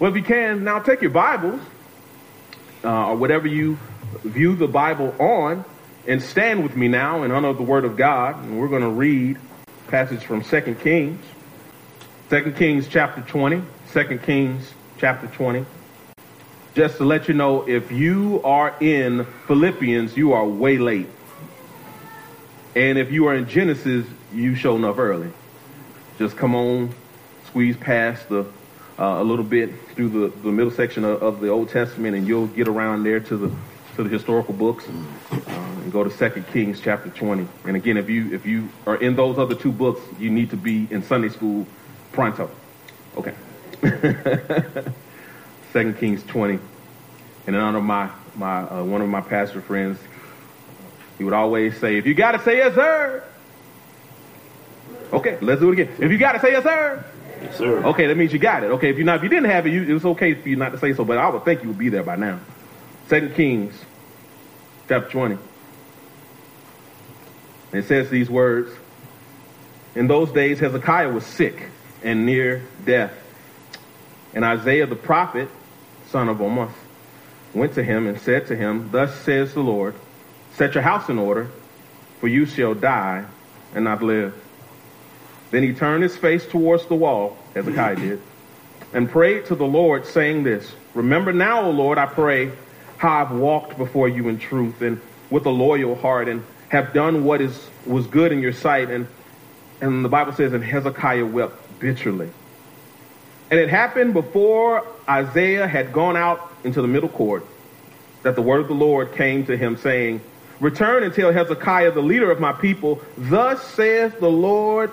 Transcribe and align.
Well, 0.00 0.10
if 0.10 0.16
you 0.16 0.22
can, 0.22 0.64
now 0.64 0.78
take 0.78 1.02
your 1.02 1.10
Bibles 1.10 1.60
uh, 2.82 3.08
or 3.08 3.16
whatever 3.16 3.46
you 3.46 3.78
view 4.24 4.56
the 4.56 4.66
Bible 4.66 5.14
on 5.18 5.62
and 6.06 6.22
stand 6.22 6.62
with 6.62 6.74
me 6.74 6.88
now 6.88 7.22
in 7.22 7.30
honor 7.30 7.48
of 7.48 7.58
the 7.58 7.64
Word 7.64 7.84
of 7.84 7.98
God. 7.98 8.42
And 8.42 8.58
we're 8.58 8.68
going 8.68 8.80
to 8.80 8.88
read 8.88 9.38
passage 9.88 10.24
from 10.24 10.42
2 10.42 10.76
Kings. 10.76 11.22
2 12.30 12.52
Kings 12.52 12.88
chapter 12.88 13.20
20. 13.20 13.62
2 13.92 14.18
Kings 14.24 14.72
chapter 14.96 15.26
20. 15.26 15.66
Just 16.74 16.96
to 16.96 17.04
let 17.04 17.28
you 17.28 17.34
know, 17.34 17.68
if 17.68 17.92
you 17.92 18.40
are 18.42 18.74
in 18.80 19.26
Philippians, 19.48 20.16
you 20.16 20.32
are 20.32 20.48
way 20.48 20.78
late. 20.78 21.08
And 22.74 22.96
if 22.96 23.12
you 23.12 23.26
are 23.26 23.34
in 23.34 23.46
Genesis, 23.46 24.06
you 24.32 24.54
show 24.54 24.82
up 24.82 24.98
early. 24.98 25.30
Just 26.16 26.38
come 26.38 26.54
on, 26.54 26.94
squeeze 27.44 27.76
past 27.76 28.30
the 28.30 28.46
a 29.00 29.24
little 29.24 29.44
bit 29.44 29.70
through 29.94 30.08
the, 30.08 30.28
the 30.42 30.52
middle 30.52 30.70
section 30.70 31.04
of, 31.04 31.22
of, 31.22 31.40
the 31.40 31.48
Old 31.48 31.70
Testament, 31.70 32.14
and 32.14 32.26
you'll 32.26 32.48
get 32.48 32.68
around 32.68 33.02
there 33.02 33.20
to 33.20 33.36
the 33.36 33.50
to 33.96 34.02
the 34.04 34.10
historical 34.10 34.54
books, 34.54 34.86
uh, 35.32 35.38
and 35.82 35.92
go 35.92 36.04
to 36.04 36.10
Second 36.10 36.46
Kings 36.48 36.80
chapter 36.80 37.08
20. 37.08 37.46
And 37.64 37.76
again, 37.76 37.96
if 37.96 38.08
you 38.08 38.32
if 38.32 38.46
you 38.46 38.68
are 38.86 38.96
in 38.96 39.16
those 39.16 39.38
other 39.38 39.54
two 39.54 39.72
books, 39.72 40.00
you 40.18 40.30
need 40.30 40.50
to 40.50 40.56
be 40.56 40.86
in 40.90 41.02
Sunday 41.02 41.30
school 41.30 41.66
pronto. 42.12 42.50
Okay. 43.16 43.34
Second 45.72 45.98
Kings 45.98 46.22
20. 46.24 46.58
And 47.46 47.56
in 47.56 47.62
honor 47.62 47.78
of 47.78 47.84
my 47.84 48.10
my 48.36 48.62
uh, 48.62 48.84
one 48.84 49.00
of 49.00 49.08
my 49.08 49.22
pastor 49.22 49.62
friends, 49.62 49.98
he 51.16 51.24
would 51.24 51.32
always 51.32 51.78
say, 51.80 51.96
"If 51.96 52.06
you 52.06 52.14
got 52.14 52.32
to 52.32 52.42
say 52.42 52.58
yes, 52.58 52.74
sir." 52.74 53.24
Okay, 55.12 55.38
let's 55.40 55.60
do 55.60 55.70
it 55.70 55.80
again. 55.80 55.96
If 55.98 56.12
you 56.12 56.18
got 56.18 56.32
to 56.32 56.40
say 56.40 56.52
yes, 56.52 56.62
sir. 56.62 57.04
Yes, 57.42 57.56
sir. 57.56 57.82
Okay, 57.84 58.06
that 58.06 58.16
means 58.16 58.32
you 58.32 58.38
got 58.38 58.62
it. 58.62 58.70
Okay, 58.72 58.90
if 58.90 58.98
you 58.98 59.04
not, 59.04 59.16
if 59.16 59.22
you 59.22 59.28
didn't 59.28 59.50
have 59.50 59.66
it, 59.66 59.72
you, 59.72 59.82
it 59.82 59.92
was 59.92 60.04
okay 60.04 60.34
for 60.34 60.48
you 60.48 60.56
not 60.56 60.72
to 60.72 60.78
say 60.78 60.92
so. 60.92 61.04
But 61.04 61.18
I 61.18 61.28
would 61.28 61.44
think 61.44 61.62
you 61.62 61.68
would 61.68 61.78
be 61.78 61.88
there 61.88 62.02
by 62.02 62.16
now. 62.16 62.40
Second 63.08 63.34
Kings, 63.34 63.74
chapter 64.88 65.10
twenty. 65.10 65.38
It 67.72 67.84
says 67.84 68.10
these 68.10 68.28
words. 68.28 68.70
In 69.94 70.06
those 70.06 70.30
days, 70.32 70.58
Hezekiah 70.60 71.10
was 71.10 71.24
sick 71.26 71.68
and 72.02 72.26
near 72.26 72.62
death. 72.84 73.12
And 74.34 74.44
Isaiah 74.44 74.86
the 74.86 74.96
prophet, 74.96 75.48
son 76.08 76.28
of 76.28 76.40
Amoz, 76.40 76.70
went 77.54 77.74
to 77.74 77.82
him 77.82 78.06
and 78.06 78.20
said 78.20 78.46
to 78.48 78.56
him, 78.56 78.90
Thus 78.92 79.14
says 79.20 79.54
the 79.54 79.60
Lord, 79.60 79.94
Set 80.54 80.74
your 80.74 80.82
house 80.82 81.08
in 81.08 81.18
order, 81.18 81.50
for 82.20 82.28
you 82.28 82.46
shall 82.46 82.74
die 82.74 83.24
and 83.74 83.84
not 83.84 84.02
live. 84.02 84.34
Then 85.50 85.62
he 85.62 85.72
turned 85.72 86.02
his 86.02 86.16
face 86.16 86.46
towards 86.46 86.86
the 86.86 86.94
wall, 86.94 87.36
Hezekiah 87.54 87.96
did, 87.96 88.22
and 88.92 89.10
prayed 89.10 89.46
to 89.46 89.54
the 89.54 89.66
Lord, 89.66 90.06
saying 90.06 90.44
this 90.44 90.72
Remember 90.94 91.32
now, 91.32 91.62
O 91.62 91.70
Lord, 91.70 91.98
I 91.98 92.06
pray, 92.06 92.52
how 92.98 93.22
I've 93.22 93.32
walked 93.32 93.76
before 93.76 94.08
you 94.08 94.28
in 94.28 94.38
truth 94.38 94.80
and 94.82 95.00
with 95.30 95.46
a 95.46 95.50
loyal 95.50 95.94
heart, 95.94 96.28
and 96.28 96.44
have 96.68 96.92
done 96.92 97.24
what 97.24 97.40
is 97.40 97.68
was 97.86 98.06
good 98.06 98.32
in 98.32 98.40
your 98.40 98.52
sight. 98.52 98.90
And 98.90 99.06
and 99.80 100.04
the 100.04 100.08
Bible 100.08 100.32
says, 100.32 100.52
and 100.52 100.62
Hezekiah 100.62 101.24
wept 101.24 101.80
bitterly. 101.80 102.30
And 103.50 103.58
it 103.58 103.68
happened 103.68 104.14
before 104.14 104.86
Isaiah 105.08 105.66
had 105.66 105.92
gone 105.92 106.16
out 106.16 106.52
into 106.62 106.82
the 106.82 106.88
middle 106.88 107.08
court 107.08 107.44
that 108.22 108.34
the 108.36 108.42
word 108.42 108.60
of 108.60 108.68
the 108.68 108.74
Lord 108.74 109.14
came 109.14 109.46
to 109.46 109.56
him, 109.56 109.76
saying, 109.76 110.20
Return 110.60 111.02
and 111.02 111.14
tell 111.14 111.32
Hezekiah, 111.32 111.92
the 111.92 112.02
leader 112.02 112.30
of 112.30 112.38
my 112.38 112.52
people, 112.52 113.00
Thus 113.16 113.62
saith 113.62 114.20
the 114.20 114.30
Lord 114.30 114.90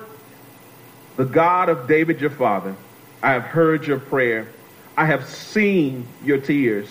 the 1.18 1.26
God 1.26 1.68
of 1.68 1.88
David 1.88 2.22
your 2.22 2.30
father, 2.30 2.76
I 3.22 3.34
have 3.34 3.44
heard 3.44 3.86
your 3.86 4.00
prayer. 4.00 4.48
I 4.96 5.06
have 5.06 5.28
seen 5.28 6.08
your 6.24 6.38
tears. 6.38 6.88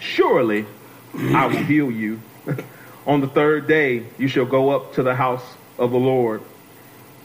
Surely 0.00 0.66
I 1.14 1.46
will 1.46 1.56
heal 1.56 1.90
you. 1.90 2.20
On 3.06 3.20
the 3.20 3.28
third 3.28 3.66
day 3.66 4.04
you 4.18 4.28
shall 4.28 4.44
go 4.44 4.70
up 4.70 4.94
to 4.94 5.02
the 5.02 5.14
house 5.14 5.44
of 5.78 5.92
the 5.92 5.98
Lord, 5.98 6.42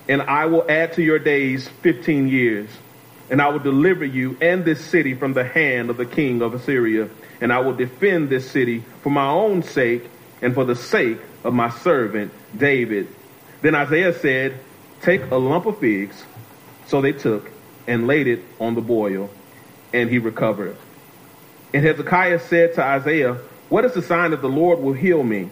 and 0.08 0.22
I 0.22 0.46
will 0.46 0.66
add 0.70 0.94
to 0.94 1.04
your 1.04 1.20
days 1.20 1.68
15 1.68 2.28
years, 2.28 2.70
and 3.30 3.42
I 3.42 3.50
will 3.50 3.60
deliver 3.60 4.06
you 4.06 4.38
and 4.40 4.64
this 4.64 4.84
city 4.84 5.14
from 5.14 5.34
the 5.34 5.44
hand 5.44 5.90
of 5.90 5.98
the 5.98 6.06
king 6.06 6.42
of 6.42 6.54
Assyria, 6.54 7.10
and 7.42 7.52
I 7.52 7.60
will 7.60 7.74
defend 7.74 8.30
this 8.30 8.50
city 8.50 8.84
for 9.02 9.10
my 9.10 9.28
own 9.28 9.64
sake 9.64 10.10
and 10.42 10.54
for 10.54 10.64
the 10.64 10.76
sake 10.76 11.20
of 11.44 11.54
my 11.54 11.70
servant 11.70 12.32
David. 12.58 13.08
Then 13.62 13.76
Isaiah 13.76 14.14
said, 14.14 14.60
Take 15.02 15.30
a 15.32 15.36
lump 15.36 15.66
of 15.66 15.78
figs 15.80 16.24
so 16.88 17.02
they 17.02 17.14
took 17.14 17.50
and 17.88 18.08
laid 18.08 18.28
it 18.28 18.44
on 18.60 18.76
the 18.76 18.82
boil, 18.82 19.30
and 19.94 20.10
he 20.10 20.20
recovered. 20.20 20.76
And 21.74 21.84
Hezekiah 21.86 22.40
said 22.40 22.76
to 22.76 22.84
Isaiah, 22.84 23.38
What 23.70 23.86
is 23.86 23.94
the 23.94 24.02
sign 24.02 24.32
that 24.32 24.42
the 24.42 24.50
Lord 24.50 24.80
will 24.80 24.94
heal 24.94 25.22
me, 25.24 25.50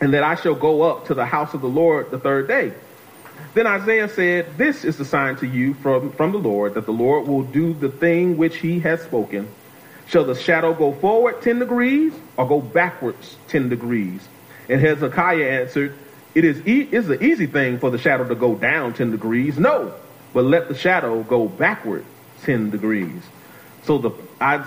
and 0.00 0.14
that 0.14 0.22
I 0.22 0.34
shall 0.34 0.54
go 0.54 0.82
up 0.82 1.06
to 1.06 1.14
the 1.14 1.26
house 1.26 1.54
of 1.54 1.60
the 1.60 1.68
Lord 1.68 2.10
the 2.10 2.18
third 2.18 2.48
day? 2.48 2.72
Then 3.54 3.66
Isaiah 3.66 4.08
said, 4.08 4.56
This 4.56 4.84
is 4.84 4.96
the 4.96 5.04
sign 5.04 5.36
to 5.36 5.46
you 5.46 5.74
from, 5.74 6.12
from 6.12 6.32
the 6.32 6.38
Lord, 6.38 6.74
that 6.74 6.86
the 6.86 6.92
Lord 6.92 7.26
will 7.26 7.42
do 7.42 7.72
the 7.72 7.88
thing 7.88 8.36
which 8.36 8.56
he 8.58 8.80
has 8.80 9.02
spoken. 9.02 9.48
Shall 10.08 10.24
the 10.24 10.34
shadow 10.34 10.74
go 10.74 10.92
forward 10.92 11.40
10 11.42 11.60
degrees, 11.60 12.12
or 12.36 12.48
go 12.48 12.60
backwards 12.60 13.36
10 13.48 13.68
degrees? 13.68 14.26
And 14.68 14.80
Hezekiah 14.80 15.62
answered, 15.62 15.94
It 16.34 16.44
is, 16.44 16.66
e- 16.66 16.88
is 16.90 17.08
an 17.08 17.22
easy 17.22 17.46
thing 17.46 17.78
for 17.78 17.90
the 17.90 17.98
shadow 17.98 18.26
to 18.28 18.34
go 18.34 18.54
down 18.54 18.94
10 18.94 19.10
degrees. 19.10 19.58
No, 19.58 19.94
but 20.32 20.44
let 20.44 20.68
the 20.68 20.74
shadow 20.74 21.22
go 21.22 21.48
backward 21.48 22.04
10 22.42 22.70
degrees. 22.70 23.22
So, 23.84 23.98
the, 23.98 24.10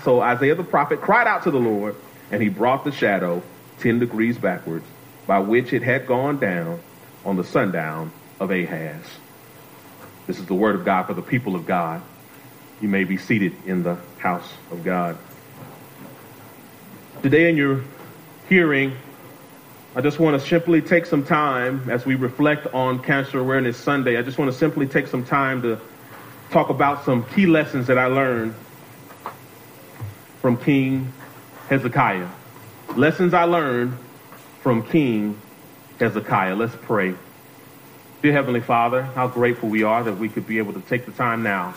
so 0.02 0.20
Isaiah 0.20 0.54
the 0.54 0.64
prophet 0.64 1.00
cried 1.00 1.26
out 1.26 1.44
to 1.44 1.50
the 1.50 1.58
Lord, 1.58 1.96
and 2.30 2.42
he 2.42 2.48
brought 2.48 2.84
the 2.84 2.92
shadow 2.92 3.42
10 3.80 3.98
degrees 3.98 4.38
backwards, 4.38 4.84
by 5.26 5.38
which 5.38 5.72
it 5.72 5.82
had 5.82 6.06
gone 6.06 6.38
down 6.38 6.80
on 7.24 7.36
the 7.36 7.44
sundial 7.44 8.10
of 8.40 8.50
Ahaz. 8.50 9.04
This 10.26 10.38
is 10.38 10.46
the 10.46 10.54
word 10.54 10.74
of 10.74 10.84
God 10.84 11.04
for 11.04 11.14
the 11.14 11.22
people 11.22 11.54
of 11.54 11.66
God. 11.66 12.02
You 12.80 12.88
may 12.88 13.04
be 13.04 13.16
seated 13.16 13.54
in 13.66 13.82
the 13.82 13.96
house 14.18 14.50
of 14.70 14.84
God. 14.84 15.16
Today, 17.22 17.48
in 17.48 17.56
your 17.56 17.82
hearing, 18.48 18.96
I 19.96 20.00
just 20.00 20.18
want 20.18 20.40
to 20.40 20.44
simply 20.44 20.82
take 20.82 21.06
some 21.06 21.24
time 21.24 21.88
as 21.88 22.04
we 22.04 22.16
reflect 22.16 22.66
on 22.74 22.98
Cancer 22.98 23.38
Awareness 23.38 23.76
Sunday. 23.76 24.18
I 24.18 24.22
just 24.22 24.38
want 24.38 24.50
to 24.50 24.58
simply 24.58 24.88
take 24.88 25.06
some 25.06 25.24
time 25.24 25.62
to 25.62 25.80
talk 26.50 26.68
about 26.68 27.04
some 27.04 27.24
key 27.26 27.46
lessons 27.46 27.86
that 27.86 27.96
I 27.96 28.06
learned 28.06 28.56
from 30.40 30.56
King 30.56 31.12
Hezekiah. 31.68 32.26
Lessons 32.96 33.34
I 33.34 33.44
learned 33.44 33.96
from 34.62 34.82
King 34.82 35.40
Hezekiah. 36.00 36.56
Let's 36.56 36.74
pray. 36.74 37.14
Dear 38.20 38.32
Heavenly 38.32 38.62
Father, 38.62 39.02
how 39.02 39.28
grateful 39.28 39.68
we 39.68 39.84
are 39.84 40.02
that 40.02 40.18
we 40.18 40.28
could 40.28 40.48
be 40.48 40.58
able 40.58 40.72
to 40.72 40.80
take 40.80 41.06
the 41.06 41.12
time 41.12 41.44
now 41.44 41.72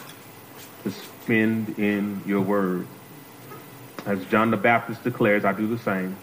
to 0.82 0.90
spend 0.90 1.78
in 1.78 2.24
your 2.26 2.42
word. 2.42 2.88
As 4.08 4.26
John 4.26 4.50
the 4.50 4.58
Baptist 4.58 5.04
declares, 5.04 5.46
I 5.46 5.54
do 5.54 5.68
the 5.68 5.78
same. 5.78 6.16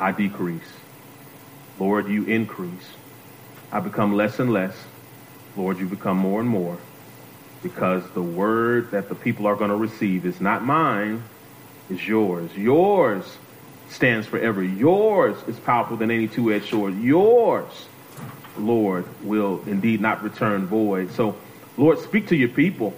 I 0.00 0.12
decrease. 0.12 0.72
Lord, 1.78 2.08
you 2.08 2.24
increase. 2.24 2.88
I 3.70 3.80
become 3.80 4.14
less 4.14 4.38
and 4.38 4.52
less. 4.52 4.76
Lord, 5.56 5.78
you 5.78 5.86
become 5.86 6.16
more 6.16 6.40
and 6.40 6.48
more 6.48 6.78
because 7.62 8.08
the 8.10 8.22
word 8.22 8.92
that 8.92 9.08
the 9.08 9.14
people 9.14 9.46
are 9.46 9.56
going 9.56 9.70
to 9.70 9.76
receive 9.76 10.24
is 10.24 10.40
not 10.40 10.64
mine, 10.64 11.22
it's 11.90 12.06
yours. 12.06 12.54
Yours 12.56 13.24
stands 13.90 14.26
forever. 14.26 14.62
Yours 14.62 15.36
is 15.46 15.58
powerful 15.58 15.96
than 15.96 16.10
any 16.10 16.28
two-edged 16.28 16.68
sword. 16.68 16.98
Yours, 17.00 17.88
Lord, 18.58 19.06
will 19.24 19.62
indeed 19.66 20.00
not 20.00 20.22
return 20.22 20.66
void. 20.66 21.12
So, 21.12 21.36
Lord, 21.76 21.98
speak 22.00 22.28
to 22.28 22.36
your 22.36 22.50
people. 22.50 22.94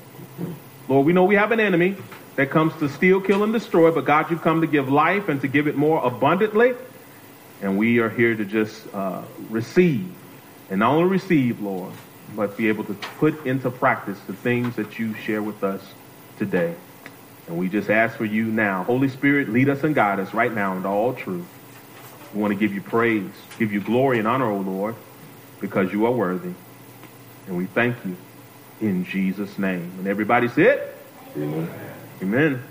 Lord, 0.88 1.06
we 1.06 1.12
know 1.12 1.24
we 1.24 1.36
have 1.36 1.52
an 1.52 1.60
enemy 1.60 1.96
that 2.36 2.50
comes 2.50 2.74
to 2.80 2.88
steal, 2.88 3.20
kill, 3.20 3.44
and 3.44 3.52
destroy, 3.52 3.92
but 3.92 4.04
God, 4.04 4.30
you've 4.30 4.42
come 4.42 4.62
to 4.62 4.66
give 4.66 4.90
life 4.90 5.28
and 5.28 5.40
to 5.42 5.48
give 5.48 5.68
it 5.68 5.76
more 5.76 6.04
abundantly. 6.04 6.74
And 7.62 7.78
we 7.78 7.98
are 7.98 8.08
here 8.08 8.34
to 8.34 8.44
just 8.44 8.92
uh, 8.94 9.22
receive. 9.50 10.12
And 10.70 10.80
not 10.80 10.92
only 10.92 11.10
receive, 11.10 11.60
Lord, 11.60 11.92
but 12.34 12.56
be 12.56 12.68
able 12.68 12.84
to 12.84 12.94
put 13.18 13.46
into 13.46 13.70
practice 13.70 14.18
the 14.26 14.32
things 14.32 14.76
that 14.76 14.98
you 14.98 15.14
share 15.14 15.42
with 15.42 15.62
us 15.62 15.82
today. 16.38 16.74
And 17.46 17.58
we 17.58 17.68
just 17.68 17.90
ask 17.90 18.16
for 18.16 18.24
you 18.24 18.44
now. 18.44 18.84
Holy 18.84 19.08
Spirit, 19.08 19.48
lead 19.48 19.68
us 19.68 19.82
and 19.82 19.94
guide 19.94 20.20
us 20.20 20.32
right 20.32 20.52
now 20.52 20.76
into 20.76 20.88
all 20.88 21.14
truth. 21.14 21.46
We 22.32 22.40
want 22.40 22.52
to 22.52 22.58
give 22.58 22.72
you 22.72 22.80
praise, 22.80 23.30
give 23.58 23.72
you 23.72 23.80
glory 23.80 24.20
and 24.20 24.28
honor, 24.28 24.48
O 24.48 24.58
Lord, 24.58 24.94
because 25.60 25.92
you 25.92 26.06
are 26.06 26.12
worthy. 26.12 26.52
And 27.48 27.56
we 27.56 27.66
thank 27.66 27.96
you 28.04 28.16
in 28.80 29.04
Jesus' 29.04 29.58
name. 29.58 29.92
And 29.98 30.06
everybody 30.06 30.48
said, 30.48 30.94
Amen. 31.36 31.68
Amen. 32.22 32.62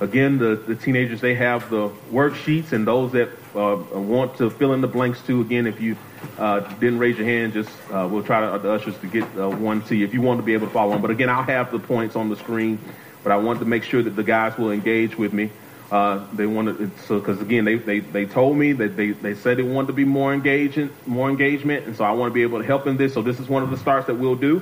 Again, 0.00 0.38
the, 0.38 0.56
the 0.56 0.74
teenagers, 0.76 1.20
they 1.20 1.34
have 1.34 1.70
the 1.70 1.88
worksheets, 2.12 2.72
and 2.72 2.86
those 2.86 3.12
that 3.12 3.30
uh, 3.58 3.98
want 3.98 4.36
to 4.38 4.50
fill 4.50 4.72
in 4.72 4.80
the 4.80 4.88
blanks 4.88 5.20
too. 5.22 5.40
Again, 5.40 5.66
if 5.66 5.80
you 5.80 5.96
uh, 6.38 6.60
didn't 6.74 6.98
raise 6.98 7.18
your 7.18 7.26
hand, 7.26 7.52
just 7.52 7.70
uh, 7.90 8.08
we'll 8.10 8.22
try 8.22 8.40
to, 8.40 8.46
uh, 8.52 8.58
the 8.58 8.72
ushers 8.72 8.96
to 8.98 9.06
get 9.06 9.24
uh, 9.36 9.48
one 9.48 9.82
to 9.82 9.96
you 9.96 10.04
if 10.04 10.14
you 10.14 10.20
want 10.20 10.38
to 10.38 10.44
be 10.44 10.54
able 10.54 10.66
to 10.66 10.72
follow 10.72 10.92
on. 10.92 11.02
But 11.02 11.10
again, 11.10 11.28
I'll 11.28 11.42
have 11.42 11.70
the 11.70 11.78
points 11.78 12.16
on 12.16 12.28
the 12.28 12.36
screen 12.36 12.78
but 13.22 13.32
I 13.32 13.36
want 13.36 13.58
to 13.60 13.64
make 13.64 13.82
sure 13.82 14.02
that 14.02 14.16
the 14.16 14.22
guys 14.22 14.56
will 14.56 14.70
engage 14.70 15.18
with 15.18 15.32
me. 15.32 15.50
Uh, 15.90 16.26
they 16.34 16.46
wanted 16.46 16.90
so 17.00 17.18
because 17.18 17.40
again 17.40 17.64
they, 17.64 17.76
they, 17.76 18.00
they 18.00 18.26
told 18.26 18.58
me 18.58 18.72
that 18.72 18.94
they, 18.94 19.10
they 19.10 19.34
said 19.34 19.56
they 19.56 19.62
wanted 19.62 19.86
to 19.86 19.94
be 19.94 20.04
more 20.04 20.34
engaging 20.34 20.90
more 21.06 21.30
engagement 21.30 21.86
and 21.86 21.96
so 21.96 22.04
I 22.04 22.12
want 22.12 22.30
to 22.30 22.34
be 22.34 22.42
able 22.42 22.58
to 22.58 22.66
help 22.66 22.86
in 22.86 22.98
this 22.98 23.14
so 23.14 23.22
this 23.22 23.40
is 23.40 23.48
one 23.48 23.62
of 23.62 23.70
the 23.70 23.78
starts 23.78 24.06
that 24.08 24.16
we'll 24.16 24.34
do 24.34 24.60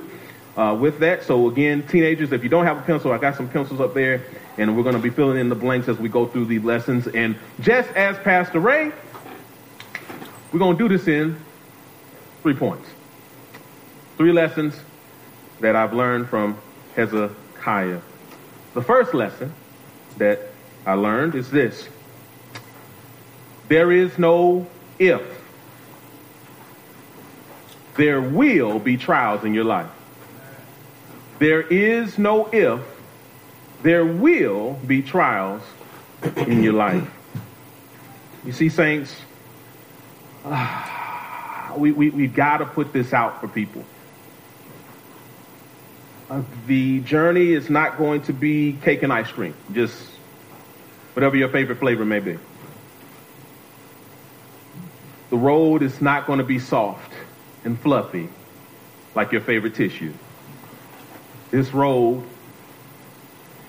uh, 0.55 0.77
with 0.79 0.99
that 0.99 1.23
so 1.23 1.49
again 1.49 1.85
teenagers 1.85 2.31
if 2.31 2.43
you 2.43 2.49
don't 2.49 2.65
have 2.65 2.77
a 2.77 2.81
pencil 2.81 3.11
I 3.11 3.17
got 3.17 3.35
some 3.35 3.49
pencils 3.49 3.81
up 3.81 3.93
there 3.93 4.23
and 4.57 4.75
we're 4.75 4.83
going 4.83 4.95
to 4.95 5.01
be 5.01 5.09
filling 5.09 5.37
in 5.37 5.49
the 5.49 5.55
blanks 5.55 5.87
as 5.87 5.97
we 5.97 6.09
go 6.09 6.25
through 6.25 6.45
the 6.45 6.59
lessons 6.59 7.07
and 7.07 7.35
just 7.59 7.89
as 7.91 8.17
Pastor 8.19 8.59
Ray 8.59 8.91
we're 10.51 10.59
going 10.59 10.77
to 10.77 10.87
do 10.87 10.97
this 10.97 11.07
in 11.07 11.37
three 12.41 12.53
points 12.53 12.89
three 14.17 14.31
lessons 14.31 14.75
that 15.59 15.75
I've 15.75 15.93
learned 15.93 16.29
from 16.29 16.57
Hezekiah 16.95 18.01
the 18.73 18.81
first 18.81 19.13
lesson 19.13 19.53
that 20.17 20.39
I 20.85 20.93
learned 20.93 21.35
is 21.35 21.49
this 21.51 21.87
there 23.67 23.91
is 23.91 24.17
no 24.17 24.67
if. 24.97 25.21
There 27.95 28.21
will 28.21 28.79
be 28.79 28.97
trials 28.97 29.43
in 29.43 29.53
your 29.53 29.65
life. 29.65 29.89
There 31.39 31.61
is 31.61 32.17
no 32.17 32.47
if. 32.51 32.79
There 33.83 34.05
will 34.05 34.73
be 34.85 35.01
trials 35.01 35.61
in 36.35 36.63
your 36.63 36.73
life. 36.73 37.07
You 38.45 38.51
see, 38.51 38.69
saints, 38.69 39.15
uh, 40.45 41.73
we, 41.75 41.91
we, 41.91 42.09
we 42.09 42.27
got 42.27 42.57
to 42.57 42.65
put 42.65 42.93
this 42.93 43.13
out 43.13 43.41
for 43.41 43.47
people. 43.47 43.83
Uh, 46.29 46.41
the 46.65 46.99
journey 47.01 47.53
is 47.53 47.69
not 47.69 47.97
going 47.97 48.21
to 48.23 48.33
be 48.33 48.77
cake 48.81 49.03
and 49.03 49.13
ice 49.13 49.31
cream. 49.31 49.53
Just 49.73 49.95
whatever 51.13 51.35
your 51.37 51.49
favorite 51.49 51.79
flavor 51.79 52.03
may 52.03 52.19
be. 52.19 52.37
The 55.29 55.37
road 55.37 55.83
is 55.83 56.01
not 56.01 56.25
going 56.25 56.39
to 56.39 56.45
be 56.45 56.59
soft 56.59 57.11
and 57.63 57.79
fluffy 57.79 58.29
like 59.15 59.31
your 59.31 59.41
favorite 59.41 59.75
tissue. 59.75 60.13
This 61.51 61.73
road 61.73 62.23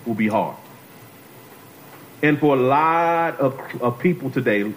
will 0.09 0.15
be 0.15 0.27
hard. 0.27 0.57
And 2.23 2.41
for 2.41 2.57
a 2.57 2.59
lot 2.59 3.39
of, 3.39 3.61
of 3.81 4.01
people 4.01 4.31
today, 4.31 4.73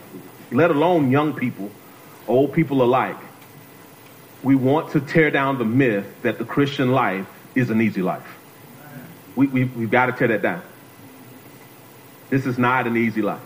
let 0.52 0.70
alone 0.70 1.10
young 1.10 1.34
people, 1.34 1.72
old 2.28 2.54
people 2.54 2.84
alike, 2.84 3.18
we 4.44 4.54
want 4.56 4.92
to 4.92 5.00
tear 5.00 5.32
down 5.32 5.58
the 5.58 5.66
myth 5.66 6.06
that 6.22 6.38
the 6.38 6.46
Christian 6.46 6.92
life 6.92 7.26
is 7.56 7.70
an 7.70 7.82
easy 7.82 8.02
life. 8.02 8.28
We, 9.36 9.48
we, 9.48 9.64
we've 9.64 9.90
got 9.90 10.08
to 10.08 10.12
tear 10.12 10.28
that 10.28 10.42
down. 10.42 10.62
This 12.30 12.46
is 12.46 12.58
not 12.58 12.86
an 12.86 12.98
easy 12.98 13.22
life. 13.22 13.42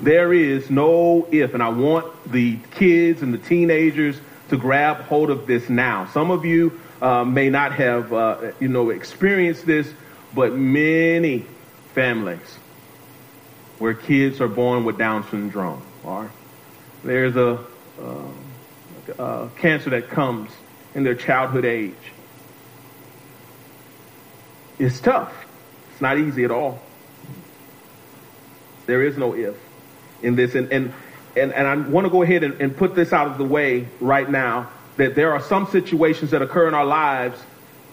There 0.00 0.32
is 0.32 0.70
no 0.70 1.26
if, 1.30 1.54
and 1.54 1.62
I 1.62 1.68
want 1.68 2.30
the 2.30 2.58
kids 2.72 3.22
and 3.22 3.32
the 3.34 3.38
teenagers 3.38 4.20
to 4.48 4.56
grab 4.56 5.02
hold 5.02 5.30
of 5.30 5.46
this 5.46 5.68
now. 5.68 6.06
Some 6.06 6.30
of 6.30 6.44
you 6.44 6.80
uh, 7.02 7.24
may 7.24 7.50
not 7.50 7.72
have, 7.72 8.12
uh, 8.12 8.52
you 8.60 8.68
know, 8.68 8.90
experienced 8.90 9.66
this, 9.66 9.92
but 10.34 10.54
many 10.54 11.44
families 11.94 12.58
where 13.78 13.94
kids 13.94 14.40
are 14.40 14.48
born 14.48 14.84
with 14.84 14.98
Down 14.98 15.28
syndrome, 15.30 15.82
or 16.04 16.30
there's 17.04 17.36
a, 17.36 17.64
uh, 19.18 19.48
cancer 19.56 19.90
that 19.90 20.10
comes 20.10 20.50
in 20.94 21.04
their 21.04 21.14
childhood 21.14 21.64
age. 21.64 21.94
It's 24.78 25.00
tough. 25.00 25.32
It's 25.92 26.00
not 26.00 26.18
easy 26.18 26.44
at 26.44 26.50
all. 26.50 26.80
There 28.86 29.02
is 29.02 29.16
no 29.16 29.34
if 29.34 29.56
in 30.22 30.36
this. 30.36 30.54
And, 30.54 30.72
and, 30.72 30.92
and, 31.36 31.52
and 31.52 31.66
I 31.66 31.76
want 31.76 32.06
to 32.06 32.10
go 32.10 32.22
ahead 32.22 32.42
and, 32.44 32.60
and 32.60 32.76
put 32.76 32.94
this 32.94 33.12
out 33.12 33.28
of 33.28 33.38
the 33.38 33.44
way 33.44 33.88
right 34.00 34.28
now 34.28 34.70
that 34.96 35.14
there 35.14 35.32
are 35.32 35.40
some 35.40 35.66
situations 35.66 36.30
that 36.32 36.42
occur 36.42 36.68
in 36.68 36.74
our 36.74 36.86
lives 36.86 37.40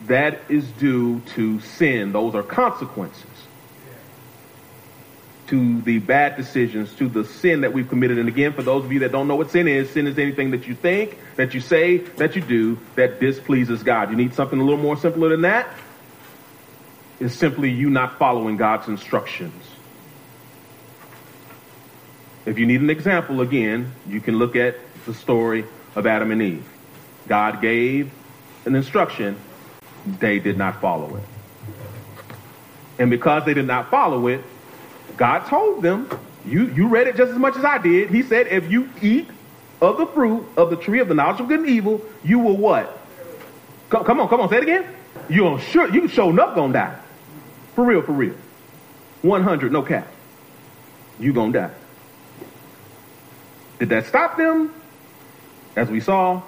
that 0.07 0.41
is 0.49 0.67
due 0.71 1.21
to 1.35 1.59
sin. 1.61 2.11
Those 2.11 2.35
are 2.35 2.43
consequences 2.43 3.25
to 5.47 5.81
the 5.81 5.99
bad 5.99 6.37
decisions, 6.37 6.93
to 6.95 7.07
the 7.07 7.23
sin 7.23 7.61
that 7.61 7.71
we've 7.71 7.87
committed. 7.87 8.17
And 8.17 8.27
again, 8.27 8.53
for 8.53 8.63
those 8.63 8.83
of 8.83 8.91
you 8.91 8.99
that 8.99 9.11
don't 9.11 9.27
know 9.27 9.35
what 9.35 9.51
sin 9.51 9.67
is, 9.67 9.89
sin 9.89 10.07
is 10.07 10.17
anything 10.17 10.51
that 10.51 10.67
you 10.67 10.73
think, 10.73 11.17
that 11.35 11.53
you 11.53 11.61
say, 11.61 11.97
that 11.97 12.35
you 12.35 12.41
do 12.41 12.79
that 12.95 13.19
displeases 13.19 13.83
God. 13.83 14.09
You 14.09 14.15
need 14.15 14.33
something 14.33 14.59
a 14.59 14.63
little 14.63 14.81
more 14.81 14.97
simpler 14.97 15.29
than 15.29 15.41
that? 15.41 15.67
It's 17.19 17.35
simply 17.35 17.69
you 17.69 17.89
not 17.89 18.17
following 18.17 18.57
God's 18.57 18.87
instructions. 18.87 19.63
If 22.45 22.59
you 22.59 22.65
need 22.65 22.81
an 22.81 22.89
example, 22.89 23.41
again, 23.41 23.91
you 24.07 24.21
can 24.21 24.37
look 24.37 24.55
at 24.55 24.75
the 25.05 25.13
story 25.13 25.65
of 25.95 26.05
Adam 26.05 26.31
and 26.31 26.41
Eve. 26.41 26.67
God 27.27 27.61
gave 27.61 28.11
an 28.65 28.75
instruction, 28.75 29.37
they 30.05 30.39
did 30.39 30.57
not 30.57 30.81
follow 30.81 31.15
it. 31.15 31.23
And 32.97 33.09
because 33.09 33.45
they 33.45 33.53
did 33.53 33.67
not 33.67 33.89
follow 33.89 34.27
it, 34.27 34.41
God 35.17 35.47
told 35.47 35.81
them, 35.81 36.09
you, 36.45 36.67
you 36.67 36.87
read 36.87 37.07
it 37.07 37.15
just 37.15 37.31
as 37.31 37.37
much 37.37 37.55
as 37.55 37.65
I 37.65 37.77
did. 37.77 38.09
He 38.09 38.21
said, 38.23 38.47
if 38.47 38.69
you 38.71 38.89
eat 39.01 39.29
of 39.81 39.97
the 39.97 40.05
fruit 40.07 40.45
of 40.55 40.69
the 40.69 40.75
tree 40.75 40.99
of 40.99 41.07
the 41.07 41.15
knowledge 41.15 41.41
of 41.41 41.47
good 41.47 41.61
and 41.61 41.69
evil, 41.69 42.01
you 42.23 42.39
will 42.39 42.57
what? 42.57 42.99
Come, 43.89 44.03
come 44.05 44.19
on, 44.19 44.29
come 44.29 44.41
on, 44.41 44.49
say 44.49 44.57
it 44.57 44.63
again. 44.63 44.87
You're 45.29 45.59
sure, 45.59 45.91
you 45.91 46.07
show 46.07 46.29
enough 46.29 46.55
gonna 46.55 46.73
die. 46.73 46.99
For 47.73 47.83
real, 47.83 48.01
for 48.01 48.13
real. 48.13 48.35
100, 49.21 49.71
no 49.71 49.81
cap. 49.81 50.07
You 51.19 51.33
gonna 51.33 51.53
die. 51.53 51.71
Did 53.79 53.89
that 53.89 54.05
stop 54.05 54.37
them? 54.37 54.73
As 55.75 55.89
we 55.89 55.99
saw, 55.99 56.41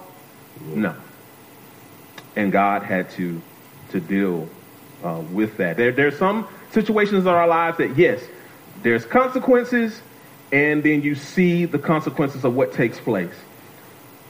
no. 0.60 0.94
And 2.38 2.52
God 2.52 2.84
had 2.84 3.10
to 3.10 3.42
to 3.90 3.98
deal 3.98 4.48
uh, 5.02 5.22
with 5.32 5.56
that. 5.56 5.76
There, 5.76 5.90
there's 5.90 6.16
some 6.16 6.46
situations 6.70 7.24
in 7.24 7.28
our 7.28 7.48
lives 7.48 7.78
that 7.78 7.98
yes, 7.98 8.22
there's 8.84 9.04
consequences, 9.04 10.00
and 10.52 10.84
then 10.84 11.02
you 11.02 11.16
see 11.16 11.64
the 11.64 11.80
consequences 11.80 12.44
of 12.44 12.54
what 12.54 12.72
takes 12.72 13.00
place. 13.00 13.34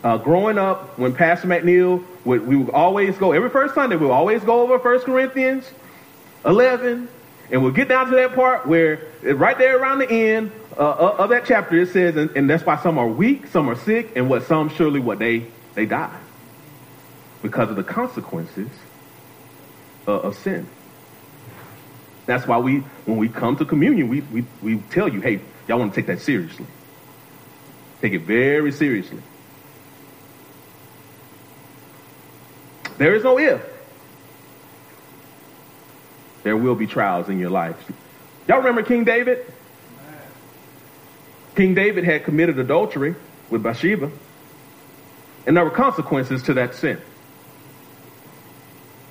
Uh, 0.02 0.16
growing 0.16 0.56
up, 0.56 0.98
when 0.98 1.14
Pastor 1.14 1.48
McNeil 1.48 2.02
would, 2.24 2.46
we 2.46 2.56
would 2.56 2.70
always 2.70 3.18
go 3.18 3.32
every 3.32 3.50
first 3.50 3.74
Sunday, 3.74 3.96
we 3.96 4.06
would 4.06 4.12
always 4.12 4.42
go 4.42 4.62
over 4.62 4.78
1 4.78 5.00
Corinthians 5.00 5.70
11, 6.46 7.08
and 7.50 7.62
we'll 7.62 7.72
get 7.72 7.88
down 7.88 8.06
to 8.06 8.16
that 8.16 8.34
part 8.34 8.66
where 8.66 9.02
right 9.22 9.58
there 9.58 9.78
around 9.78 9.98
the 9.98 10.10
end, 10.10 10.50
uh, 10.78 10.80
uh, 10.80 11.16
of 11.18 11.28
that 11.28 11.44
chapter, 11.44 11.76
it 11.78 11.88
says, 11.88 12.16
and, 12.16 12.30
and, 12.30 12.48
that's 12.48 12.64
why 12.64 12.80
some 12.82 12.96
are 12.96 13.06
weak, 13.06 13.48
some 13.48 13.68
are 13.68 13.76
sick, 13.76 14.12
and 14.16 14.30
what 14.30 14.44
some 14.44 14.70
surely 14.70 15.00
what 15.00 15.18
they 15.18 15.44
they 15.74 15.84
die 15.84 16.16
because 17.42 17.70
of 17.70 17.76
the 17.76 17.84
consequences 17.84 18.68
uh, 20.06 20.12
of 20.12 20.36
sin. 20.36 20.66
That's 22.26 22.46
why 22.46 22.58
we, 22.58 22.78
when 23.06 23.16
we 23.16 23.28
come 23.28 23.56
to 23.56 23.64
communion, 23.64 24.08
we, 24.08 24.20
we, 24.20 24.44
we 24.60 24.76
tell 24.90 25.08
you, 25.08 25.20
hey, 25.20 25.40
y'all 25.66 25.78
want 25.78 25.94
to 25.94 26.00
take 26.00 26.06
that 26.06 26.20
seriously. 26.20 26.66
Take 28.00 28.12
it 28.12 28.22
very 28.22 28.70
seriously. 28.70 29.20
There 32.98 33.14
is 33.14 33.24
no 33.24 33.38
if. 33.38 33.62
There 36.42 36.56
will 36.56 36.74
be 36.74 36.86
trials 36.86 37.28
in 37.28 37.38
your 37.38 37.50
life. 37.50 37.76
Y'all 38.46 38.58
remember 38.58 38.82
King 38.82 39.04
David? 39.04 39.46
King 41.56 41.74
David 41.74 42.04
had 42.04 42.24
committed 42.24 42.58
adultery 42.58 43.14
with 43.50 43.62
Bathsheba, 43.62 44.10
and 45.46 45.56
there 45.56 45.64
were 45.64 45.70
consequences 45.70 46.42
to 46.44 46.54
that 46.54 46.74
sin. 46.74 47.00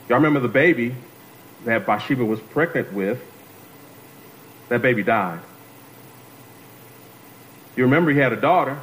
Y'all 0.08 0.18
remember 0.18 0.40
the 0.40 0.48
baby 0.48 0.96
that 1.66 1.86
Bathsheba 1.86 2.24
was 2.24 2.40
pregnant 2.40 2.94
with? 2.94 3.20
That 4.70 4.82
baby 4.82 5.04
died. 5.04 5.40
You 7.76 7.84
remember 7.84 8.12
he 8.12 8.20
had 8.20 8.34
a 8.34 8.38
daughter. 8.40 8.80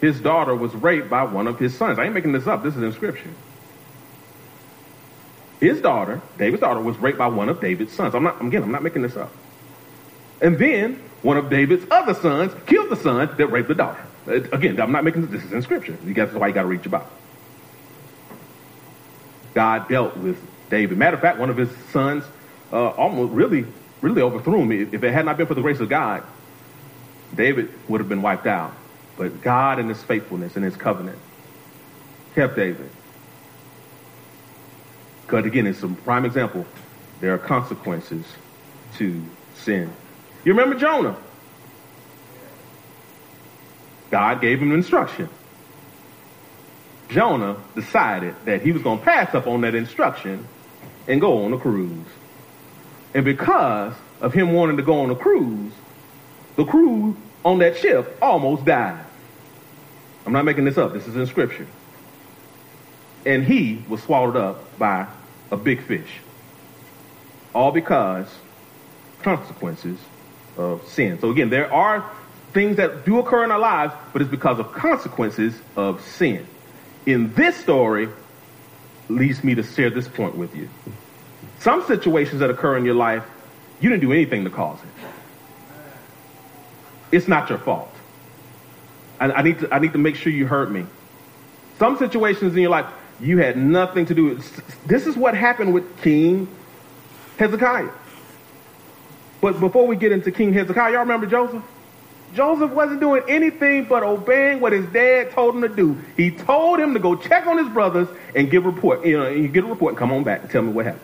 His 0.00 0.20
daughter 0.20 0.54
was 0.54 0.74
raped 0.74 1.08
by 1.08 1.24
one 1.24 1.46
of 1.46 1.58
his 1.58 1.76
sons. 1.76 1.98
I 1.98 2.04
ain't 2.04 2.14
making 2.14 2.32
this 2.32 2.46
up. 2.46 2.62
This 2.62 2.76
is 2.76 2.82
in 2.82 2.92
scripture. 2.92 3.30
His 5.60 5.80
daughter, 5.80 6.20
David's 6.36 6.60
daughter, 6.60 6.80
was 6.80 6.98
raped 6.98 7.18
by 7.18 7.28
one 7.28 7.48
of 7.48 7.60
David's 7.60 7.92
sons. 7.92 8.14
I'm 8.14 8.24
not, 8.24 8.42
again, 8.44 8.62
I'm 8.62 8.72
not 8.72 8.82
making 8.82 9.02
this 9.02 9.16
up. 9.16 9.32
And 10.40 10.58
then 10.58 11.02
one 11.22 11.38
of 11.38 11.48
David's 11.48 11.86
other 11.90 12.12
sons 12.14 12.52
killed 12.66 12.90
the 12.90 12.96
son 12.96 13.34
that 13.36 13.46
raped 13.46 13.68
the 13.68 13.74
daughter. 13.74 14.04
Uh, 14.28 14.34
again, 14.52 14.78
I'm 14.80 14.92
not 14.92 15.04
making 15.04 15.22
this. 15.22 15.30
this 15.30 15.44
is 15.44 15.52
in 15.52 15.62
scripture. 15.62 15.96
You 16.04 16.12
guys, 16.12 16.28
that's 16.28 16.38
why 16.38 16.48
you 16.48 16.54
got 16.54 16.62
to 16.62 16.68
read 16.68 16.84
your 16.84 16.92
Bible. 16.92 17.08
God 19.56 19.88
dealt 19.88 20.18
with 20.18 20.38
David. 20.68 20.98
Matter 20.98 21.16
of 21.16 21.22
fact, 21.22 21.38
one 21.38 21.48
of 21.48 21.56
his 21.56 21.70
sons 21.90 22.24
uh, 22.70 22.88
almost 22.90 23.32
really, 23.32 23.64
really 24.02 24.20
overthrew 24.20 24.60
him. 24.60 24.70
If 24.70 25.02
it 25.02 25.12
had 25.14 25.24
not 25.24 25.38
been 25.38 25.46
for 25.46 25.54
the 25.54 25.62
grace 25.62 25.80
of 25.80 25.88
God, 25.88 26.22
David 27.34 27.70
would 27.88 28.02
have 28.02 28.08
been 28.08 28.20
wiped 28.20 28.46
out. 28.46 28.74
But 29.16 29.40
God 29.40 29.78
and 29.78 29.88
his 29.88 30.02
faithfulness 30.02 30.56
and 30.56 30.64
his 30.64 30.76
covenant 30.76 31.18
kept 32.34 32.54
David. 32.54 32.90
Because 35.22 35.46
again, 35.46 35.66
it's 35.66 35.82
a 35.82 35.88
prime 35.88 36.26
example. 36.26 36.66
there 37.20 37.32
are 37.32 37.38
consequences 37.38 38.26
to 38.98 39.24
sin. 39.54 39.90
You 40.44 40.52
remember 40.52 40.78
Jonah? 40.78 41.16
God 44.10 44.42
gave 44.42 44.60
him 44.60 44.72
instruction. 44.72 45.30
Jonah 47.08 47.56
decided 47.74 48.34
that 48.44 48.62
he 48.62 48.72
was 48.72 48.82
going 48.82 48.98
to 48.98 49.04
pass 49.04 49.34
up 49.34 49.46
on 49.46 49.60
that 49.62 49.74
instruction 49.74 50.46
and 51.06 51.20
go 51.20 51.44
on 51.44 51.52
a 51.52 51.58
cruise. 51.58 52.06
And 53.14 53.24
because 53.24 53.94
of 54.20 54.32
him 54.32 54.52
wanting 54.52 54.76
to 54.76 54.82
go 54.82 55.00
on 55.00 55.10
a 55.10 55.14
cruise, 55.14 55.72
the 56.56 56.64
crew 56.64 57.16
on 57.44 57.58
that 57.60 57.76
ship 57.76 58.18
almost 58.20 58.64
died. 58.64 59.04
I'm 60.24 60.32
not 60.32 60.44
making 60.44 60.64
this 60.64 60.76
up. 60.76 60.92
This 60.92 61.06
is 61.06 61.14
in 61.14 61.26
scripture. 61.26 61.66
And 63.24 63.44
he 63.44 63.82
was 63.88 64.02
swallowed 64.02 64.36
up 64.36 64.78
by 64.78 65.06
a 65.50 65.56
big 65.56 65.82
fish. 65.82 66.18
All 67.54 67.70
because 67.70 68.26
consequences 69.22 69.98
of 70.56 70.86
sin. 70.88 71.20
So 71.20 71.30
again, 71.30 71.50
there 71.50 71.72
are 71.72 72.10
things 72.52 72.76
that 72.76 73.04
do 73.04 73.18
occur 73.18 73.44
in 73.44 73.50
our 73.50 73.58
lives, 73.58 73.94
but 74.12 74.22
it's 74.22 74.30
because 74.30 74.58
of 74.58 74.72
consequences 74.72 75.54
of 75.76 76.04
sin. 76.04 76.46
In 77.06 77.32
this 77.34 77.56
story, 77.56 78.08
leads 79.08 79.44
me 79.44 79.54
to 79.54 79.62
share 79.62 79.90
this 79.90 80.08
point 80.08 80.36
with 80.36 80.54
you. 80.54 80.68
Some 81.60 81.84
situations 81.84 82.40
that 82.40 82.50
occur 82.50 82.76
in 82.76 82.84
your 82.84 82.94
life, 82.94 83.24
you 83.80 83.88
didn't 83.88 84.02
do 84.02 84.12
anything 84.12 84.44
to 84.44 84.50
cause 84.50 84.78
it. 84.82 84.88
It's 87.12 87.28
not 87.28 87.48
your 87.48 87.58
fault. 87.58 87.94
I, 89.20 89.30
I 89.30 89.42
need 89.42 89.60
to, 89.60 89.72
I 89.72 89.78
need 89.78 89.92
to 89.92 89.98
make 89.98 90.16
sure 90.16 90.32
you 90.32 90.46
heard 90.46 90.70
me. 90.70 90.84
Some 91.78 91.96
situations 91.98 92.54
in 92.54 92.62
your 92.62 92.70
life, 92.70 92.86
you 93.20 93.38
had 93.38 93.56
nothing 93.56 94.06
to 94.06 94.14
do 94.14 94.24
with. 94.24 94.86
This 94.86 95.06
is 95.06 95.16
what 95.16 95.36
happened 95.36 95.72
with 95.72 96.02
King 96.02 96.48
Hezekiah. 97.38 97.90
But 99.40 99.60
before 99.60 99.86
we 99.86 99.96
get 99.96 100.10
into 100.12 100.32
King 100.32 100.52
Hezekiah, 100.52 100.92
y'all 100.92 101.00
remember 101.00 101.26
Joseph? 101.26 101.62
Joseph 102.36 102.70
wasn't 102.72 103.00
doing 103.00 103.22
anything 103.28 103.86
but 103.86 104.02
obeying 104.02 104.60
what 104.60 104.72
his 104.72 104.84
dad 104.86 105.30
told 105.30 105.54
him 105.54 105.62
to 105.62 105.68
do. 105.68 105.98
He 106.18 106.30
told 106.30 106.78
him 106.78 106.92
to 106.92 107.00
go 107.00 107.16
check 107.16 107.46
on 107.46 107.56
his 107.56 107.68
brothers 107.68 108.08
and 108.34 108.50
give 108.50 108.66
a 108.66 108.70
report. 108.70 109.06
You 109.06 109.18
know, 109.18 109.28
you 109.30 109.48
get 109.48 109.64
a 109.64 109.66
report 109.66 109.92
and 109.92 109.98
come 109.98 110.12
on 110.12 110.22
back 110.22 110.42
and 110.42 110.50
tell 110.50 110.62
me 110.62 110.70
what 110.70 110.84
happened. 110.84 111.02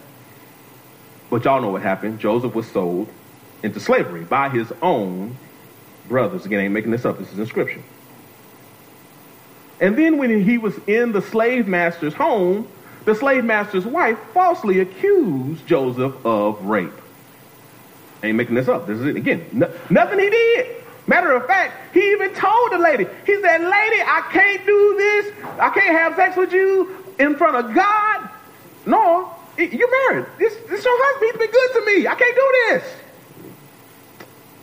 But 1.31 1.45
y'all 1.45 1.63
know 1.63 1.71
what 1.71 1.81
happened. 1.81 2.21
Joseph 2.21 2.55
was 2.55 2.71
sold 2.71 3.09
into 3.63 3.81
slavery 3.81 4.25
by 4.25 4.51
his 4.51 4.71
own 4.83 5.37
brothers. 6.07 6.45
Again, 6.45 6.61
I 6.61 6.65
ain't 6.65 6.75
making 6.75 6.91
this 6.91 7.07
up. 7.07 7.19
This 7.19 7.33
is 7.33 7.39
in 7.39 7.47
scripture. 7.47 7.83
And 9.81 9.97
then 9.97 10.19
when 10.19 10.45
he 10.45 10.59
was 10.59 10.79
in 10.87 11.13
the 11.13 11.23
slave 11.23 11.67
master's 11.67 12.13
home, 12.13 12.69
the 13.07 13.15
slave 13.15 13.45
master's 13.45 13.87
wife 13.87 14.19
falsely 14.35 14.81
accused 14.81 15.67
Joseph 15.67 16.15
of 16.27 16.63
rape. 16.67 16.93
I 18.23 18.29
ain't 18.29 18.37
making 18.37 18.55
this 18.55 18.69
up. 18.69 18.87
This 18.87 19.01
is 19.01 19.07
it 19.07 19.17
again. 19.17 19.47
No, 19.53 19.73
nothing 19.89 20.19
he 20.19 20.29
did. 20.29 20.82
Matter 21.07 21.33
of 21.33 21.47
fact, 21.47 21.95
he 21.95 22.13
even 22.13 22.33
told 22.35 22.73
the 22.73 22.79
lady, 22.79 23.07
he 23.27 23.41
said, 23.41 23.61
Lady, 23.61 24.03
I 24.03 24.29
can't 24.33 24.65
do 24.65 24.95
this. 24.97 25.35
I 25.59 25.71
can't 25.71 25.99
have 25.99 26.15
sex 26.17 26.37
with 26.37 26.53
you 26.53 26.97
in 27.19 27.37
front 27.37 27.57
of 27.57 27.75
God. 27.75 28.31
No, 28.87 29.35
you're 29.59 30.11
married. 30.11 30.27
This, 30.39 30.55
this 30.69 30.85
your 30.85 30.95
husband. 30.97 31.33
He's 31.33 31.39
been 31.39 31.51
good 31.51 31.73
to 31.73 31.87
me. 31.87 32.07
I 32.07 32.15
can't 32.15 32.35
do 32.35 32.53
this. 32.69 32.95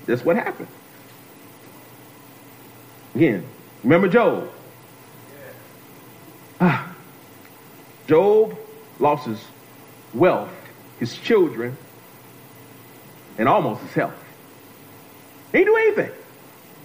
That's 0.06 0.26
what 0.26 0.38
happened. 0.38 0.68
Again, 3.16 3.46
remember 3.84 4.08
Job. 4.08 4.50
Ah, 6.62 6.94
Job 8.08 8.58
lost 9.00 9.28
his 9.28 9.44
wealth, 10.14 10.50
his 11.00 11.18
children, 11.18 11.78
and 13.38 13.48
almost 13.48 13.82
his 13.82 13.94
health. 13.94 14.26
He 15.52 15.60
didn't 15.60 15.74
do 15.74 15.78
anything. 15.78 16.12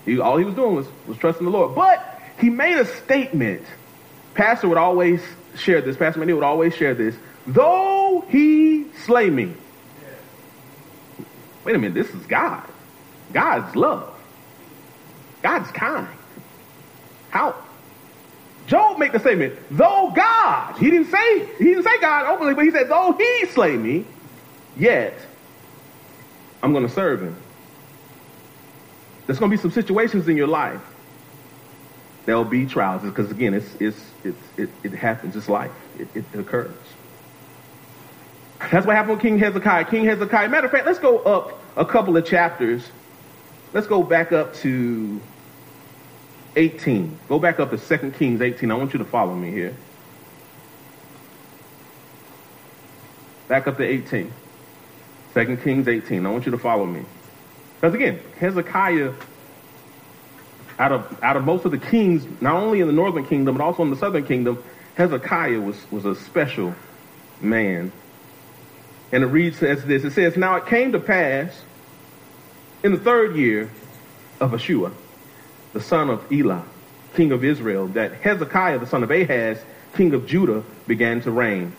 He, 0.04 0.18
all 0.20 0.36
he 0.36 0.44
was 0.44 0.54
doing 0.54 0.74
was, 0.74 0.86
was 1.06 1.16
trusting 1.18 1.44
the 1.44 1.50
Lord. 1.50 1.74
But 1.74 2.20
he 2.38 2.50
made 2.50 2.78
a 2.78 2.84
statement. 2.84 3.62
Pastor 4.34 4.68
would 4.68 4.78
always 4.78 5.22
share 5.56 5.80
this. 5.80 5.96
Pastor 5.96 6.20
Manny 6.20 6.32
would 6.32 6.44
always 6.44 6.74
share 6.74 6.94
this. 6.94 7.14
Though 7.46 8.24
he 8.28 8.86
slay 9.04 9.30
me. 9.30 9.54
Wait 11.64 11.74
a 11.74 11.78
minute, 11.78 11.94
this 11.94 12.14
is 12.14 12.26
God. 12.26 12.62
God's 13.32 13.74
love. 13.74 14.14
God's 15.42 15.70
kind. 15.72 16.08
How? 17.30 17.54
Job 18.66 18.98
made 18.98 19.12
the 19.12 19.18
statement, 19.18 19.58
though 19.70 20.12
God, 20.14 20.76
he 20.78 20.90
didn't 20.90 21.10
say, 21.10 21.46
he 21.58 21.64
didn't 21.64 21.84
say 21.84 22.00
God 22.00 22.32
openly, 22.32 22.54
but 22.54 22.64
he 22.64 22.70
said, 22.70 22.88
though 22.88 23.12
he 23.12 23.46
slay 23.46 23.76
me, 23.76 24.06
yet 24.76 25.18
I'm 26.62 26.72
going 26.72 26.86
to 26.86 26.92
serve 26.92 27.20
him. 27.20 27.36
There's 29.26 29.38
going 29.38 29.50
to 29.50 29.56
be 29.56 29.60
some 29.60 29.70
situations 29.70 30.28
in 30.28 30.36
your 30.36 30.46
life. 30.46 30.80
There'll 32.26 32.44
be 32.44 32.66
trials 32.66 33.02
because 33.02 33.30
again, 33.30 33.54
it's, 33.54 33.74
it's, 33.80 34.10
it's, 34.22 34.38
it, 34.56 34.70
it 34.82 34.92
happens. 34.92 35.36
It's 35.36 35.48
life. 35.48 35.72
It, 35.98 36.08
it 36.14 36.24
occurs. 36.34 36.74
That's 38.70 38.86
what 38.86 38.96
happened 38.96 39.14
with 39.14 39.22
King 39.22 39.38
Hezekiah. 39.38 39.84
King 39.84 40.04
Hezekiah. 40.04 40.48
Matter 40.48 40.66
of 40.66 40.72
fact, 40.72 40.86
let's 40.86 40.98
go 40.98 41.18
up 41.18 41.60
a 41.76 41.84
couple 41.84 42.16
of 42.16 42.24
chapters. 42.24 42.82
Let's 43.72 43.86
go 43.86 44.02
back 44.02 44.32
up 44.32 44.54
to 44.56 45.20
18. 46.56 47.18
Go 47.28 47.38
back 47.38 47.60
up 47.60 47.70
to 47.70 47.78
2 47.78 48.12
Kings 48.12 48.40
18. 48.40 48.70
I 48.70 48.74
want 48.74 48.92
you 48.92 48.98
to 48.98 49.04
follow 49.04 49.34
me 49.34 49.50
here. 49.50 49.74
Back 53.48 53.66
up 53.66 53.76
to 53.76 53.84
18. 53.84 54.32
2 55.34 55.56
Kings 55.58 55.88
18. 55.88 56.24
I 56.24 56.30
want 56.30 56.46
you 56.46 56.52
to 56.52 56.58
follow 56.58 56.86
me. 56.86 57.04
Because 57.84 57.96
again, 57.96 58.20
Hezekiah, 58.40 59.12
out 60.78 60.90
of, 60.90 61.22
out 61.22 61.36
of 61.36 61.44
most 61.44 61.66
of 61.66 61.70
the 61.70 61.76
kings, 61.76 62.26
not 62.40 62.54
only 62.54 62.80
in 62.80 62.86
the 62.86 62.94
northern 62.94 63.26
kingdom, 63.26 63.58
but 63.58 63.62
also 63.62 63.82
in 63.82 63.90
the 63.90 63.96
southern 63.96 64.24
kingdom, 64.24 64.64
Hezekiah 64.94 65.60
was, 65.60 65.76
was 65.90 66.06
a 66.06 66.14
special 66.14 66.74
man. 67.42 67.92
And 69.12 69.22
it 69.22 69.26
reads 69.26 69.62
as 69.62 69.84
this. 69.84 70.02
It 70.02 70.12
says, 70.12 70.34
Now 70.34 70.56
it 70.56 70.64
came 70.64 70.92
to 70.92 70.98
pass 70.98 71.60
in 72.82 72.92
the 72.92 72.98
third 72.98 73.36
year 73.36 73.70
of 74.40 74.52
Hoshea, 74.52 74.90
the 75.74 75.82
son 75.82 76.08
of 76.08 76.32
Elah, 76.32 76.64
king 77.14 77.32
of 77.32 77.44
Israel, 77.44 77.88
that 77.88 78.14
Hezekiah, 78.14 78.78
the 78.78 78.86
son 78.86 79.02
of 79.02 79.10
Ahaz, 79.10 79.58
king 79.94 80.14
of 80.14 80.26
Judah, 80.26 80.64
began 80.86 81.20
to 81.20 81.30
reign. 81.30 81.76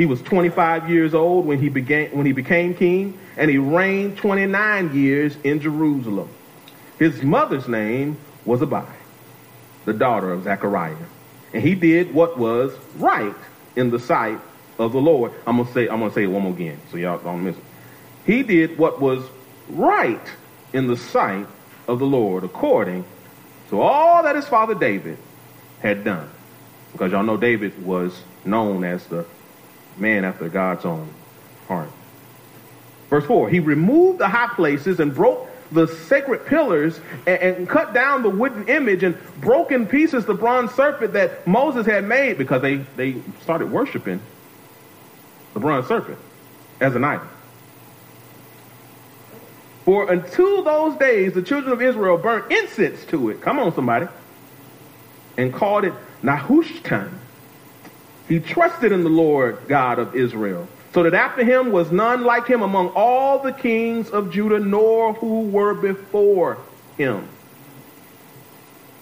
He 0.00 0.06
was 0.06 0.22
25 0.22 0.88
years 0.88 1.12
old 1.12 1.44
when 1.44 1.58
he 1.58 1.68
began 1.68 2.08
when 2.12 2.24
he 2.24 2.32
became 2.32 2.72
king, 2.72 3.18
and 3.36 3.50
he 3.50 3.58
reigned 3.58 4.16
29 4.16 4.94
years 4.94 5.36
in 5.44 5.60
Jerusalem. 5.60 6.30
His 6.98 7.22
mother's 7.22 7.68
name 7.68 8.16
was 8.46 8.62
Abi, 8.62 8.90
the 9.84 9.92
daughter 9.92 10.32
of 10.32 10.44
Zechariah, 10.44 10.96
and 11.52 11.62
he 11.62 11.74
did 11.74 12.14
what 12.14 12.38
was 12.38 12.72
right 12.96 13.34
in 13.76 13.90
the 13.90 13.98
sight 13.98 14.40
of 14.78 14.92
the 14.92 15.00
Lord. 15.02 15.32
I'm 15.46 15.58
gonna 15.58 15.70
say 15.70 15.86
I'm 15.86 16.00
gonna 16.00 16.14
say 16.14 16.22
it 16.22 16.28
one 16.28 16.44
more 16.44 16.54
again, 16.54 16.80
so 16.90 16.96
y'all 16.96 17.18
don't 17.18 17.44
miss 17.44 17.58
it. 17.58 17.64
He 18.24 18.42
did 18.42 18.78
what 18.78 19.02
was 19.02 19.22
right 19.68 20.26
in 20.72 20.86
the 20.86 20.96
sight 20.96 21.46
of 21.86 21.98
the 21.98 22.06
Lord, 22.06 22.42
according 22.42 23.04
to 23.68 23.82
all 23.82 24.22
that 24.22 24.34
his 24.34 24.48
father 24.48 24.74
David 24.74 25.18
had 25.80 26.04
done. 26.04 26.30
Because 26.92 27.12
y'all 27.12 27.22
know 27.22 27.36
David 27.36 27.84
was 27.84 28.22
known 28.46 28.82
as 28.82 29.04
the 29.08 29.26
man 30.00 30.24
after 30.24 30.48
God's 30.48 30.84
own 30.84 31.08
heart. 31.68 31.90
Verse 33.08 33.24
4 33.24 33.50
He 33.50 33.60
removed 33.60 34.18
the 34.18 34.28
high 34.28 34.54
places 34.54 35.00
and 35.00 35.14
broke 35.14 35.48
the 35.72 35.86
sacred 35.86 36.46
pillars 36.46 37.00
and, 37.26 37.40
and, 37.40 37.68
cut 37.68 37.94
down 37.94 38.22
the 38.22 38.30
wooden 38.30 38.68
image 38.68 39.04
and 39.04 39.16
broke 39.40 39.70
in 39.70 39.86
pieces 39.86 40.26
the 40.26 40.34
bronze 40.34 40.72
serpent 40.72 41.12
that 41.12 41.46
Moses 41.46 41.86
had 41.86 42.04
made 42.04 42.38
because 42.38 42.60
they, 42.60 42.78
they 42.96 43.22
started 43.42 43.70
worshiping 43.70 44.20
the 45.54 45.60
bronze 45.60 45.86
serpent 45.86 46.18
as 46.80 46.96
an 46.96 47.04
idol. 47.04 47.26
For 49.84 50.10
until 50.10 50.62
those 50.62 50.96
days, 50.96 51.34
the 51.34 51.42
children 51.42 51.72
of 51.72 51.82
Israel 51.82 52.16
burnt 52.16 52.50
incense 52.50 53.04
to 53.06 53.30
it. 53.30 53.40
Come 53.40 53.58
on, 53.58 53.74
somebody. 53.74 54.08
And 55.36 55.52
called 55.52 55.84
it 55.84 55.94
Nehushtan. 56.22 57.10
He 58.30 58.38
trusted 58.38 58.92
in 58.92 59.02
the 59.02 59.10
Lord 59.10 59.58
God 59.66 59.98
of 59.98 60.14
Israel, 60.14 60.68
so 60.94 61.02
that 61.02 61.14
after 61.14 61.44
him 61.44 61.72
was 61.72 61.90
none 61.90 62.22
like 62.22 62.46
him 62.46 62.62
among 62.62 62.90
all 62.90 63.40
the 63.40 63.50
kings 63.50 64.08
of 64.08 64.32
Judah, 64.32 64.60
nor 64.60 65.14
who 65.14 65.40
were 65.48 65.74
before 65.74 66.56
him. 66.96 67.26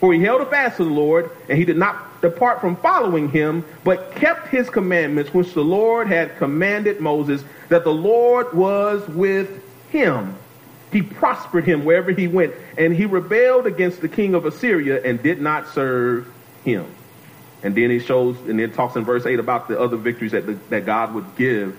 For 0.01 0.15
he 0.15 0.23
held 0.23 0.49
fast 0.49 0.79
to 0.79 0.85
the 0.85 0.91
Lord, 0.91 1.31
and 1.47 1.59
he 1.59 1.67
did 1.67 1.77
not 1.77 2.23
depart 2.23 2.63
from 2.63 2.77
following 2.77 3.29
him, 3.29 3.67
but 3.85 4.15
kept 4.15 4.49
his 4.49 4.71
commandments, 4.71 5.35
which 5.35 5.53
the 5.53 5.63
Lord 5.63 6.07
had 6.07 6.39
commanded 6.39 6.99
Moses, 6.99 7.45
that 7.69 7.85
the 7.85 7.93
Lord 7.93 8.55
was 8.55 9.07
with 9.09 9.63
him. 9.91 10.37
He 10.91 11.03
prospered 11.03 11.65
him 11.65 11.85
wherever 11.85 12.13
he 12.13 12.29
went, 12.29 12.55
and 12.79 12.95
he 12.95 13.05
rebelled 13.05 13.67
against 13.67 14.01
the 14.01 14.09
king 14.09 14.35
of 14.35 14.47
Assyria 14.47 15.03
and 15.05 15.23
did 15.23 15.39
not 15.39 15.69
serve 15.69 16.33
him. 16.65 16.87
And 17.63 17.75
then 17.75 17.91
he 17.91 17.99
shows, 17.99 18.37
and 18.49 18.59
then 18.59 18.73
talks 18.73 18.97
in 18.97 19.05
verse 19.05 19.27
8 19.27 19.39
about 19.39 19.69
the 19.69 19.81
other 19.81 19.97
victories 19.97 20.33
that, 20.33 20.47
the, 20.47 20.55
that 20.71 20.87
God 20.87 21.15
would 21.15 21.37
give 21.37 21.77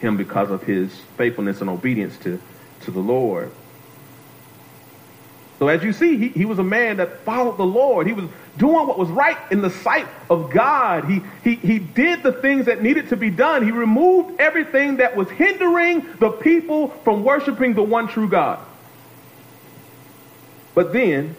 him 0.00 0.16
because 0.16 0.50
of 0.50 0.62
his 0.62 0.92
faithfulness 1.16 1.60
and 1.60 1.70
obedience 1.70 2.16
to, 2.18 2.40
to 2.82 2.90
the 2.90 3.00
Lord. 3.00 3.52
So 5.60 5.68
as 5.68 5.82
you 5.82 5.92
see, 5.92 6.16
he, 6.16 6.28
he 6.28 6.44
was 6.46 6.58
a 6.58 6.64
man 6.64 6.96
that 6.96 7.20
followed 7.20 7.58
the 7.58 7.66
Lord. 7.66 8.06
He 8.06 8.14
was 8.14 8.24
doing 8.56 8.86
what 8.86 8.98
was 8.98 9.10
right 9.10 9.36
in 9.52 9.60
the 9.60 9.68
sight 9.68 10.08
of 10.30 10.50
God. 10.50 11.04
He, 11.04 11.20
he, 11.44 11.54
he 11.56 11.78
did 11.78 12.22
the 12.22 12.32
things 12.32 12.64
that 12.64 12.82
needed 12.82 13.10
to 13.10 13.16
be 13.16 13.28
done. 13.28 13.62
He 13.62 13.70
removed 13.70 14.40
everything 14.40 14.96
that 14.96 15.14
was 15.14 15.28
hindering 15.28 16.06
the 16.18 16.30
people 16.30 16.88
from 17.04 17.24
worshiping 17.24 17.74
the 17.74 17.82
one 17.82 18.08
true 18.08 18.26
God. 18.26 18.58
But 20.74 20.94
then, 20.94 21.36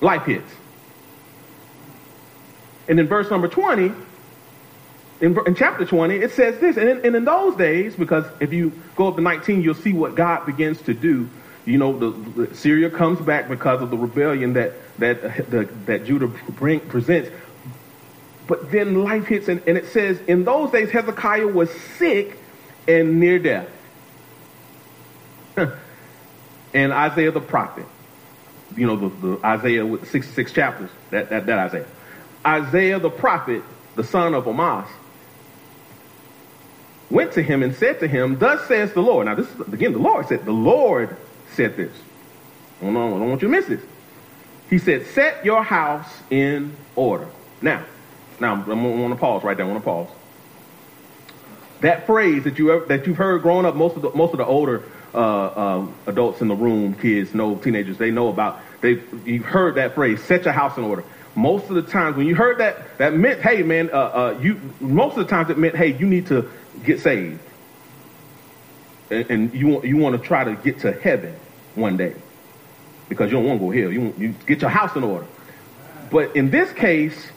life 0.00 0.24
hits. 0.24 0.50
And 2.88 2.98
in 2.98 3.06
verse 3.06 3.30
number 3.30 3.48
20, 3.48 3.92
in, 5.20 5.38
in 5.46 5.54
chapter 5.54 5.84
20, 5.84 6.16
it 6.16 6.32
says 6.32 6.58
this, 6.60 6.76
and 6.76 6.88
in, 6.88 7.04
and 7.04 7.16
in 7.16 7.24
those 7.24 7.56
days, 7.56 7.96
because 7.96 8.24
if 8.40 8.52
you 8.52 8.72
go 8.96 9.08
up 9.08 9.16
to 9.16 9.20
19, 9.20 9.62
you'll 9.62 9.74
see 9.74 9.92
what 9.92 10.14
God 10.14 10.46
begins 10.46 10.80
to 10.82 10.94
do 10.94 11.28
you 11.68 11.76
know, 11.76 11.98
the, 11.98 12.46
the, 12.46 12.54
Syria 12.54 12.88
comes 12.88 13.20
back 13.20 13.46
because 13.46 13.82
of 13.82 13.90
the 13.90 13.96
rebellion 13.98 14.54
that 14.54 14.72
that 14.98 15.22
uh, 15.22 15.32
the, 15.50 15.68
that 15.84 16.06
Judah 16.06 16.28
bring, 16.28 16.80
presents. 16.80 17.30
But 18.46 18.70
then 18.72 19.04
life 19.04 19.26
hits, 19.26 19.48
and, 19.48 19.60
and 19.66 19.76
it 19.76 19.88
says, 19.88 20.18
in 20.26 20.44
those 20.44 20.70
days 20.70 20.90
Hezekiah 20.90 21.46
was 21.46 21.70
sick 21.98 22.38
and 22.88 23.20
near 23.20 23.38
death. 23.38 23.68
and 26.72 26.92
Isaiah 26.92 27.32
the 27.32 27.42
prophet, 27.42 27.84
you 28.74 28.86
know, 28.86 28.96
the, 28.96 29.08
the 29.26 29.46
Isaiah 29.46 29.84
with 29.84 30.10
66 30.10 30.50
chapters, 30.50 30.88
that, 31.10 31.28
that, 31.28 31.44
that 31.44 31.58
Isaiah. 31.58 31.86
Isaiah 32.48 32.98
the 32.98 33.10
prophet, 33.10 33.62
the 33.94 34.04
son 34.04 34.34
of 34.34 34.46
Amoz, 34.46 34.88
went 37.10 37.32
to 37.32 37.42
him 37.42 37.62
and 37.62 37.74
said 37.74 38.00
to 38.00 38.08
him, 38.08 38.38
Thus 38.38 38.66
says 38.66 38.92
the 38.92 39.02
Lord. 39.02 39.26
Now, 39.26 39.34
this 39.34 39.48
is, 39.48 39.60
again, 39.72 39.92
the 39.92 39.98
Lord 39.98 40.26
said, 40.28 40.44
The 40.44 40.52
Lord 40.52 41.16
said 41.54 41.76
this. 41.76 41.92
I 42.80 42.86
don't, 42.86 42.96
I 42.96 43.00
don't 43.00 43.28
want 43.28 43.42
you 43.42 43.48
to 43.48 43.52
miss 43.52 43.66
this. 43.66 43.82
He 44.70 44.78
said, 44.78 45.06
set 45.06 45.44
your 45.44 45.62
house 45.62 46.08
in 46.30 46.76
order. 46.94 47.26
Now, 47.62 47.84
now 48.38 48.54
I'm, 48.54 49.00
want 49.00 49.14
to 49.14 49.18
pause 49.18 49.42
right 49.42 49.56
there. 49.56 49.66
I 49.66 49.68
want 49.68 49.82
to 49.82 49.84
pause. 49.84 50.08
That 51.80 52.06
phrase 52.06 52.44
that 52.44 52.58
you 52.58 52.84
that 52.86 53.06
you've 53.06 53.16
heard 53.16 53.42
growing 53.42 53.64
up, 53.64 53.76
most 53.76 53.94
of 53.94 54.02
the 54.02 54.10
most 54.10 54.32
of 54.32 54.38
the 54.38 54.44
older 54.44 54.82
uh, 55.14 55.76
um, 55.76 55.94
adults 56.06 56.40
in 56.40 56.48
the 56.48 56.54
room, 56.56 56.94
kids, 56.94 57.34
know 57.34 57.54
teenagers, 57.54 57.98
they 57.98 58.10
know 58.10 58.28
about. 58.28 58.60
They 58.80 59.00
you've 59.24 59.44
heard 59.44 59.76
that 59.76 59.94
phrase, 59.94 60.20
set 60.24 60.44
your 60.44 60.54
house 60.54 60.76
in 60.76 60.84
order. 60.84 61.04
Most 61.38 61.68
of 61.70 61.76
the 61.76 61.82
times 61.82 62.16
when 62.16 62.26
you 62.26 62.34
heard 62.34 62.58
that, 62.58 62.98
that 62.98 63.14
meant, 63.14 63.40
hey 63.40 63.62
man, 63.62 63.90
uh, 63.92 63.96
uh, 63.96 64.38
you. 64.42 64.60
Most 64.80 65.16
of 65.16 65.24
the 65.24 65.30
times 65.30 65.50
it 65.50 65.56
meant, 65.56 65.76
hey, 65.76 65.96
you 65.96 66.04
need 66.04 66.26
to 66.26 66.50
get 66.82 66.98
saved, 66.98 67.38
and, 69.08 69.30
and 69.30 69.54
you 69.54 69.80
you 69.84 69.98
want 69.98 70.20
to 70.20 70.26
try 70.26 70.42
to 70.42 70.56
get 70.56 70.80
to 70.80 70.90
heaven 70.90 71.36
one 71.76 71.96
day 71.96 72.16
because 73.08 73.30
you 73.30 73.36
don't 73.36 73.46
want 73.46 73.60
to 73.60 73.66
go 73.66 73.70
here. 73.70 73.88
You, 73.92 74.12
you 74.18 74.34
get 74.48 74.62
your 74.62 74.70
house 74.70 74.96
in 74.96 75.04
order. 75.04 75.28
But 76.10 76.34
in 76.34 76.50
this 76.50 76.72
case, 76.72 77.30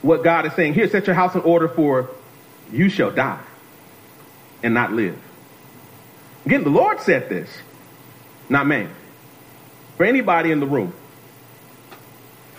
what 0.00 0.24
God 0.24 0.46
is 0.46 0.54
saying 0.54 0.72
here, 0.72 0.88
set 0.88 1.06
your 1.06 1.14
house 1.14 1.34
in 1.34 1.42
order 1.42 1.68
for 1.68 2.08
you 2.72 2.88
shall 2.88 3.10
die 3.10 3.42
and 4.62 4.72
not 4.72 4.90
live. 4.90 5.18
Again, 6.46 6.64
the 6.64 6.70
Lord 6.70 6.98
said 7.00 7.28
this, 7.28 7.50
not 8.48 8.66
man. 8.66 8.90
For 9.98 10.06
anybody 10.06 10.50
in 10.50 10.60
the 10.60 10.66
room 10.66 10.94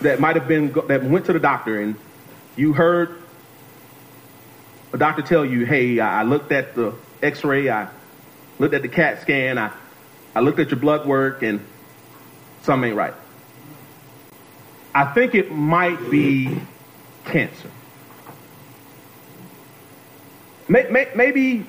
that 0.03 0.19
might 0.19 0.36
have 0.36 0.48
been, 0.48 0.72
that 0.88 1.03
went 1.03 1.25
to 1.25 1.33
the 1.33 1.39
doctor 1.39 1.81
and 1.81 1.95
you 2.55 2.74
heard 2.74 3.22
a 4.93 4.98
doctor 4.98 5.22
tell 5.24 5.43
you, 5.43 5.65
hey, 5.65 6.00
I 6.00 6.24
looked 6.24 6.51
at 6.51 6.75
the 6.75 6.93
x-ray, 7.22 7.69
I 7.69 7.89
looked 8.60 8.74
at 8.74 8.83
the 8.83 8.88
CAT 8.88 9.22
scan, 9.22 9.57
I 9.57 9.72
I 10.36 10.39
looked 10.39 10.60
at 10.60 10.72
your 10.72 10.79
blood 10.79 11.05
work 11.05 11.44
and 11.44 11.59
something 12.63 12.89
ain't 12.89 12.98
right. 12.98 13.13
I 14.96 15.05
think 15.05 15.35
it 15.35 15.51
might 15.51 16.09
be 16.09 16.59
cancer. 17.25 17.70
Maybe 20.68 21.66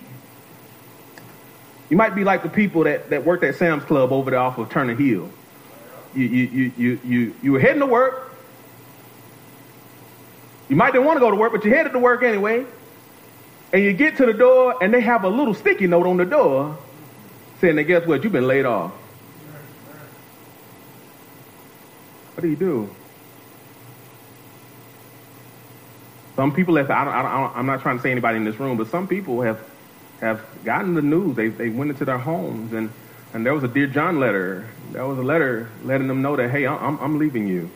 you 1.90 1.96
might 1.96 2.14
be 2.14 2.24
like 2.24 2.42
the 2.42 2.48
people 2.48 2.84
that, 2.84 3.10
that 3.10 3.24
worked 3.24 3.44
at 3.44 3.56
Sam's 3.56 3.84
Club 3.84 4.12
over 4.12 4.30
there 4.30 4.40
off 4.40 4.56
of 4.56 4.70
Turner 4.70 4.94
Hill. 4.94 5.30
You, 6.14 6.24
you, 6.24 6.72
you, 6.76 7.00
you, 7.04 7.34
you, 7.42 7.52
were 7.52 7.60
heading 7.60 7.80
to 7.80 7.86
work. 7.86 8.32
You 10.68 10.76
might 10.76 10.92
didn't 10.92 11.06
want 11.06 11.16
to 11.16 11.20
go 11.20 11.30
to 11.30 11.36
work, 11.36 11.52
but 11.52 11.64
you 11.64 11.72
headed 11.72 11.92
to 11.92 11.98
work 11.98 12.22
anyway. 12.22 12.64
And 13.72 13.82
you 13.82 13.92
get 13.92 14.18
to 14.18 14.26
the 14.26 14.32
door, 14.32 14.82
and 14.82 14.94
they 14.94 15.00
have 15.00 15.24
a 15.24 15.28
little 15.28 15.54
sticky 15.54 15.88
note 15.88 16.06
on 16.06 16.16
the 16.16 16.24
door 16.24 16.78
saying 17.60 17.76
that 17.76 17.84
guess 17.84 18.06
what? 18.06 18.22
You've 18.22 18.32
been 18.32 18.46
laid 18.46 18.64
off. 18.64 18.92
What 22.34 22.42
do 22.42 22.48
you 22.48 22.56
do? 22.56 22.90
Some 26.36 26.52
people 26.52 26.76
have, 26.76 26.90
I 26.90 27.04
don't, 27.04 27.14
I 27.14 27.22
don't, 27.22 27.56
I'm 27.56 27.66
not 27.66 27.82
trying 27.82 27.96
to 27.96 28.02
say 28.02 28.10
anybody 28.10 28.36
in 28.36 28.44
this 28.44 28.58
room, 28.58 28.76
but 28.76 28.88
some 28.88 29.06
people 29.06 29.42
have, 29.42 29.60
have 30.20 30.44
gotten 30.64 30.94
the 30.94 31.02
news. 31.02 31.36
They, 31.36 31.48
they 31.48 31.68
went 31.68 31.90
into 31.90 32.04
their 32.04 32.18
homes 32.18 32.72
and, 32.72 32.90
and 33.34 33.44
there 33.44 33.52
was 33.52 33.64
a 33.64 33.68
Dear 33.68 33.88
John 33.88 34.20
letter. 34.20 34.64
There 34.92 35.04
was 35.04 35.18
a 35.18 35.22
letter 35.22 35.68
letting 35.82 36.06
them 36.06 36.22
know 36.22 36.36
that, 36.36 36.50
hey, 36.50 36.68
I'm, 36.68 36.98
I'm 37.00 37.18
leaving 37.18 37.48
you. 37.48 37.68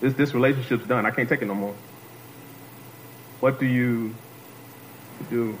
This, 0.00 0.12
this 0.14 0.34
relationship's 0.34 0.86
done. 0.86 1.06
I 1.06 1.12
can't 1.12 1.28
take 1.28 1.40
it 1.40 1.46
no 1.46 1.54
more. 1.54 1.74
What 3.38 3.60
do 3.60 3.66
you 3.66 4.12
do? 5.30 5.56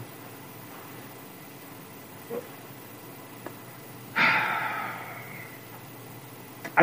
I 4.16 4.96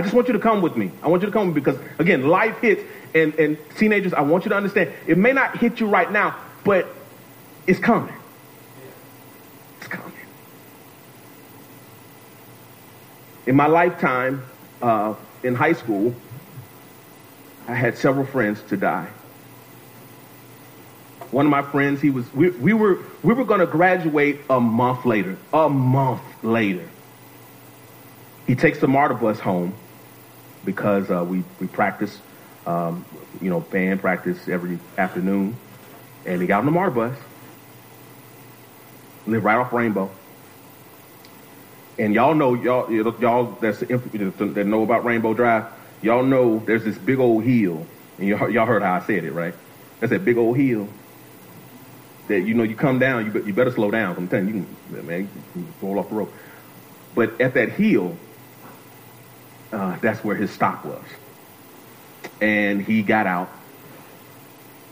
just 0.01 0.13
want 0.13 0.27
you 0.27 0.33
to 0.33 0.39
come 0.39 0.61
with 0.61 0.77
me. 0.77 0.91
I 1.03 1.09
want 1.09 1.23
you 1.23 1.25
to 1.25 1.33
come 1.33 1.51
because, 1.51 1.77
again, 1.99 2.27
life 2.27 2.57
hits, 2.59 2.83
and, 3.13 3.35
and 3.35 3.57
teenagers, 3.77 4.13
I 4.13 4.21
want 4.21 4.45
you 4.45 4.49
to 4.49 4.55
understand, 4.55 4.93
it 5.07 5.17
may 5.17 5.33
not 5.33 5.57
hit 5.57 5.81
you 5.81 5.87
right 5.87 6.09
now, 6.09 6.37
but 6.63 6.87
it's 7.65 7.79
coming. 7.79 8.13
It's 9.79 9.87
coming. 9.87 10.13
In 13.47 13.55
my 13.55 13.67
lifetime, 13.67 14.43
uh, 14.81 15.15
in 15.41 15.55
high 15.55 15.73
school, 15.73 16.13
I 17.67 17.73
had 17.73 17.97
several 17.97 18.25
friends 18.25 18.61
to 18.63 18.77
die. 18.77 19.07
One 21.31 21.45
of 21.45 21.49
my 21.49 21.61
friends, 21.61 22.01
he 22.01 22.09
was, 22.09 22.31
we, 22.33 22.49
we 22.49 22.73
were, 22.73 22.99
we 23.23 23.33
were 23.33 23.45
going 23.45 23.61
to 23.61 23.65
graduate 23.65 24.41
a 24.49 24.59
month 24.59 25.05
later. 25.05 25.37
A 25.53 25.69
month 25.69 26.21
later. 26.43 26.87
He 28.45 28.55
takes 28.55 28.79
the 28.79 28.87
MARTA 28.87 29.15
bus 29.15 29.39
home 29.39 29.73
because 30.63 31.09
uh, 31.09 31.23
we, 31.23 31.43
we 31.59 31.67
practice, 31.67 32.17
um, 32.65 33.05
you 33.41 33.49
know, 33.49 33.61
band 33.61 34.01
practice 34.01 34.47
every 34.47 34.79
afternoon. 34.97 35.55
And 36.25 36.41
he 36.41 36.47
got 36.47 36.59
on 36.59 36.65
the 36.65 36.71
MARTA 36.71 36.95
bus, 36.95 37.17
Lived 39.25 39.43
right 39.43 39.57
off 39.57 39.73
Rainbow. 39.73 40.09
And 41.99 42.13
y'all 42.13 42.35
know, 42.35 42.53
y'all, 42.53 42.91
y'all 42.91 43.57
that's 43.59 43.79
that 43.79 44.65
know 44.67 44.83
about 44.83 45.03
Rainbow 45.03 45.33
Drive, 45.33 45.65
y'all 46.01 46.23
know 46.23 46.59
there's 46.59 46.83
this 46.83 46.97
big 46.97 47.19
old 47.19 47.43
hill. 47.43 47.85
And 48.19 48.27
y'all, 48.27 48.49
y'all 48.49 48.65
heard 48.65 48.83
how 48.83 48.93
I 48.93 49.01
said 49.01 49.23
it, 49.23 49.31
right? 49.31 49.53
That's 49.99 50.11
that 50.11 50.23
big 50.23 50.37
old 50.37 50.57
hill 50.57 50.87
that, 52.27 52.41
you 52.41 52.53
know, 52.53 52.63
you 52.63 52.75
come 52.75 52.99
down, 52.99 53.25
you, 53.25 53.43
you 53.45 53.53
better 53.53 53.71
slow 53.71 53.89
down. 53.89 54.15
I'm 54.15 54.27
telling 54.27 54.47
you, 54.47 54.65
you 54.91 55.03
man, 55.03 55.21
you 55.21 55.29
can 55.53 55.73
roll 55.81 55.99
off 55.99 56.09
the 56.09 56.15
road. 56.15 56.31
But 57.15 57.39
at 57.41 57.53
that 57.55 57.69
hill, 57.69 58.15
uh, 59.71 59.97
that's 60.01 60.23
where 60.23 60.35
his 60.35 60.51
stock 60.51 60.85
was. 60.85 61.03
And 62.41 62.81
he 62.81 63.01
got 63.01 63.25
out, 63.25 63.49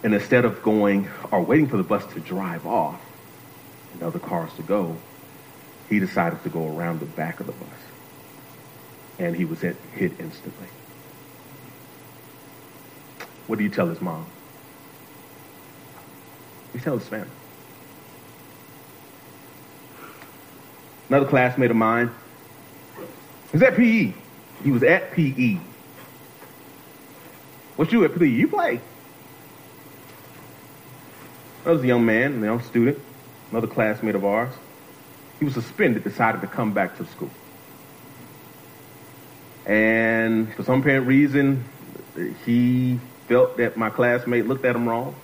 and 0.04 0.13
instead 0.13 0.46
of 0.46 0.63
going 0.63 1.10
or 1.32 1.41
waiting 1.41 1.68
for 1.68 1.78
the 1.78 1.84
bus 1.84 2.06
to 2.13 2.20
drive 2.20 2.65
off 2.65 3.00
and 3.94 4.04
other 4.04 4.20
cars 4.20 4.52
to 4.56 4.63
go, 4.63 4.98
he 5.89 6.00
decided 6.00 6.41
to 6.43 6.50
go 6.50 6.76
around 6.76 7.00
the 7.00 7.06
back 7.06 7.39
of 7.39 7.45
the 7.45 7.52
bus. 7.54 7.69
And 9.19 9.36
he 9.36 9.45
was 9.45 9.62
hit, 9.62 9.78
hit 9.93 10.12
instantly. 10.19 10.67
What 13.48 13.58
do 13.58 13.63
you 13.63 13.69
tell 13.69 13.88
his 13.88 14.02
mom? 14.02 14.26
You 16.74 16.80
tell 16.80 16.98
his 16.98 17.08
family. 17.08 17.30
Another 21.10 21.28
classmate 21.28 21.69
of 21.69 21.78
mine 21.78 22.10
was 23.54 23.62
at 23.62 23.76
PE. 23.76 24.12
He 24.63 24.71
was 24.71 24.84
at 24.84 25.12
PE. 25.12 25.60
What 27.76 27.91
you 27.91 28.04
at 28.04 28.17
PE? 28.17 28.28
You 28.28 28.48
play. 28.48 28.82
That 31.63 31.71
was 31.71 31.84
a 31.84 31.88
young 31.88 32.06
man, 32.06 32.41
a 32.43 32.45
young 32.45 32.62
student, 32.62 33.00
another 33.52 33.67
classmate 33.67 34.15
of 34.15 34.26
ours. 34.26 34.54
He 35.39 35.45
was 35.45 35.54
suspended, 35.54 36.04
decided 36.04 36.41
to 36.41 36.48
come 36.48 36.74
back 36.74 36.98
to 36.98 37.06
school. 37.06 37.30
And 39.65 40.54
for 40.54 40.63
some 40.63 40.82
apparent 40.82 41.08
reason, 41.08 41.65
he 42.45 43.00
felt 43.28 43.58
that 43.58 43.78
my 43.78 43.89
classmate 43.89 44.48
looked 44.48 44.65
at 44.65 44.76
him 44.76 44.88
wrong. 44.88 45.15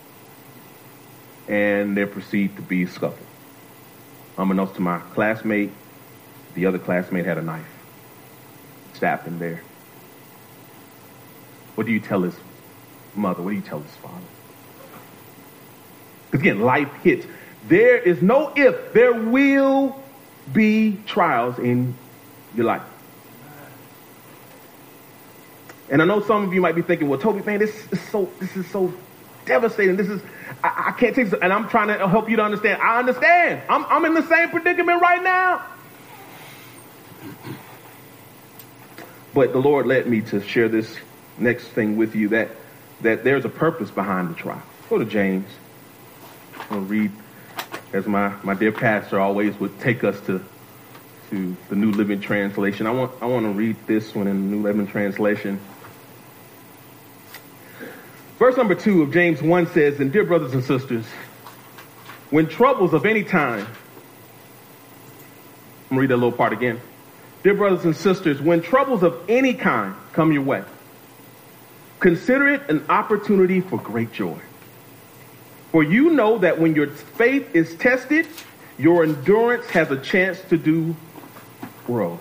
and 1.48 1.98
there 1.98 2.08
proceeded 2.08 2.56
to 2.56 2.62
be 2.62 2.84
a 2.84 2.88
scuffle. 2.88 3.26
Unbeknownst 4.38 4.76
to 4.76 4.82
my 4.82 5.00
classmate, 5.14 5.72
the 6.56 6.66
other 6.66 6.80
classmate 6.80 7.26
had 7.26 7.38
a 7.38 7.42
knife. 7.42 7.66
Stabbed 8.94 9.28
him 9.28 9.40
there. 9.40 9.62
What 11.76 11.88
do 11.88 11.94
you 11.94 12.00
tell 12.00 12.22
his 12.22 12.36
mother? 13.16 13.42
What 13.42 13.50
do 13.52 13.56
you 13.56 13.62
tell 13.62 13.80
his 13.80 13.96
father? 13.96 14.16
Because 16.30 16.42
again, 16.42 16.62
life 16.62 16.92
hits. 17.04 17.26
There 17.68 17.98
is 17.98 18.22
no 18.22 18.54
if. 18.56 18.94
There 18.94 19.14
will 19.14 20.01
be 20.54 21.00
trials 21.06 21.60
in 21.60 21.96
your 22.56 22.66
life. 22.66 22.84
And 25.90 26.02
I 26.02 26.06
know 26.06 26.22
some 26.22 26.46
of 26.46 26.54
you 26.54 26.62
might 26.62 26.76
be 26.76 26.82
thinking, 26.82 27.10
well, 27.10 27.20
Toby, 27.20 27.44
man, 27.44 27.60
this 27.60 27.92
is 27.92 28.02
so 28.10 28.32
this 28.40 28.56
is 28.56 28.66
so 28.68 28.94
devastating. 29.46 29.98
This 29.98 30.08
is 30.08 30.22
I, 30.64 30.86
I 30.88 30.92
can't 30.92 31.14
take 31.14 31.30
this. 31.30 31.40
And 31.42 31.52
I'm 31.52 31.68
trying 31.68 31.90
to 31.90 32.08
help 32.08 32.30
you 32.30 32.38
to 32.38 32.44
understand. 32.44 32.82
I 32.82 33.00
understand. 33.00 33.62
I'm 33.70 33.86
I'm 33.86 34.06
in 34.06 34.14
the 34.14 34.26
same 34.28 34.50
predicament 34.50 35.02
right 35.02 35.22
now. 35.22 35.66
But 39.34 39.52
the 39.52 39.60
Lord 39.60 39.86
led 39.86 40.08
me 40.08 40.22
to 40.22 40.42
share 40.42 40.70
this 40.70 40.98
next 41.38 41.66
thing 41.68 41.98
with 41.98 42.16
you 42.16 42.30
that 42.30 42.52
that 43.02 43.24
there's 43.24 43.44
a 43.44 43.50
purpose 43.50 43.92
behind 43.92 44.30
the 44.30 44.36
trial. 44.36 44.64
Go 44.90 44.98
to 44.98 45.06
James. 45.06 45.48
I'll 46.70 46.80
read 46.80 47.12
as 47.94 48.08
my, 48.08 48.34
my 48.44 48.54
dear 48.54 48.72
pastor 48.72 49.20
always 49.20 49.60
would 49.60 49.80
take 49.80 50.04
us 50.04 50.20
to 50.22 50.44
to 51.32 51.56
the 51.70 51.76
New 51.78 51.92
Living 51.92 52.20
Translation. 52.20 52.86
I 52.86 52.92
want 52.92 53.14
I 53.22 53.26
want 53.26 53.46
to 53.46 53.52
read 53.52 53.78
this 53.88 54.14
one 54.14 54.28
in 54.28 54.50
the 54.50 54.56
New 54.56 54.62
Living 54.62 54.86
Translation. 54.86 55.60
Verse 58.38 58.58
number 58.58 58.76
two 58.76 59.02
of 59.04 59.14
James 59.14 59.42
1 59.42 59.68
says, 59.68 60.00
And 60.00 60.12
dear 60.12 60.24
brothers 60.24 60.54
and 60.54 60.64
sisters, 60.64 61.06
when 62.32 62.48
troubles 62.48 62.94
of 62.94 63.06
any 63.06 63.24
time, 63.24 63.68
I'm 65.90 65.98
read 65.98 66.10
that 66.10 66.18
little 66.18 66.32
part 66.32 66.52
again. 66.52 66.82
Dear 67.44 67.54
brothers 67.54 67.86
and 67.86 67.96
sisters, 67.96 68.42
when 68.42 68.62
troubles 68.62 69.04
of 69.04 69.22
any 69.30 69.54
kind 69.54 69.96
come 70.12 70.32
your 70.32 70.42
way, 70.42 70.64
consider 72.00 72.50
it 72.50 72.70
an 72.70 72.84
opportunity 72.90 73.62
for 73.62 73.78
great 73.78 74.12
joy. 74.12 74.40
For 75.72 75.84
you 75.84 76.10
know 76.10 76.38
that 76.40 76.60
when 76.60 76.76
your 76.76 76.88
faith 76.88 77.56
is 77.56 77.76
tested, 77.76 78.28
your 78.78 79.04
endurance 79.04 79.68
has 79.68 79.90
a 79.90 79.98
chance 79.98 80.42
to 80.50 80.58
do 80.58 80.96
grow. 81.86 82.20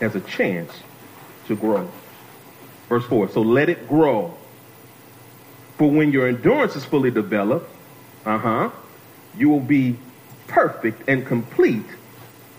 Has 0.00 0.14
a 0.14 0.20
chance 0.20 0.70
to 1.46 1.56
grow. 1.56 1.90
Verse 2.88 3.04
4. 3.06 3.30
So 3.30 3.40
let 3.40 3.68
it 3.68 3.88
grow. 3.88 4.36
For 5.78 5.90
when 5.90 6.12
your 6.12 6.28
endurance 6.28 6.76
is 6.76 6.84
fully 6.84 7.10
developed, 7.10 7.70
uh 8.26 8.38
huh, 8.38 8.70
you 9.36 9.48
will 9.48 9.60
be 9.60 9.96
perfect 10.46 11.08
and 11.08 11.26
complete, 11.26 11.86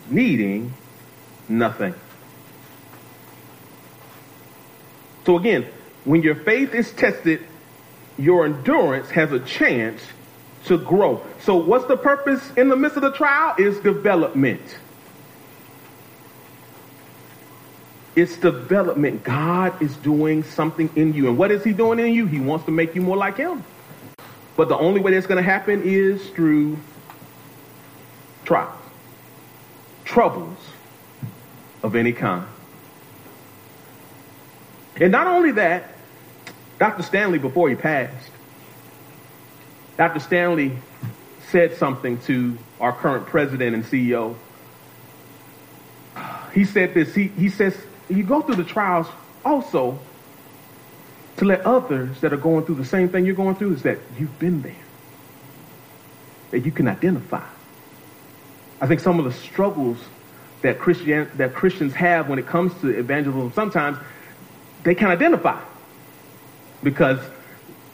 needing 0.10 0.74
nothing. 1.48 1.94
So 5.26 5.38
again, 5.38 5.68
when 6.04 6.24
your 6.24 6.36
faith 6.36 6.74
is 6.74 6.92
tested, 6.92 7.46
your 8.18 8.46
endurance 8.46 9.10
has 9.12 9.32
a 9.32 9.40
chance 9.40 10.02
to 10.66 10.78
grow. 10.78 11.22
So 11.42 11.56
what's 11.56 11.86
the 11.86 11.98
purpose 11.98 12.52
in 12.56 12.70
the 12.70 12.76
midst 12.76 12.98
of 12.98 13.04
the 13.04 13.12
trial? 13.12 13.56
Is 13.58 13.80
development. 13.80 14.62
It's 18.16 18.38
development. 18.38 19.24
God 19.24 19.82
is 19.82 19.96
doing 19.98 20.44
something 20.44 20.90
in 20.96 21.14
you. 21.14 21.28
And 21.28 21.38
what 21.38 21.52
is 21.52 21.64
he 21.64 21.74
doing 21.74 22.00
in 22.00 22.14
you? 22.14 22.28
He 22.28 22.40
wants 22.40 22.66
to 22.66 22.72
make 22.72 22.94
you 22.96 23.02
more 23.02 23.18
like 23.18 23.38
him. 23.38 23.64
But 24.56 24.70
the 24.70 24.78
only 24.78 25.02
way 25.02 25.14
that's 25.14 25.26
going 25.26 25.44
to 25.44 25.50
happen 25.50 25.82
is 25.84 26.30
through 26.30 26.78
trials, 28.46 28.80
troubles 30.06 30.58
of 31.82 31.96
any 31.96 32.14
kind. 32.14 32.46
And 35.02 35.12
not 35.12 35.26
only 35.26 35.54
that, 35.54 35.93
Dr. 36.80 37.04
Stanley, 37.04 37.40
before 37.40 37.70
he 37.70 37.76
passed, 37.76 38.32
Dr. 39.98 40.20
Stanley 40.20 40.78
said 41.52 41.78
something 41.78 42.18
to 42.22 42.58
our 42.80 42.92
current 42.92 43.28
president 43.28 43.76
and 43.76 43.86
CEO. 43.86 44.36
He 46.54 46.66
said 46.66 46.94
this, 46.94 47.14
he, 47.14 47.28
he 47.28 47.50
says, 47.50 47.78
you 48.10 48.24
go 48.24 48.42
through 48.42 48.56
the 48.56 48.64
trials 48.64 49.08
also 49.46 50.00
to 51.38 51.46
let 51.46 51.62
others 51.62 52.22
that 52.22 52.34
are 52.34 52.38
going 52.38 52.66
through 52.66 52.76
the 52.76 52.86
same 52.86 53.10
thing 53.10 53.26
you're 53.26 53.36
going 53.36 53.56
through 53.56 53.74
is 53.74 53.84
that 53.84 53.98
you've 54.18 54.38
been 54.40 54.62
there. 54.62 54.76
That 56.52 56.60
you 56.60 56.72
can 56.72 56.88
identify. 56.88 57.44
I 58.82 58.88
think 58.88 59.00
some 59.00 59.18
of 59.18 59.26
the 59.26 59.32
struggles 59.32 59.98
that 60.62 60.80
Christian 60.80 61.30
that 61.36 61.54
Christians 61.54 61.94
have 61.94 62.30
when 62.30 62.40
it 62.40 62.46
comes 62.46 62.74
to 62.82 62.90
evangelism, 62.90 63.52
sometimes 63.54 63.98
they 64.84 64.96
can 64.96 65.10
identify 65.10 65.60
because 66.84 67.20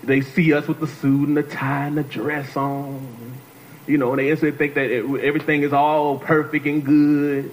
they 0.04 0.21
see 0.21 0.54
us 0.54 0.67
with 0.67 0.80
the 0.80 0.88
suit 0.88 1.28
and 1.28 1.38
the 1.38 1.43
tie 1.43 1.86
and 1.86 1.97
the 1.97 2.04
dress 2.04 2.56
on. 2.58 3.36
You 3.88 3.97
know, 3.97 4.12
and 4.12 4.19
they 4.19 4.30
instantly 4.30 4.58
think 4.58 4.75
that 4.75 4.91
it, 4.91 5.04
everything 5.21 5.63
is 5.63 5.73
all 5.73 6.19
perfect 6.19 6.65
and 6.65 6.84
good. 6.84 7.52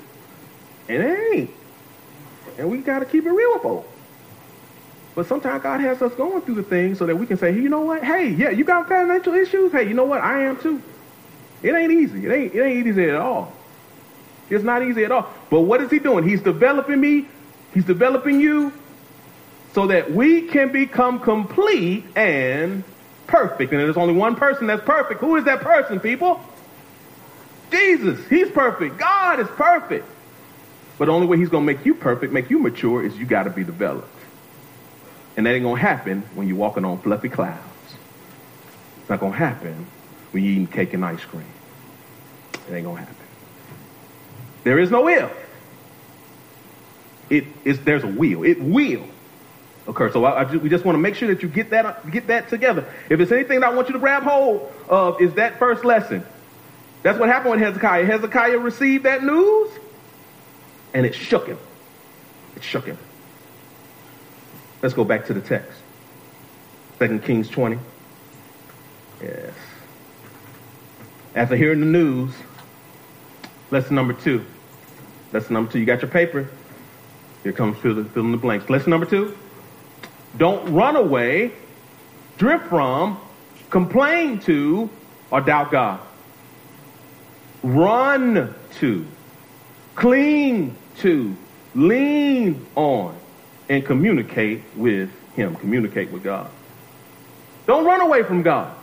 And 0.88 1.03
it 1.03 1.35
ain't. 1.35 1.51
And 2.59 2.70
we 2.70 2.79
got 2.79 3.01
to 3.01 3.05
keep 3.05 3.25
it 3.25 3.31
real 3.31 3.55
with 3.55 3.62
folks. 3.62 3.88
But 5.14 5.27
sometimes 5.27 5.62
God 5.62 5.81
has 5.81 6.03
us 6.03 6.12
going 6.14 6.42
through 6.42 6.57
the 6.57 6.62
things 6.62 6.99
so 6.99 7.07
that 7.07 7.16
we 7.16 7.27
can 7.27 7.38
say, 7.38 7.53
hey, 7.53 7.61
you 7.61 7.70
know 7.70 7.81
what? 7.81 8.05
Hey, 8.05 8.29
yeah, 8.29 8.51
you 8.51 8.64
got 8.64 8.87
financial 8.87 9.33
issues? 9.35 9.72
Hey, 9.72 9.88
you 9.88 9.94
know 9.94 10.05
what? 10.05 10.20
I 10.20 10.42
am 10.42 10.59
too. 10.59 10.83
It 11.62 11.75
ain't 11.75 11.90
easy. 11.90 12.27
It 12.27 12.33
ain't, 12.33 12.55
it 12.55 12.62
ain't 12.62 12.87
easy 12.87 13.09
at 13.09 13.16
all. 13.16 13.53
It's 14.51 14.62
not 14.62 14.83
easy 14.83 15.05
at 15.05 15.12
all. 15.12 15.29
But 15.51 15.62
what 15.62 15.81
is 15.81 15.90
he 15.90 15.99
doing? 15.99 16.29
He's 16.29 16.42
developing 16.42 17.01
me. 17.01 17.27
He's 17.72 17.85
developing 17.85 18.40
you 18.40 18.72
so 19.76 19.88
that 19.88 20.10
we 20.10 20.40
can 20.40 20.72
become 20.72 21.20
complete 21.20 22.02
and 22.16 22.82
perfect. 23.26 23.70
And 23.72 23.78
there's 23.78 23.98
only 23.98 24.14
one 24.14 24.34
person 24.34 24.66
that's 24.66 24.82
perfect. 24.82 25.20
Who 25.20 25.36
is 25.36 25.44
that 25.44 25.60
person, 25.60 26.00
people? 26.00 26.40
Jesus. 27.70 28.26
He's 28.28 28.48
perfect. 28.48 28.96
God 28.96 29.38
is 29.38 29.48
perfect. 29.48 30.06
But 30.96 31.04
the 31.04 31.12
only 31.12 31.26
way 31.26 31.36
he's 31.36 31.50
going 31.50 31.66
to 31.66 31.74
make 31.74 31.84
you 31.84 31.94
perfect, 31.94 32.32
make 32.32 32.48
you 32.48 32.58
mature, 32.58 33.04
is 33.04 33.18
you 33.18 33.26
got 33.26 33.42
to 33.42 33.50
be 33.50 33.64
developed. 33.64 34.08
And 35.36 35.44
that 35.44 35.52
ain't 35.52 35.64
going 35.64 35.76
to 35.76 35.82
happen 35.82 36.22
when 36.34 36.48
you're 36.48 36.56
walking 36.56 36.86
on 36.86 36.98
fluffy 37.02 37.28
clouds. 37.28 37.60
It's 39.02 39.10
not 39.10 39.20
going 39.20 39.32
to 39.32 39.38
happen 39.38 39.86
when 40.30 40.42
you're 40.42 40.52
eating 40.52 40.68
cake 40.68 40.94
and 40.94 41.04
ice 41.04 41.22
cream. 41.22 41.44
It 42.70 42.76
ain't 42.76 42.84
going 42.86 42.96
to 42.96 43.02
happen. 43.02 43.26
There 44.64 44.78
is 44.78 44.90
no 44.90 45.06
if. 45.06 45.30
It 47.28 47.44
is, 47.66 47.78
there's 47.80 48.04
a 48.04 48.08
will. 48.08 48.42
It 48.42 48.58
will 48.58 49.06
occur. 49.88 50.11
So 50.12 50.25
I, 50.25 50.42
I 50.42 50.57
we 50.57 50.68
just 50.68 50.85
want 50.85 50.96
to 50.96 51.01
make 51.01 51.14
sure 51.14 51.29
that 51.29 51.42
you 51.42 51.49
get 51.49 51.70
that, 51.70 52.11
get 52.11 52.27
that 52.29 52.49
together. 52.49 52.87
If 53.09 53.20
it's 53.20 53.33
anything 53.33 53.61
that 53.61 53.70
I 53.70 53.75
want 53.75 53.88
you 53.88 53.94
to 53.94 53.99
grab 53.99 54.22
hold 54.22 54.72
of, 54.88 55.20
is 55.20 55.35
that 55.35 55.59
first 55.59 55.85
lesson. 55.85 56.25
That's 57.03 57.18
what 57.18 57.29
happened 57.29 57.53
with 57.53 57.61
Hezekiah. 57.61 58.05
Hezekiah 58.05 58.59
received 58.59 59.05
that 59.05 59.22
news 59.22 59.70
and 60.92 61.07
it 61.07 61.14
shook 61.14 61.46
him. 61.46 61.59
It 62.57 62.64
shook 62.64 62.87
him. 62.87 62.99
Let's 64.83 64.94
go 64.94 65.05
back 65.05 65.27
to 65.27 65.35
the 65.35 65.40
text. 65.40 65.79
Second 66.99 67.22
Kings 67.25 67.49
20. 67.49 67.79
Yes. 69.22 69.53
After 71.35 71.55
hearing 71.55 71.81
the 71.81 71.87
news, 71.87 72.33
lesson 73.70 73.94
number 73.94 74.14
two. 74.14 74.44
Lesson 75.33 75.53
number 75.55 75.70
two. 75.70 75.79
You 75.79 75.85
got 75.85 76.01
your 76.01 76.11
paper. 76.11 76.49
Here 77.42 77.53
comes 77.53 77.79
fill 77.79 77.99
in 77.99 78.33
the 78.33 78.38
blanks. 78.38 78.70
Lesson 78.70 78.90
number 78.90 79.07
two. 79.07 79.37
Don't 80.37 80.75
run 80.75 80.96
away, 80.96 81.53
drift 82.38 82.66
from, 82.66 83.18
complain 83.70 84.40
to, 84.40 84.90
or 85.31 85.40
doubt 85.40 85.70
God. 85.70 86.01
Run 87.62 88.55
to, 88.79 89.07
cling 89.94 90.77
to 90.99 91.37
lean 91.75 92.66
on 92.75 93.16
and 93.68 93.85
communicate 93.85 94.62
with 94.77 95.11
Him, 95.35 95.57
communicate 95.57 96.11
with 96.11 96.22
God. 96.22 96.51
Don't 97.66 97.85
run 97.85 98.01
away 98.01 98.22
from 98.22 98.42
God. 98.42 98.75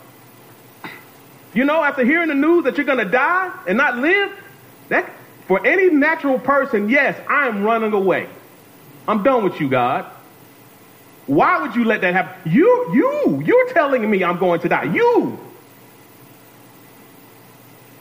You 1.53 1.65
know, 1.65 1.83
after 1.83 2.03
hearing 2.03 2.29
the 2.29 2.35
news 2.35 2.63
that 2.65 2.77
you're 2.77 2.85
going 2.85 2.97
to 2.97 3.05
die 3.05 3.51
and 3.67 3.77
not 3.77 3.97
live, 3.97 4.31
that 4.89 5.09
for 5.47 5.65
any 5.65 5.89
natural 5.89 6.39
person, 6.39 6.89
yes, 6.89 7.19
I 7.29 7.47
am 7.47 7.63
running 7.63 7.93
away. 7.93 8.27
I'm 9.07 9.23
done 9.23 9.43
with 9.43 9.59
you, 9.59 9.69
God. 9.69 10.12
Why 11.25 11.61
would 11.61 11.75
you 11.75 11.85
let 11.85 12.01
that 12.01 12.13
happen? 12.13 12.51
You, 12.51 12.91
you, 12.93 13.41
you're 13.45 13.73
telling 13.73 14.09
me 14.09 14.23
I'm 14.23 14.37
going 14.39 14.59
to 14.61 14.69
die. 14.69 14.83
You. 14.83 15.39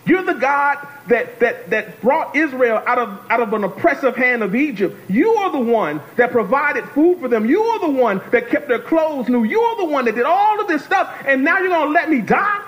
You're 0.04 0.24
the 0.24 0.34
God 0.34 0.84
that, 1.06 1.38
that, 1.38 1.70
that 1.70 2.00
brought 2.00 2.34
Israel 2.34 2.82
out 2.84 2.98
of, 2.98 3.30
out 3.30 3.40
of 3.40 3.52
an 3.52 3.62
oppressive 3.62 4.16
hand 4.16 4.42
of 4.42 4.56
Egypt. 4.56 4.96
You 5.08 5.34
are 5.34 5.52
the 5.52 5.60
one 5.60 6.00
that 6.16 6.32
provided 6.32 6.84
food 6.90 7.20
for 7.20 7.28
them. 7.28 7.46
You 7.46 7.62
are 7.62 7.78
the 7.78 7.90
one 7.90 8.20
that 8.32 8.48
kept 8.48 8.66
their 8.66 8.80
clothes 8.80 9.28
new. 9.28 9.44
You 9.44 9.60
are 9.60 9.76
the 9.76 9.84
one 9.84 10.04
that 10.06 10.16
did 10.16 10.24
all 10.24 10.60
of 10.60 10.66
this 10.66 10.84
stuff, 10.84 11.14
and 11.24 11.44
now 11.44 11.58
you're 11.58 11.68
going 11.68 11.88
to 11.88 11.92
let 11.92 12.10
me 12.10 12.20
die? 12.20 12.62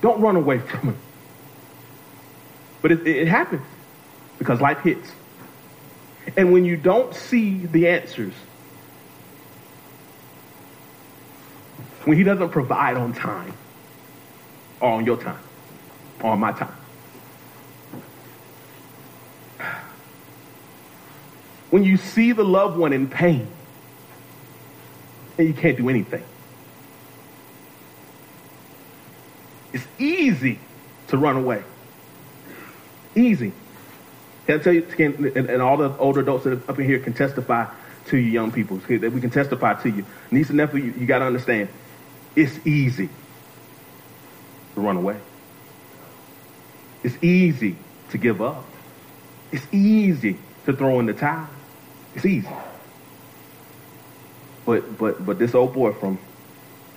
Don't 0.00 0.20
run 0.20 0.36
away 0.36 0.58
from 0.58 0.90
it. 0.90 0.96
But 2.82 2.92
it, 2.92 3.06
it 3.06 3.28
happens 3.28 3.62
because 4.38 4.60
life 4.60 4.80
hits. 4.80 5.10
And 6.36 6.52
when 6.52 6.64
you 6.64 6.76
don't 6.76 7.14
see 7.14 7.66
the 7.66 7.88
answers, 7.88 8.32
when 12.04 12.16
he 12.16 12.24
doesn't 12.24 12.50
provide 12.50 12.96
on 12.96 13.12
time, 13.12 13.52
or 14.80 14.90
on 14.90 15.06
your 15.06 15.16
time, 15.16 15.38
or 16.20 16.30
on 16.30 16.40
my 16.40 16.52
time, 16.52 16.74
when 21.70 21.84
you 21.84 21.96
see 21.96 22.32
the 22.32 22.44
loved 22.44 22.76
one 22.76 22.92
in 22.92 23.08
pain, 23.08 23.48
and 25.38 25.48
you 25.48 25.54
can't 25.54 25.76
do 25.76 25.88
anything, 25.88 26.22
it's 29.72 29.86
easy 29.98 30.58
to 31.08 31.16
run 31.18 31.36
away. 31.36 31.62
Easy. 33.16 33.52
Can 34.46 34.60
I 34.60 34.62
tell 34.62 34.72
you, 34.72 34.86
and, 34.98 35.36
and, 35.36 35.62
all 35.62 35.76
the 35.76 35.96
older 35.96 36.20
adults 36.20 36.44
that 36.44 36.52
are 36.52 36.70
up 36.70 36.78
in 36.78 36.84
here 36.84 36.98
can 36.98 37.14
testify 37.14 37.66
to 38.06 38.18
you 38.18 38.30
young 38.30 38.52
people. 38.52 38.76
That 38.76 39.12
we 39.12 39.20
can 39.20 39.30
testify 39.30 39.74
to 39.82 39.88
you. 39.88 40.04
Niece 40.30 40.48
and 40.48 40.58
nephew, 40.58 40.84
you, 40.84 40.94
you 40.98 41.06
got 41.06 41.20
to 41.20 41.24
understand, 41.24 41.68
it's 42.36 42.66
easy 42.66 43.08
to 44.74 44.80
run 44.80 44.96
away. 44.96 45.18
It's 47.02 47.22
easy 47.22 47.76
to 48.10 48.18
give 48.18 48.42
up. 48.42 48.64
It's 49.52 49.66
easy 49.72 50.38
to 50.66 50.72
throw 50.72 51.00
in 51.00 51.06
the 51.06 51.14
towel. 51.14 51.48
It's 52.14 52.26
easy. 52.26 52.48
But 54.64 54.96
but 54.98 55.24
but 55.24 55.38
this 55.38 55.54
old 55.54 55.74
boy 55.74 55.92
from 55.92 56.18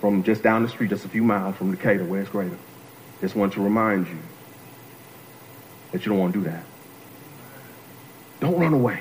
from 0.00 0.22
just 0.22 0.42
down 0.42 0.62
the 0.62 0.68
street, 0.68 0.90
just 0.90 1.04
a 1.04 1.08
few 1.08 1.22
miles 1.22 1.56
from 1.56 1.70
Decatur, 1.70 2.04
where 2.04 2.20
it's 2.20 2.30
greater, 2.30 2.56
just 3.20 3.34
want 3.34 3.52
to 3.54 3.60
remind 3.62 4.08
you 4.08 4.18
that 5.92 6.04
you 6.04 6.10
don't 6.10 6.18
want 6.18 6.32
to 6.32 6.38
do 6.40 6.50
that. 6.50 6.64
Don't 8.40 8.58
run 8.58 8.72
away. 8.72 9.00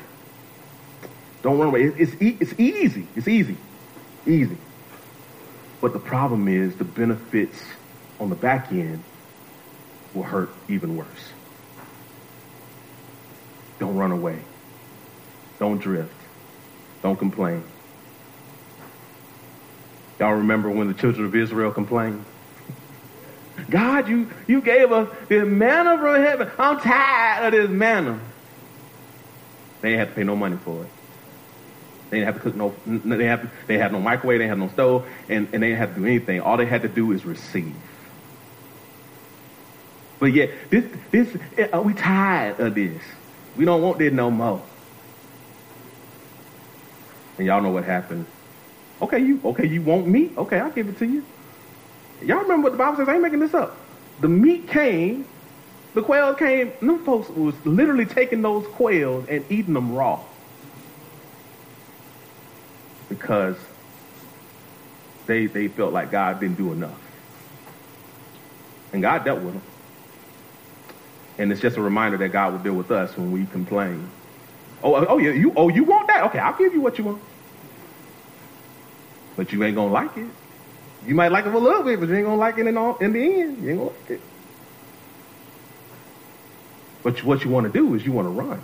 Don't 1.43 1.57
run 1.59 1.69
away. 1.69 1.83
It's, 1.83 2.13
it's, 2.19 2.51
it's 2.51 2.59
easy. 2.59 3.07
It's 3.15 3.27
easy. 3.27 3.57
Easy. 4.25 4.57
But 5.79 5.93
the 5.93 5.99
problem 5.99 6.47
is 6.47 6.75
the 6.75 6.83
benefits 6.83 7.61
on 8.19 8.29
the 8.29 8.35
back 8.35 8.71
end 8.71 9.03
will 10.13 10.23
hurt 10.23 10.49
even 10.67 10.97
worse. 10.97 11.07
Don't 13.79 13.95
run 13.95 14.11
away. 14.11 14.39
Don't 15.59 15.79
drift. 15.79 16.13
Don't 17.03 17.17
complain. 17.17 17.63
Y'all 20.19 20.33
remember 20.33 20.69
when 20.69 20.87
the 20.87 20.95
children 20.95 21.27
of 21.27 21.35
Israel 21.35 21.71
complained? 21.71 22.25
God, 23.69 24.09
you, 24.09 24.29
you 24.47 24.61
gave 24.61 24.91
us 24.91 25.09
this 25.27 25.45
manna 25.47 25.97
from 25.99 26.21
heaven. 26.21 26.49
I'm 26.57 26.79
tired 26.79 27.53
of 27.53 27.61
this 27.61 27.69
manna. 27.69 28.19
They 29.87 29.91
didn't 29.93 29.99
have 29.99 30.09
to 30.09 30.15
pay 30.15 30.23
no 30.25 30.35
money 30.35 30.57
for 30.57 30.83
it. 30.83 30.89
They 32.09 32.19
didn't 32.19 32.33
have 32.33 32.35
to 32.35 32.41
cook 32.41 32.55
no, 32.57 32.75
they 33.15 33.23
have 33.23 33.49
they 33.67 33.77
had 33.77 33.93
no 33.93 34.01
microwave, 34.01 34.39
they 34.39 34.47
have 34.47 34.57
no 34.57 34.67
stove, 34.67 35.07
and, 35.29 35.47
and 35.53 35.63
they 35.63 35.69
didn't 35.69 35.77
have 35.77 35.93
to 35.95 36.01
do 36.01 36.05
anything. 36.05 36.41
All 36.41 36.57
they 36.57 36.65
had 36.65 36.81
to 36.81 36.89
do 36.89 37.13
is 37.13 37.23
receive. 37.23 37.73
But 40.19 40.33
yet, 40.33 40.49
this, 40.69 40.83
this, 41.11 41.37
uh, 41.71 41.81
we 41.81 41.93
tired 41.93 42.59
of 42.59 42.75
this. 42.75 43.01
We 43.55 43.63
don't 43.63 43.81
want 43.81 43.97
this 43.97 44.11
no 44.11 44.29
more. 44.29 44.61
And 47.37 47.47
y'all 47.47 47.61
know 47.61 47.71
what 47.71 47.85
happened. 47.85 48.25
Okay, 49.01 49.19
you, 49.19 49.39
okay, 49.45 49.67
you 49.67 49.81
want 49.81 50.05
meat? 50.05 50.33
Okay, 50.37 50.59
I'll 50.59 50.71
give 50.71 50.89
it 50.89 50.97
to 50.97 51.05
you. 51.05 51.23
Y'all 52.23 52.39
remember 52.39 52.63
what 52.63 52.71
the 52.73 52.77
Bible 52.77 52.97
says? 52.97 53.07
I 53.07 53.13
ain't 53.13 53.21
making 53.21 53.39
this 53.39 53.53
up. 53.53 53.77
The 54.19 54.27
meat 54.27 54.67
came, 54.67 55.25
the 55.97 56.03
quail 56.03 56.35
came, 56.35 56.71
them 56.79 57.03
folks 57.03 57.27
was 57.29 57.55
literally 57.65 58.05
taking 58.05 58.43
those 58.43 58.67
quails 58.67 59.25
and 59.27 59.43
eating 59.49 59.73
them 59.73 59.95
raw. 59.95 60.19
Because 63.09 63.57
they, 65.25 65.47
they 65.47 65.67
felt 65.67 65.93
like 65.93 66.11
God 66.11 66.39
didn't 66.39 66.57
do 66.57 66.71
enough. 66.71 67.01
And 68.93 69.01
God 69.01 69.25
dealt 69.25 69.41
with 69.41 69.53
them. 69.53 69.63
And 71.39 71.51
it's 71.51 71.61
just 71.61 71.77
a 71.77 71.81
reminder 71.81 72.17
that 72.17 72.29
God 72.29 72.53
will 72.53 72.59
deal 72.59 72.75
with 72.75 72.91
us 72.91 73.17
when 73.17 73.31
we 73.31 73.47
complain. 73.47 74.07
Oh, 74.83 74.93
oh, 74.93 75.05
oh 75.09 75.17
yeah, 75.17 75.31
you 75.31 75.51
oh 75.55 75.69
you 75.69 75.83
want 75.83 76.07
that? 76.09 76.25
Okay, 76.25 76.37
I'll 76.37 76.55
give 76.55 76.75
you 76.75 76.81
what 76.81 76.99
you 76.99 77.05
want. 77.05 77.21
But 79.35 79.51
you 79.51 79.63
ain't 79.63 79.75
gonna 79.75 79.91
like 79.91 80.15
it. 80.15 80.27
You 81.07 81.15
might 81.15 81.31
like 81.31 81.47
it 81.47 81.51
for 81.51 81.57
a 81.57 81.59
little 81.59 81.81
bit, 81.81 81.99
but 81.99 82.07
you 82.07 82.15
ain't 82.15 82.25
gonna 82.25 82.37
like 82.39 82.59
it 82.59 82.67
in, 82.67 82.77
all, 82.77 82.97
in 82.97 83.13
the 83.13 83.41
end. 83.41 83.63
You 83.63 83.69
ain't 83.69 83.79
gonna 83.79 83.89
like 83.89 84.09
it. 84.11 84.21
But 87.07 87.23
what 87.23 87.45
you 87.45 87.49
want 87.49 87.65
to 87.65 87.71
do 87.71 87.95
is 87.95 88.05
you 88.05 88.11
want 88.11 88.25
to 88.25 88.31
run. 88.31 88.61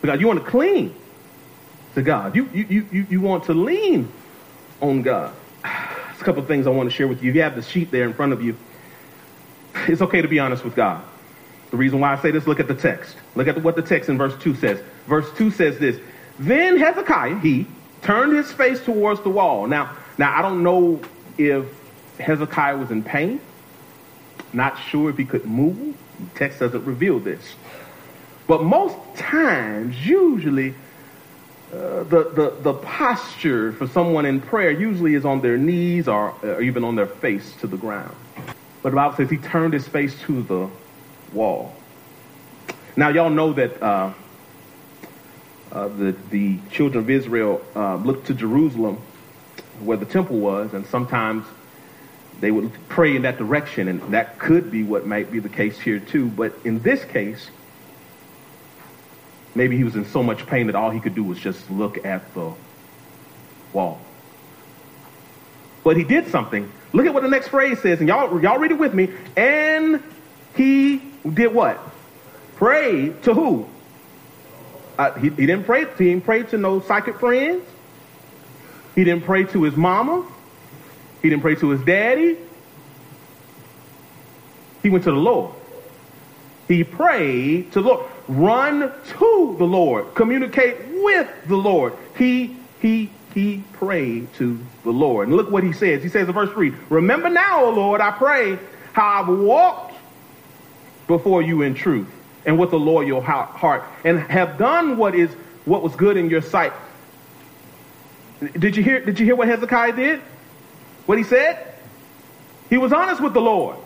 Because 0.00 0.20
you 0.20 0.26
want 0.26 0.44
to 0.44 0.50
cling 0.50 0.92
to 1.94 2.02
God. 2.02 2.34
You, 2.34 2.50
you, 2.52 2.84
you, 2.90 3.06
you 3.08 3.20
want 3.20 3.44
to 3.44 3.54
lean 3.54 4.10
on 4.80 5.02
God. 5.02 5.32
There's 5.62 6.20
a 6.20 6.24
couple 6.24 6.42
of 6.42 6.48
things 6.48 6.66
I 6.66 6.70
want 6.70 6.90
to 6.90 6.96
share 6.96 7.06
with 7.06 7.22
you. 7.22 7.30
If 7.30 7.36
you 7.36 7.42
have 7.42 7.54
the 7.54 7.62
sheet 7.62 7.92
there 7.92 8.06
in 8.06 8.12
front 8.12 8.32
of 8.32 8.42
you, 8.42 8.56
it's 9.86 10.02
okay 10.02 10.20
to 10.20 10.26
be 10.26 10.40
honest 10.40 10.64
with 10.64 10.74
God. 10.74 11.04
The 11.70 11.76
reason 11.76 12.00
why 12.00 12.12
I 12.12 12.20
say 12.20 12.32
this, 12.32 12.48
look 12.48 12.58
at 12.58 12.66
the 12.66 12.74
text. 12.74 13.14
Look 13.36 13.46
at 13.46 13.62
what 13.62 13.76
the 13.76 13.82
text 13.82 14.08
in 14.08 14.18
verse 14.18 14.34
2 14.42 14.56
says. 14.56 14.82
Verse 15.06 15.30
2 15.36 15.52
says 15.52 15.78
this 15.78 16.00
Then 16.40 16.76
Hezekiah, 16.76 17.38
he, 17.38 17.68
turned 18.02 18.36
his 18.36 18.50
face 18.50 18.82
towards 18.82 19.20
the 19.20 19.30
wall. 19.30 19.68
Now, 19.68 19.96
now, 20.18 20.36
I 20.36 20.42
don't 20.42 20.64
know 20.64 21.00
if 21.38 21.66
Hezekiah 22.18 22.78
was 22.78 22.90
in 22.90 23.04
pain. 23.04 23.40
Not 24.52 24.76
sure 24.76 25.08
if 25.08 25.16
he 25.16 25.24
could 25.24 25.44
move. 25.44 25.94
Text 26.34 26.60
doesn't 26.60 26.84
reveal 26.84 27.18
this. 27.18 27.54
But 28.46 28.62
most 28.62 28.96
times, 29.16 30.06
usually, 30.06 30.74
uh, 31.72 32.04
the, 32.04 32.30
the, 32.34 32.56
the 32.62 32.74
posture 32.74 33.72
for 33.72 33.86
someone 33.86 34.24
in 34.24 34.40
prayer 34.40 34.70
usually 34.70 35.14
is 35.14 35.24
on 35.24 35.42
their 35.42 35.58
knees 35.58 36.08
or, 36.08 36.34
or 36.42 36.62
even 36.62 36.82
on 36.82 36.96
their 36.96 37.06
face 37.06 37.54
to 37.56 37.66
the 37.66 37.76
ground. 37.76 38.14
But 38.82 38.90
the 38.90 38.96
Bible 38.96 39.16
says 39.16 39.30
he 39.30 39.36
turned 39.36 39.74
his 39.74 39.86
face 39.86 40.18
to 40.22 40.42
the 40.42 40.70
wall. 41.32 41.76
Now, 42.96 43.10
y'all 43.10 43.30
know 43.30 43.52
that 43.52 43.82
uh, 43.82 44.12
uh, 45.70 45.88
the, 45.88 46.16
the 46.30 46.58
children 46.70 47.04
of 47.04 47.10
Israel 47.10 47.60
uh, 47.76 47.96
looked 47.96 48.28
to 48.28 48.34
Jerusalem 48.34 48.96
where 49.80 49.96
the 49.96 50.06
temple 50.06 50.38
was, 50.38 50.74
and 50.74 50.86
sometimes 50.86 51.44
they 52.40 52.50
would 52.50 52.70
pray 52.88 53.16
in 53.16 53.22
that 53.22 53.36
direction, 53.38 53.88
and 53.88 54.00
that 54.12 54.38
could 54.38 54.70
be 54.70 54.84
what 54.84 55.06
might 55.06 55.30
be 55.30 55.40
the 55.40 55.48
case 55.48 55.78
here 55.78 55.98
too. 55.98 56.28
But 56.28 56.54
in 56.64 56.80
this 56.80 57.04
case, 57.04 57.48
maybe 59.54 59.76
he 59.76 59.84
was 59.84 59.96
in 59.96 60.04
so 60.06 60.22
much 60.22 60.46
pain 60.46 60.66
that 60.68 60.76
all 60.76 60.90
he 60.90 61.00
could 61.00 61.14
do 61.14 61.24
was 61.24 61.38
just 61.38 61.68
look 61.70 62.04
at 62.04 62.32
the 62.34 62.52
wall. 63.72 64.00
But 65.82 65.96
he 65.96 66.04
did 66.04 66.28
something. 66.28 66.70
Look 66.92 67.06
at 67.06 67.14
what 67.14 67.22
the 67.22 67.28
next 67.28 67.48
phrase 67.48 67.80
says, 67.80 68.00
and 68.00 68.08
y'all, 68.08 68.40
y'all 68.40 68.58
read 68.58 68.70
it 68.70 68.78
with 68.78 68.94
me. 68.94 69.10
And 69.36 70.02
he 70.54 71.02
did 71.28 71.52
what? 71.52 71.80
Pray 72.56 73.10
to 73.22 73.34
who? 73.34 73.68
Uh, 74.96 75.12
he, 75.14 75.30
he 75.30 75.46
didn't 75.46 75.64
pray. 75.64 75.86
He 75.96 76.04
didn't 76.06 76.24
pray 76.24 76.42
to 76.44 76.58
no 76.58 76.80
psychic 76.80 77.18
friends. 77.20 77.64
He 78.94 79.04
didn't 79.04 79.24
pray 79.24 79.44
to 79.44 79.62
his 79.62 79.76
mama. 79.76 80.26
He 81.22 81.30
didn't 81.30 81.42
pray 81.42 81.54
to 81.56 81.70
his 81.70 81.82
daddy. 81.82 82.36
He 84.82 84.90
went 84.90 85.04
to 85.04 85.10
the 85.10 85.16
Lord. 85.16 85.54
He 86.68 86.84
prayed 86.84 87.72
to 87.72 87.82
the 87.82 87.88
Lord. 87.88 88.10
Run 88.28 88.80
to 89.18 89.56
the 89.58 89.64
Lord. 89.64 90.14
Communicate 90.14 90.76
with 91.02 91.28
the 91.46 91.56
Lord. 91.56 91.94
He, 92.16 92.56
he, 92.80 93.10
he 93.34 93.64
prayed 93.74 94.32
to 94.34 94.58
the 94.84 94.90
Lord. 94.90 95.28
And 95.28 95.36
look 95.36 95.50
what 95.50 95.64
he 95.64 95.72
says. 95.72 96.02
He 96.02 96.08
says 96.08 96.28
in 96.28 96.34
verse 96.34 96.50
3, 96.50 96.72
Remember 96.90 97.30
now, 97.30 97.64
O 97.64 97.70
Lord, 97.70 98.00
I 98.00 98.10
pray 98.10 98.58
how 98.92 99.22
I've 99.22 99.28
walked 99.28 99.94
before 101.06 101.42
you 101.42 101.62
in 101.62 101.74
truth 101.74 102.08
and 102.44 102.58
with 102.58 102.72
a 102.72 102.76
loyal 102.76 103.20
heart 103.20 103.84
and 104.04 104.20
have 104.20 104.58
done 104.58 104.96
what 104.96 105.14
is 105.14 105.30
what 105.64 105.82
was 105.82 105.94
good 105.96 106.16
in 106.16 106.30
your 106.30 106.42
sight. 106.42 106.72
Did 108.58 108.76
you 108.76 108.82
hear, 108.82 109.04
did 109.04 109.18
you 109.18 109.26
hear 109.26 109.36
what 109.36 109.48
Hezekiah 109.48 109.92
did? 109.92 110.20
What 111.08 111.16
he 111.16 111.24
said? 111.24 111.66
He 112.68 112.76
was 112.76 112.92
honest 112.92 113.22
with 113.22 113.32
the 113.32 113.40
Lord. 113.40 113.78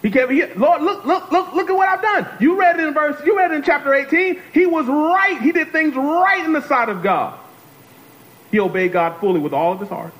He 0.00 0.10
kept, 0.10 0.32
he, 0.32 0.46
Lord, 0.54 0.80
look, 0.80 1.04
look, 1.04 1.30
look, 1.30 1.52
look 1.52 1.68
at 1.68 1.76
what 1.76 1.90
I've 1.90 2.00
done. 2.00 2.26
You 2.40 2.58
read 2.58 2.80
it 2.80 2.86
in 2.86 2.94
verse, 2.94 3.20
you 3.26 3.36
read 3.36 3.50
it 3.50 3.54
in 3.56 3.62
chapter 3.62 3.92
18. 3.92 4.40
He 4.54 4.64
was 4.64 4.86
right. 4.86 5.38
He 5.42 5.52
did 5.52 5.72
things 5.72 5.94
right 5.94 6.42
in 6.42 6.54
the 6.54 6.62
sight 6.62 6.88
of 6.88 7.02
God. 7.02 7.38
He 8.50 8.58
obeyed 8.60 8.92
God 8.92 9.20
fully 9.20 9.40
with 9.40 9.52
all 9.52 9.72
of 9.72 9.80
his 9.80 9.90
heart. 9.90 10.14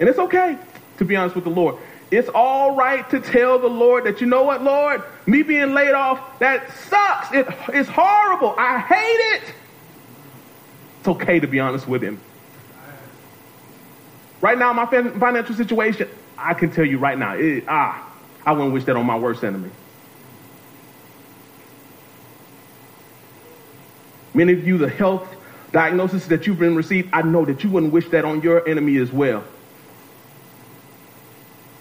And 0.00 0.08
it's 0.08 0.18
okay 0.18 0.58
to 0.98 1.04
be 1.04 1.14
honest 1.14 1.36
with 1.36 1.44
the 1.44 1.50
Lord. 1.50 1.76
It's 2.10 2.28
all 2.28 2.74
right 2.74 3.08
to 3.10 3.20
tell 3.20 3.60
the 3.60 3.68
Lord 3.68 4.02
that, 4.02 4.20
you 4.20 4.26
know 4.26 4.42
what, 4.42 4.64
Lord, 4.64 5.04
me 5.26 5.44
being 5.44 5.74
laid 5.74 5.92
off, 5.92 6.40
that 6.40 6.72
sucks. 6.88 7.32
It, 7.32 7.46
it's 7.68 7.88
horrible. 7.88 8.56
I 8.58 8.80
hate 8.80 9.36
it. 9.36 9.54
It's 10.98 11.06
okay 11.06 11.38
to 11.38 11.46
be 11.46 11.60
honest 11.60 11.86
with 11.86 12.02
him. 12.02 12.20
Right 14.42 14.58
now, 14.58 14.72
my 14.72 14.86
financial 14.86 15.54
situation, 15.54 16.08
I 16.36 16.54
can 16.54 16.72
tell 16.72 16.84
you 16.84 16.98
right 16.98 17.16
now, 17.16 17.34
it, 17.34 17.64
ah, 17.68 18.12
I 18.44 18.52
wouldn't 18.52 18.74
wish 18.74 18.84
that 18.84 18.96
on 18.96 19.06
my 19.06 19.16
worst 19.16 19.44
enemy. 19.44 19.70
Many 24.34 24.52
of 24.52 24.66
you, 24.66 24.78
the 24.78 24.88
health 24.88 25.28
diagnosis 25.70 26.26
that 26.26 26.46
you've 26.46 26.58
been 26.58 26.74
received, 26.74 27.10
I 27.12 27.22
know 27.22 27.44
that 27.44 27.62
you 27.62 27.70
wouldn't 27.70 27.92
wish 27.92 28.08
that 28.08 28.24
on 28.24 28.42
your 28.42 28.68
enemy 28.68 28.96
as 28.96 29.12
well. 29.12 29.44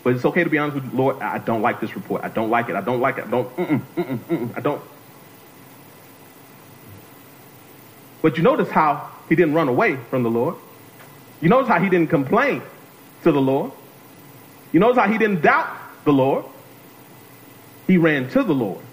But 0.03 0.15
it's 0.15 0.25
okay 0.25 0.43
to 0.43 0.49
be 0.49 0.59
honest 0.59 0.75
with 0.75 0.91
you, 0.91 0.97
Lord, 0.97 1.19
I 1.19 1.39
don't 1.39 1.63
like 1.63 1.81
this 1.81 1.95
report. 1.95 2.23
I 2.23 2.29
don't 2.29 2.51
like 2.51 2.69
it. 2.69 2.75
I 2.75 2.81
don't 2.81 2.99
like 2.99 3.17
it. 3.17 3.25
I 3.25 3.29
don't, 3.29 3.55
mm-mm, 3.55 3.81
mm-mm, 3.95 4.17
mm-mm, 4.17 4.57
I 4.57 4.59
don't. 4.59 4.81
But 8.21 8.37
you 8.37 8.43
notice 8.43 8.69
how 8.69 9.09
he 9.29 9.35
didn't 9.35 9.55
run 9.55 9.67
away 9.67 9.95
from 10.11 10.21
the 10.21 10.29
Lord. 10.29 10.55
You 11.41 11.49
notice 11.49 11.67
how 11.67 11.79
he 11.79 11.89
didn't 11.89 12.09
complain 12.09 12.61
to 13.23 13.31
the 13.31 13.41
Lord. 13.41 13.71
You 14.71 14.79
notice 14.79 14.97
how 14.97 15.11
he 15.11 15.17
didn't 15.17 15.41
doubt 15.41 15.75
the 16.05 16.13
Lord. 16.13 16.45
He 17.87 17.97
ran 17.97 18.29
to 18.29 18.43
the 18.43 18.53
Lord. 18.53 18.83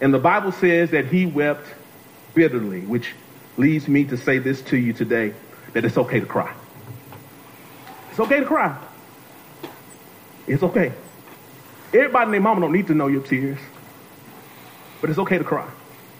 And 0.00 0.12
the 0.12 0.18
Bible 0.18 0.52
says 0.52 0.90
that 0.90 1.06
he 1.06 1.26
wept 1.26 1.66
bitterly, 2.34 2.80
which 2.80 3.14
leads 3.56 3.86
me 3.88 4.04
to 4.04 4.16
say 4.16 4.38
this 4.38 4.60
to 4.62 4.76
you 4.76 4.92
today, 4.92 5.34
that 5.72 5.84
it's 5.84 5.96
okay 5.96 6.20
to 6.20 6.26
cry. 6.26 6.52
It's 8.10 8.20
okay 8.20 8.40
to 8.40 8.46
cry. 8.46 8.76
It's 10.46 10.62
okay. 10.62 10.92
Everybody 11.92 12.32
their 12.32 12.40
mama 12.40 12.62
don't 12.62 12.72
need 12.72 12.86
to 12.88 12.94
know 12.94 13.06
your 13.06 13.22
tears. 13.22 13.58
But 15.00 15.10
it's 15.10 15.18
okay 15.18 15.38
to 15.38 15.44
cry. 15.44 15.68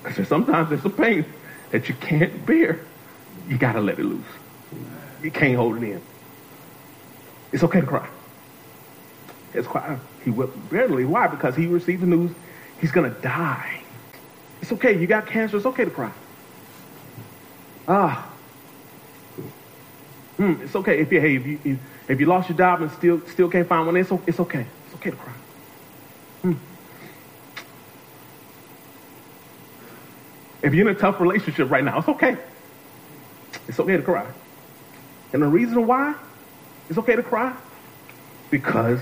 Because 0.02 0.29
sometimes 0.29 0.68
there's 0.68 0.83
some 0.83 0.92
pain 0.92 1.24
that 1.70 1.88
you 1.88 1.94
can't 1.94 2.46
bear. 2.46 2.81
You 3.48 3.59
gotta 3.59 3.81
let 3.81 3.98
it 3.98 4.05
loose. 4.05 4.24
You 5.22 5.31
can't 5.31 5.57
hold 5.57 5.76
it 5.76 5.83
in. 5.83 6.02
It's 7.52 7.62
okay 7.62 7.81
to 7.81 7.87
cry. 7.87 8.09
It's 9.55 9.66
cry. 9.66 9.98
He 10.24 10.31
wept 10.31 10.70
bitterly. 10.70 11.05
Why? 11.05 11.26
Because 11.29 11.57
he 11.57 11.66
received 11.66 12.02
the 12.02 12.07
news 12.07 12.33
he's 12.81 12.90
gonna 12.90 13.11
die. 13.11 13.81
It's 14.61 14.72
okay. 14.72 14.98
You 14.98 15.07
got 15.07 15.26
cancer. 15.26 15.57
It's 15.57 15.66
okay 15.66 15.85
to 15.85 15.90
cry. 15.90 16.12
Ah. 17.88 18.31
Mm, 20.38 20.61
it's 20.61 20.74
okay 20.76 20.98
if 21.00 21.11
you 21.11 21.20
hey 21.20 21.37
if 21.37 21.46
you 21.46 21.79
if 22.09 22.20
you 22.20 22.26
lost 22.26 22.48
your 22.50 22.59
job 22.59 22.83
and 22.83 22.90
still 22.92 23.20
still 23.26 23.48
can't 23.48 23.66
find 23.66 23.87
one. 23.87 23.96
It's 23.96 24.11
it's 24.26 24.40
okay. 24.40 24.66
It's 24.87 24.94
okay 24.96 25.11
to 25.11 25.16
cry. 25.16 25.33
Mm. 26.44 26.59
If 30.62 30.74
you're 30.74 30.88
in 30.88 30.96
a 30.96 30.98
tough 30.98 31.20
relationship 31.20 31.70
right 31.70 31.85
now, 31.85 31.98
it's 31.98 32.09
okay. 32.09 32.37
It's 33.68 33.79
okay 33.79 33.96
to 33.96 34.02
cry. 34.02 34.26
And 35.37 35.42
the 35.42 35.49
reason 35.49 35.87
why 35.87 36.14
it's 36.88 36.96
okay 36.96 37.14
to 37.14 37.22
cry, 37.22 37.55
because 38.51 39.01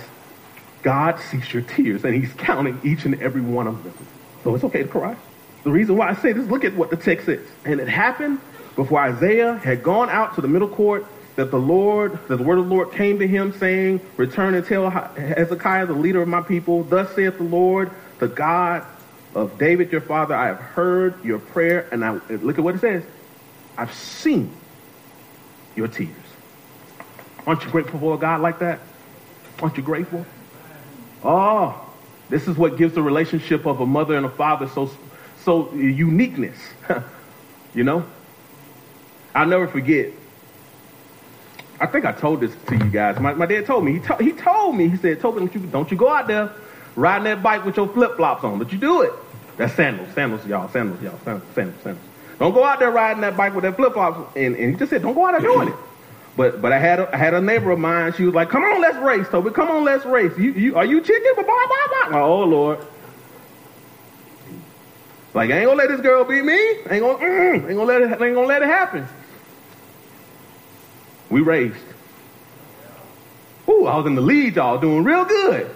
God 0.83 1.21
sees 1.21 1.55
your 1.55 1.63
tears 1.63 2.05
and 2.05 2.13
He's 2.13 2.33
counting 2.33 2.81
each 2.83 3.05
and 3.05 3.23
every 3.23 3.41
one 3.41 3.69
of 3.69 3.85
them. 3.85 3.95
So 4.43 4.53
it's 4.57 4.65
okay 4.65 4.83
to 4.83 4.89
cry. 4.89 5.15
The 5.63 5.71
reason 5.71 5.97
why 5.97 6.09
I 6.09 6.15
say 6.17 6.33
this, 6.33 6.49
look 6.49 6.65
at 6.65 6.75
what 6.75 6.91
the 6.91 6.97
text 6.97 7.27
says. 7.27 7.47
And 7.65 7.79
it 7.79 7.87
happened 7.87 8.41
before 8.75 8.99
Isaiah 8.99 9.59
had 9.59 9.85
gone 9.85 10.11
out 10.11 10.35
to 10.35 10.41
the 10.41 10.49
middle 10.49 10.67
court 10.67 11.07
that 11.37 11.53
the 11.53 11.61
Lord, 11.61 12.19
that 12.27 12.39
the 12.39 12.43
word 12.43 12.59
of 12.59 12.69
the 12.69 12.75
Lord 12.75 12.91
came 12.91 13.21
to 13.21 13.29
him 13.29 13.53
saying, 13.53 14.01
return 14.17 14.55
and 14.55 14.67
tell 14.67 14.91
Hezekiah, 14.91 15.87
the 15.87 15.93
leader 15.93 16.21
of 16.21 16.27
my 16.27 16.41
people, 16.41 16.83
thus 16.83 17.15
saith 17.15 17.39
the 17.39 17.45
Lord, 17.45 17.93
the 18.19 18.27
God 18.27 18.85
of 19.37 19.57
David 19.57 19.93
your 19.93 20.01
father, 20.01 20.35
I 20.35 20.47
have 20.47 20.59
heard 20.59 21.25
your 21.25 21.39
prayer, 21.39 21.87
and 21.93 22.05
I 22.05 22.15
look 22.29 22.59
at 22.59 22.65
what 22.65 22.75
it 22.75 22.81
says. 22.81 23.05
I've 23.79 23.95
seen 23.95 24.53
your 25.77 25.87
tears. 25.87 26.24
Aren't 27.47 27.65
you 27.65 27.71
grateful 27.71 28.01
for 28.01 28.15
a 28.15 28.19
God 28.19 28.41
like 28.41 28.59
that? 28.61 28.81
Aren't 29.61 29.77
you 29.77 29.83
grateful? 29.83 30.25
Oh, 31.23 31.81
this 32.29 32.49
is 32.49 32.57
what 32.57 32.77
gives 32.77 32.95
the 32.95 33.03
relationship 33.03 33.67
of 33.67 33.81
a 33.81 33.87
mother 33.87 34.17
and 34.17 34.27
a 34.27 34.31
father 34.31 34.69
so 34.69 34.91
so 35.45 35.73
uniqueness. 35.75 36.59
you 37.75 37.85
know? 37.85 38.05
I'll 39.35 39.47
never 39.47 39.69
forget. 39.69 40.11
I 41.81 41.87
think 41.87 42.05
I 42.05 42.13
told 42.13 42.41
this 42.41 42.55
to 42.67 42.77
you 42.77 42.91
guys. 42.91 43.19
My, 43.19 43.35
my 43.35 43.47
dad 43.47 43.67
told 43.67 43.85
me. 43.85 43.95
He, 43.95 44.01
to, 44.01 44.17
he 44.17 44.33
told 44.33 44.77
me. 44.77 44.89
He 44.89 44.97
said, 44.97 45.21
Toby, 45.21 45.41
don't 45.41 45.55
you, 45.55 45.61
don't 45.61 45.91
you 45.91 45.97
go 45.97 46.09
out 46.09 46.29
there 46.29 46.53
riding 46.97 47.25
that 47.25 47.43
bike 47.43 47.65
with 47.65 47.77
your 47.77 47.89
flip 47.89 48.17
flops 48.17 48.45
on. 48.45 48.59
Don't 48.59 48.73
you 48.73 48.79
do 48.79 49.03
it. 49.03 49.13
That's 49.57 49.75
sandals. 49.75 50.09
Sandals, 50.15 50.47
y'all. 50.47 50.69
Sandals, 50.69 51.03
y'all. 51.03 51.19
Sandals, 51.25 51.49
sandals, 51.55 51.83
sandals. 51.83 52.07
Don't 52.39 52.55
go 52.55 52.65
out 52.65 52.79
there 52.79 52.91
riding 52.91 53.21
that 53.23 53.37
bike 53.37 53.55
with 53.55 53.65
that 53.65 53.77
flip 53.77 53.93
flops. 53.93 54.37
And, 54.37 54.57
and 54.57 54.73
he 54.73 54.79
just 54.79 54.91
said, 54.91 55.03
don't 55.03 55.15
go 55.15 55.27
out 55.27 55.33
there 55.33 55.41
doing 55.41 55.69
it. 55.69 55.75
But 56.37 56.61
but 56.61 56.73
I 56.73 56.79
had 56.79 56.99
a, 56.99 57.15
I 57.15 57.17
had 57.17 57.35
a 57.35 57.41
neighbor 57.41 57.71
of 57.71 57.79
mine. 57.79 58.13
She 58.15 58.25
was 58.25 58.35
like, 58.35 58.51
"Come 58.51 58.65
on, 58.65 58.81
let's 58.81 58.97
race, 58.99 59.29
Toby. 59.29 59.51
Come 59.51 59.71
on, 59.71 59.85
let's 59.85 60.05
race. 60.05 60.37
You, 60.37 60.53
you 60.53 60.77
are 60.77 60.85
you 60.85 61.01
chicken? 61.01 61.33
Blah 61.35 61.45
blah 61.45 62.11
blah. 62.11 62.21
Oh 62.21 62.45
Lord. 62.45 62.85
Like 65.33 65.51
I 65.51 65.59
ain't 65.59 65.67
gonna 65.67 65.79
let 65.79 65.89
this 65.89 66.01
girl 66.01 66.25
beat 66.25 66.45
me. 66.45 66.59
Ain't 66.91 67.01
gonna 67.01 67.19
mm, 67.19 67.55
ain't 67.55 67.69
gonna 67.69 67.85
let 67.85 68.03
it 68.03 68.11
ain't 68.11 68.19
gonna 68.35 68.47
let 68.47 68.63
it 68.63 68.69
happen. 68.69 69.07
We 71.31 71.41
raced. 71.41 71.85
Ooh, 73.69 73.87
I 73.87 73.97
was 73.97 74.07
in 74.07 74.15
the 74.15 74.21
lead, 74.21 74.57
y'all, 74.57 74.79
doing 74.79 75.05
real 75.05 75.25
good. 75.25 75.71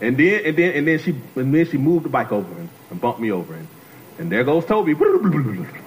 And 0.00 0.16
then 0.16 0.44
and 0.44 0.56
then 0.56 0.72
and 0.76 0.86
then 0.86 0.98
she 0.98 1.14
and 1.36 1.54
then 1.54 1.66
she 1.66 1.76
moved 1.78 2.04
the 2.04 2.10
bike 2.10 2.32
over 2.32 2.52
and, 2.58 2.68
and 2.90 3.00
bumped 3.00 3.20
me 3.20 3.30
over 3.30 3.54
and, 3.54 3.68
and 4.18 4.32
there 4.32 4.44
goes 4.44 4.64
Toby. 4.64 4.94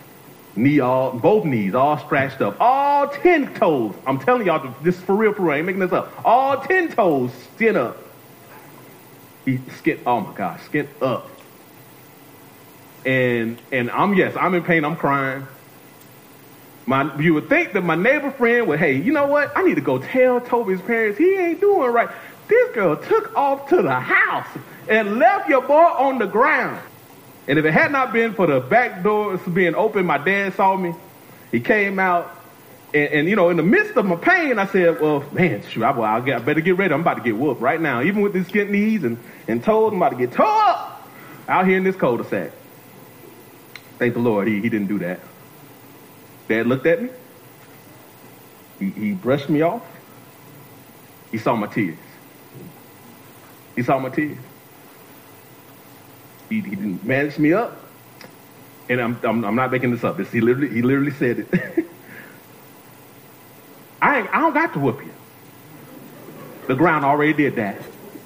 Knee 0.58 0.80
all 0.80 1.12
both 1.12 1.46
knees 1.46 1.76
all 1.76 2.00
scratched 2.00 2.42
up. 2.42 2.60
All 2.60 3.08
ten 3.08 3.54
toes. 3.54 3.94
I'm 4.08 4.20
telling 4.20 4.48
y'all 4.48 4.74
this 4.82 4.98
is 4.98 5.04
for 5.04 5.16
real 5.16 5.34
for 5.34 5.44
real. 5.44 5.52
I 5.52 5.58
ain't 5.58 5.68
making 5.68 5.82
this 5.82 5.92
up. 5.92 6.12
All 6.26 6.60
ten 6.60 6.90
toes 6.90 7.32
skin 7.56 7.78
up. 7.78 7.98
He 9.46 9.60
skin 9.78 10.02
oh 10.06 10.22
my 10.22 10.34
gosh, 10.34 10.64
skin 10.64 10.90
up. 11.02 11.30
And 13.06 13.62
and 13.72 13.92
I'm 13.92 14.16
yes, 14.16 14.36
I'm 14.36 14.56
in 14.56 14.64
pain, 14.64 14.84
I'm 14.84 14.96
crying. 14.96 15.46
My, 16.88 17.16
you 17.20 17.34
would 17.34 17.50
think 17.50 17.74
that 17.74 17.82
my 17.82 17.96
neighbor 17.96 18.32
friend 18.32 18.66
would, 18.68 18.80
hey, 18.80 18.94
you 18.96 19.12
know 19.12 19.28
what? 19.28 19.52
I 19.58 19.62
need 19.62 19.76
to 19.76 19.82
go 19.82 20.00
tell 20.00 20.40
Toby's 20.40 20.82
parents 20.82 21.18
he 21.18 21.36
ain't 21.36 21.60
doing 21.60 21.92
right. 21.92 22.10
This 22.48 22.74
girl 22.74 22.96
took 22.96 23.36
off 23.36 23.68
to 23.70 23.82
the 23.82 24.00
house 24.00 24.48
and 24.88 25.20
left 25.20 25.50
your 25.50 25.62
boy 25.62 25.74
on 25.76 26.18
the 26.18 26.28
ground. 26.28 26.82
And 27.48 27.58
if 27.58 27.66
it 27.66 27.72
had 27.72 27.92
not 27.92 28.12
been 28.12 28.34
for 28.34 28.46
the 28.46 28.60
back 28.60 29.04
doors 29.04 29.40
being 29.42 29.76
open, 29.76 30.06
my 30.06 30.18
dad 30.18 30.54
saw 30.56 30.76
me. 30.76 30.94
He 31.52 31.62
came 31.62 31.98
out, 31.98 32.36
and, 32.94 33.10
and 33.14 33.30
you 33.30 33.36
know, 33.36 33.50
in 33.50 33.58
the 33.58 33.64
midst 33.64 33.96
of 33.96 34.06
my 34.06 34.18
pain, 34.18 34.60
I 34.60 34.66
said, 34.66 35.00
"Well, 35.00 35.24
man, 35.32 35.64
shoot, 35.64 35.84
I, 35.84 35.92
well, 35.92 36.22
get, 36.22 36.36
I 36.36 36.40
better 36.44 36.60
get 36.60 36.78
ready. 36.78 36.94
I'm 36.94 37.02
about 37.02 37.16
to 37.16 37.24
get 37.24 37.38
whooped 37.38 37.62
right 37.62 37.80
now. 37.80 38.02
Even 38.02 38.22
with 38.22 38.34
these 38.34 38.48
skin 38.48 38.72
knees 38.72 39.04
and 39.04 39.18
and 39.48 39.64
toes, 39.64 39.92
I'm 39.92 39.98
about 39.98 40.10
to 40.10 40.18
get 40.18 40.34
tore 40.34 40.46
up 40.46 41.10
out 41.48 41.66
here 41.66 41.78
in 41.78 41.84
this 41.84 41.96
cul-de-sac." 41.96 42.52
Thank 43.98 44.14
the 44.14 44.20
Lord, 44.20 44.48
he 44.48 44.60
he 44.60 44.70
didn't 44.70 44.88
do 44.88 45.00
that. 45.00 45.22
Dad 46.50 46.68
looked 46.68 46.86
at 46.86 47.02
me. 47.02 47.10
He, 48.80 48.90
he 48.90 49.14
brushed 49.14 49.50
me 49.50 49.62
off. 49.62 49.84
He 51.32 51.38
saw 51.38 51.56
my 51.56 51.68
tears. 51.68 51.98
He 53.76 53.84
saw 53.84 54.00
my 54.00 54.10
tears. 54.10 54.38
He, 56.50 56.62
he 56.62 56.76
managed 56.76 57.40
me 57.40 57.54
up. 57.54 57.84
And 58.90 59.02
I'm, 59.02 59.20
I'm, 59.24 59.44
I'm 59.44 59.56
not 59.56 59.72
making 59.72 59.92
this 59.92 60.04
up. 60.04 60.18
This, 60.18 60.32
he, 60.32 60.40
literally, 60.40 60.70
he 60.70 60.82
literally 60.82 61.12
said 61.12 61.40
it. 61.40 61.50
I, 64.02 64.28
I 64.28 64.40
don't 64.40 64.54
got 64.54 64.74
to 64.74 64.80
whoop 64.80 65.04
you. 65.04 65.12
The 66.68 66.76
ground 66.76 67.04
already 67.06 67.34
did 67.34 67.56
that. 67.56 67.82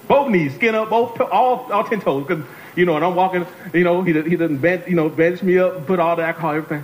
Both 0.08 0.30
knees, 0.30 0.54
skin 0.56 0.76
up, 0.76 0.90
both 0.90 1.20
all 1.22 1.72
all 1.72 1.84
ten 1.84 2.02
toes. 2.02 2.28
You 2.76 2.86
know, 2.86 2.96
and 2.96 3.06
I'm 3.06 3.16
walking. 3.16 3.46
You 3.74 3.84
know, 3.84 4.02
he 4.02 4.14
he 4.24 4.36
doesn't 4.36 4.58
bench, 4.58 4.88
you 4.88 4.96
know 4.96 5.10
bench 5.10 5.42
me 5.42 5.58
up, 5.58 5.86
put 5.86 6.00
all 6.00 6.16
the 6.16 6.24
alcohol, 6.24 6.56
everything. 6.56 6.84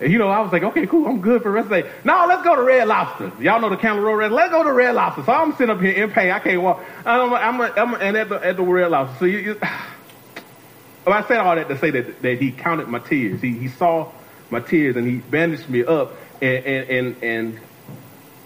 And, 0.00 0.10
you 0.10 0.18
know, 0.18 0.28
I 0.28 0.40
was 0.40 0.50
like, 0.50 0.62
okay, 0.62 0.86
cool, 0.86 1.06
I'm 1.06 1.20
good 1.20 1.42
for 1.42 1.48
the 1.50 1.54
rest 1.54 1.66
of 1.66 1.70
the 1.70 1.82
day. 1.82 1.90
No, 2.04 2.24
let's 2.26 2.42
go 2.42 2.56
to 2.56 2.62
Red 2.62 2.88
Lobster. 2.88 3.32
Y'all 3.38 3.60
know 3.60 3.68
the 3.68 3.76
Camel 3.76 4.02
Road 4.02 4.14
Red. 4.14 4.32
Let's 4.32 4.50
go 4.50 4.64
to 4.64 4.72
Red 4.72 4.94
Lobster. 4.94 5.24
So 5.24 5.32
I'm 5.32 5.52
sitting 5.52 5.70
up 5.70 5.80
here 5.80 5.92
in 5.92 6.10
pain. 6.10 6.30
I 6.30 6.38
can't 6.38 6.62
walk. 6.62 6.82
I'm, 7.04 7.34
I'm, 7.34 7.60
I'm 7.60 7.94
and 8.00 8.16
at 8.16 8.30
the, 8.30 8.36
at 8.36 8.56
the 8.56 8.62
Red 8.62 8.90
Lobster. 8.90 9.18
So 9.18 9.24
you, 9.26 9.38
you 9.38 9.60
I 11.06 11.22
said 11.26 11.38
all 11.38 11.54
that 11.56 11.68
to 11.68 11.76
say 11.76 11.90
that, 11.90 12.22
that 12.22 12.40
he 12.40 12.50
counted 12.52 12.88
my 12.88 12.98
tears. 12.98 13.42
He, 13.42 13.52
he 13.52 13.68
saw 13.68 14.10
my 14.48 14.60
tears 14.60 14.96
and 14.96 15.06
he 15.06 15.16
bandaged 15.16 15.68
me 15.68 15.84
up 15.84 16.12
and, 16.40 16.64
and, 16.64 16.90
and, 16.90 17.22
and 17.22 17.60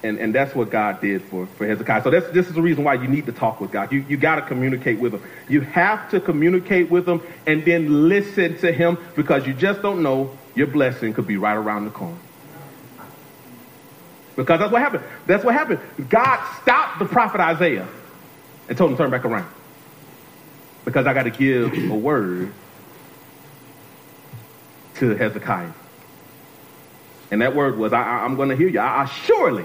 and, 0.05 0.19
and 0.19 0.35
that's 0.35 0.55
what 0.55 0.69
God 0.69 1.01
did 1.01 1.23
for, 1.23 1.47
for 1.47 1.67
Hezekiah. 1.67 2.03
So 2.03 2.11
that's, 2.11 2.29
this 2.29 2.47
is 2.47 2.53
the 2.53 2.61
reason 2.61 2.85
why 2.85 2.93
you 2.93 3.09
need 3.09 3.25
to 3.25 3.33
talk 3.33 3.59
with 3.59 3.73
God. 3.73 3.91
You, 3.91 4.05
you 4.07 4.19
got 4.19 4.35
to 4.35 4.43
communicate 4.43 4.99
with 4.99 5.15
him. 5.15 5.23
You 5.49 5.63
have 5.63 6.11
to 6.11 6.21
communicate 6.21 6.91
with 6.91 7.09
him 7.09 7.23
and 7.47 7.65
then 7.65 8.07
listen 8.11 8.59
to 8.59 8.71
him 8.71 8.99
because 9.17 9.47
you 9.47 9.55
just 9.55 9.81
don't 9.81 10.03
know 10.03 10.37
your 10.55 10.67
blessing 10.67 11.13
could 11.15 11.27
be 11.27 11.37
right 11.37 11.57
around 11.57 11.85
the 11.85 11.91
corner. 11.91 12.19
Because 14.37 14.59
that's 14.59 14.73
what 14.73 14.83
happened. 14.83 15.05
That's 15.27 15.45
what 15.45 15.55
happened. 15.55 15.81
God 16.09 16.45
stopped 16.63 16.99
the 16.99 17.05
prophet 17.05 17.41
Isaiah 17.41 17.87
and 18.69 18.77
told 18.77 18.91
him 18.91 18.97
to 18.97 19.03
turn 19.03 19.11
back 19.11 19.25
around. 19.25 19.49
Because 20.85 21.07
I 21.07 21.15
got 21.15 21.23
to 21.25 21.31
give 21.31 21.73
a 21.91 21.95
word 21.95 22.53
to 24.97 25.15
Hezekiah. 25.15 25.73
And 27.31 27.43
that 27.43 27.55
word 27.55 27.79
was, 27.79 27.93
I, 27.93 28.25
am 28.25 28.37
going 28.37 28.51
to 28.51 28.57
heal 28.57 28.69
you. 28.69 28.81
I, 28.81 29.03
I, 29.03 29.05
surely, 29.07 29.65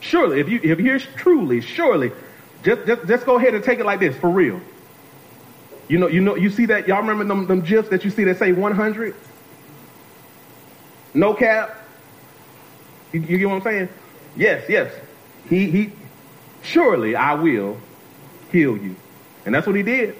surely, 0.00 0.40
if 0.40 0.48
you, 0.48 0.60
if 0.62 0.78
you 0.78 0.84
hear 0.84 0.98
truly, 0.98 1.60
surely, 1.60 2.12
just, 2.62 2.86
just, 2.86 3.06
just 3.06 3.26
go 3.26 3.36
ahead 3.36 3.54
and 3.54 3.64
take 3.64 3.78
it 3.78 3.86
like 3.86 4.00
this, 4.00 4.16
for 4.16 4.28
real. 4.28 4.60
You 5.88 5.98
know, 5.98 6.08
you 6.08 6.20
know, 6.20 6.34
you 6.34 6.50
see 6.50 6.66
that, 6.66 6.88
y'all 6.88 7.00
remember 7.00 7.24
them, 7.24 7.46
them 7.46 7.60
gifs 7.60 7.88
that 7.90 8.04
you 8.04 8.10
see 8.10 8.24
that 8.24 8.38
say 8.38 8.52
100? 8.52 9.14
No 11.14 11.32
cap? 11.34 11.76
You, 13.12 13.20
you 13.20 13.38
get 13.38 13.48
what 13.48 13.56
I'm 13.56 13.62
saying? 13.62 13.88
Yes, 14.36 14.64
yes. 14.68 14.92
He, 15.48 15.70
he, 15.70 15.92
surely 16.62 17.14
I 17.14 17.34
will 17.34 17.78
heal 18.50 18.76
you. 18.76 18.96
And 19.44 19.54
that's 19.54 19.66
what 19.66 19.76
he 19.76 19.82
did. 19.82 20.16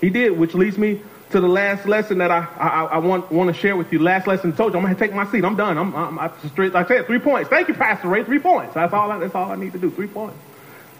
He 0.00 0.10
did, 0.10 0.38
which 0.38 0.54
leads 0.54 0.76
me 0.76 1.00
to 1.30 1.40
the 1.40 1.48
last 1.48 1.86
lesson 1.86 2.18
that 2.18 2.30
I, 2.30 2.46
I, 2.58 2.84
I 2.84 2.98
want, 2.98 3.30
want 3.30 3.54
to 3.54 3.58
share 3.58 3.76
with 3.76 3.92
you. 3.92 4.00
Last 4.00 4.26
lesson 4.26 4.52
told 4.52 4.72
you, 4.72 4.78
I'm 4.78 4.84
going 4.84 4.94
to 4.94 5.00
take 5.00 5.14
my 5.14 5.30
seat. 5.30 5.44
I'm 5.44 5.56
done. 5.56 5.78
I'm, 5.78 5.94
I'm, 5.94 6.18
I, 6.18 6.30
straight, 6.48 6.72
like 6.72 6.86
I 6.90 6.96
said, 6.96 7.06
three 7.06 7.18
points. 7.18 7.48
Thank 7.48 7.68
you, 7.68 7.74
Pastor 7.74 8.08
Ray. 8.08 8.24
Three 8.24 8.38
points. 8.38 8.74
That's 8.74 8.92
all 8.92 9.10
I, 9.10 9.18
that's 9.18 9.34
all 9.34 9.50
I 9.50 9.56
need 9.56 9.72
to 9.72 9.78
do. 9.78 9.90
Three 9.90 10.08
points. 10.08 10.36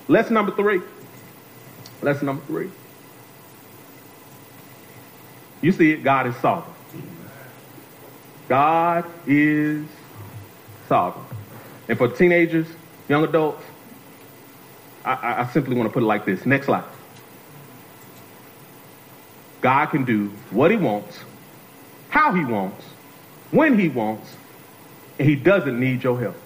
Lesson 0.08 0.34
number 0.34 0.52
three. 0.52 0.80
Lesson 2.02 2.26
number 2.26 2.44
three. 2.46 2.70
You 5.60 5.72
see 5.72 5.92
it, 5.92 6.02
God 6.02 6.26
is 6.26 6.36
sovereign. 6.36 6.74
God 8.48 9.04
is 9.26 9.86
sovereign. 10.88 11.26
And 11.88 11.98
for 11.98 12.08
teenagers, 12.08 12.66
young 13.08 13.24
adults, 13.24 13.62
I, 15.04 15.42
I 15.42 15.46
simply 15.52 15.76
want 15.76 15.88
to 15.88 15.92
put 15.92 16.02
it 16.02 16.06
like 16.06 16.24
this. 16.24 16.46
Next 16.46 16.66
slide. 16.66 16.84
God 19.60 19.86
can 19.86 20.04
do 20.04 20.28
what 20.50 20.70
he 20.70 20.76
wants, 20.76 21.18
how 22.08 22.32
he 22.32 22.44
wants, 22.44 22.84
when 23.50 23.78
he 23.78 23.88
wants, 23.88 24.36
and 25.18 25.28
he 25.28 25.36
doesn't 25.36 25.78
need 25.78 26.02
your 26.02 26.18
help. 26.18 26.36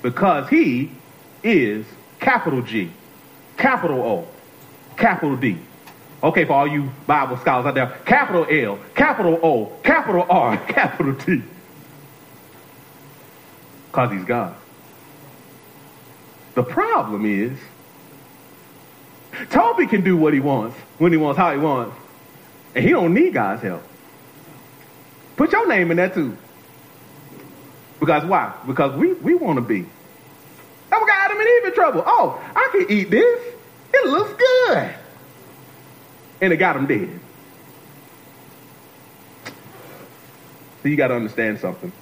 Because 0.00 0.48
he 0.48 0.90
is 1.42 1.84
capital 2.20 2.62
G, 2.62 2.90
capital 3.56 4.00
O, 4.00 4.28
capital 4.96 5.36
D. 5.36 5.58
Okay, 6.22 6.44
for 6.44 6.52
all 6.54 6.66
you 6.66 6.90
Bible 7.06 7.36
scholars 7.36 7.66
out 7.66 7.74
there, 7.74 7.96
capital 8.04 8.46
L, 8.50 8.78
capital 8.94 9.38
O, 9.42 9.66
capital 9.84 10.26
R, 10.28 10.56
capital 10.68 11.14
T. 11.14 11.42
Because 13.86 14.12
he's 14.12 14.24
God. 14.24 14.56
The 16.54 16.64
problem 16.64 17.24
is, 17.24 17.56
Toby 19.50 19.86
can 19.86 20.02
do 20.02 20.16
what 20.16 20.34
he 20.34 20.40
wants, 20.40 20.76
when 20.98 21.12
he 21.12 21.18
wants, 21.18 21.38
how 21.38 21.52
he 21.52 21.58
wants, 21.58 21.96
and 22.74 22.84
he 22.84 22.90
don't 22.90 23.14
need 23.14 23.32
God's 23.32 23.62
help. 23.62 23.82
Put 25.36 25.52
your 25.52 25.68
name 25.68 25.92
in 25.92 25.98
that 25.98 26.14
too. 26.14 26.36
Because 28.00 28.24
why? 28.24 28.54
Because 28.66 28.96
we, 28.96 29.12
we 29.12 29.36
want 29.36 29.56
to 29.58 29.60
be. 29.60 29.86
Oh, 30.90 31.06
got 31.06 31.30
Adam 31.30 31.38
and 31.38 31.48
Eve 31.48 31.64
in 31.66 31.74
trouble. 31.74 32.02
Oh, 32.04 32.42
I 32.56 32.68
can 32.72 32.90
eat 32.90 33.10
this. 33.10 33.54
It 33.94 34.08
looks 34.08 34.32
good 34.32 34.94
and 36.40 36.52
it 36.52 36.56
got 36.56 36.76
him 36.76 36.86
dead. 36.86 37.20
So 40.82 40.88
you 40.88 40.96
got 40.96 41.08
to 41.08 41.16
understand 41.16 41.58
something. 41.58 41.92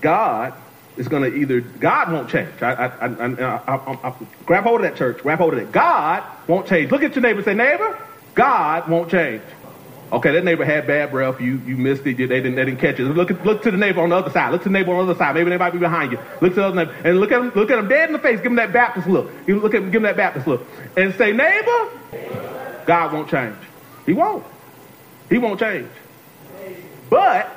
God 0.00 0.54
is 0.96 1.08
going 1.08 1.30
to 1.30 1.36
either, 1.36 1.60
God 1.60 2.12
won't 2.12 2.30
change. 2.30 2.62
I, 2.62 2.72
I, 2.72 3.06
I, 3.06 4.08
I, 4.08 4.14
grab 4.46 4.64
hold 4.64 4.80
of 4.80 4.90
that 4.90 4.96
church, 4.96 5.18
grab 5.22 5.38
hold 5.38 5.54
of 5.54 5.58
it. 5.60 5.72
God 5.72 6.22
won't 6.46 6.66
change. 6.66 6.90
Look 6.90 7.02
at 7.02 7.14
your 7.14 7.22
neighbor 7.22 7.38
and 7.38 7.44
say, 7.44 7.54
neighbor, 7.54 7.98
God 8.34 8.88
won't 8.88 9.10
change. 9.10 9.42
Okay, 10.12 10.32
that 10.32 10.44
neighbor 10.44 10.64
had 10.64 10.88
bad 10.88 11.12
breath. 11.12 11.40
You 11.40 11.60
you 11.64 11.76
missed 11.76 12.04
it. 12.04 12.16
They 12.16 12.26
didn't 12.26 12.56
they 12.56 12.64
didn't 12.64 12.80
catch 12.80 12.98
it. 12.98 13.04
Look 13.04 13.30
look 13.44 13.62
to 13.62 13.70
the 13.70 13.76
neighbor 13.76 14.00
on 14.00 14.08
the 14.08 14.16
other 14.16 14.30
side. 14.30 14.50
Look 14.50 14.62
to 14.62 14.68
the 14.68 14.72
neighbor 14.72 14.92
on 14.92 15.06
the 15.06 15.12
other 15.12 15.18
side. 15.18 15.34
Maybe 15.36 15.50
they 15.50 15.56
might 15.56 15.72
be 15.72 15.78
behind 15.78 16.10
you. 16.10 16.18
Look 16.40 16.54
to 16.54 16.60
the 16.60 16.66
other 16.66 16.84
neighbor 16.84 16.96
and 17.04 17.20
look 17.20 17.30
at 17.30 17.40
him 17.40 17.52
look 17.54 17.70
at 17.70 17.78
him 17.78 17.88
dead 17.88 18.08
in 18.08 18.12
the 18.12 18.18
face. 18.18 18.38
Give 18.38 18.46
him 18.46 18.56
that 18.56 18.72
Baptist 18.72 19.06
look. 19.06 19.30
You 19.46 19.60
look 19.60 19.74
at 19.74 19.82
him, 19.82 19.90
give 19.90 19.96
him 19.96 20.02
that 20.02 20.16
Baptist 20.16 20.48
look 20.48 20.66
and 20.96 21.14
say, 21.14 21.32
neighbor, 21.32 21.90
God 22.86 23.12
won't 23.12 23.30
change. 23.30 23.56
He 24.04 24.12
won't. 24.12 24.44
He 25.28 25.38
won't 25.38 25.60
change. 25.60 25.88
But 27.08 27.48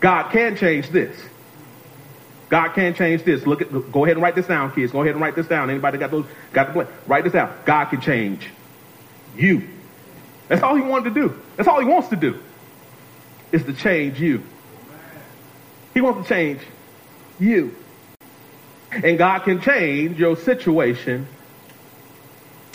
God 0.00 0.30
can 0.30 0.56
change 0.56 0.88
this. 0.88 1.14
God 2.48 2.68
can 2.68 2.94
change 2.94 3.24
this. 3.24 3.46
Look 3.46 3.60
at 3.60 3.70
go 3.92 4.04
ahead 4.04 4.16
and 4.16 4.22
write 4.22 4.34
this 4.34 4.46
down, 4.46 4.72
kids. 4.72 4.92
Go 4.92 5.02
ahead 5.02 5.14
and 5.14 5.20
write 5.20 5.34
this 5.34 5.46
down. 5.46 5.68
Anybody 5.68 5.98
got 5.98 6.10
those 6.10 6.24
got 6.52 6.68
the 6.68 6.72
point? 6.72 6.88
write 7.06 7.24
this 7.24 7.32
down. 7.32 7.54
God 7.64 7.86
can 7.86 8.00
change 8.00 8.48
you. 9.36 9.68
That's 10.48 10.62
all 10.62 10.74
he 10.74 10.82
wanted 10.82 11.14
to 11.14 11.20
do. 11.20 11.40
That's 11.56 11.68
all 11.68 11.80
he 11.80 11.86
wants 11.86 12.08
to 12.08 12.16
do 12.16 12.38
is 13.52 13.64
to 13.64 13.72
change 13.72 14.20
you. 14.20 14.42
He 15.94 16.00
wants 16.00 16.26
to 16.26 16.34
change 16.34 16.60
you. 17.38 17.74
And 18.90 19.18
God 19.18 19.40
can 19.40 19.60
change 19.60 20.18
your 20.18 20.36
situation. 20.36 21.26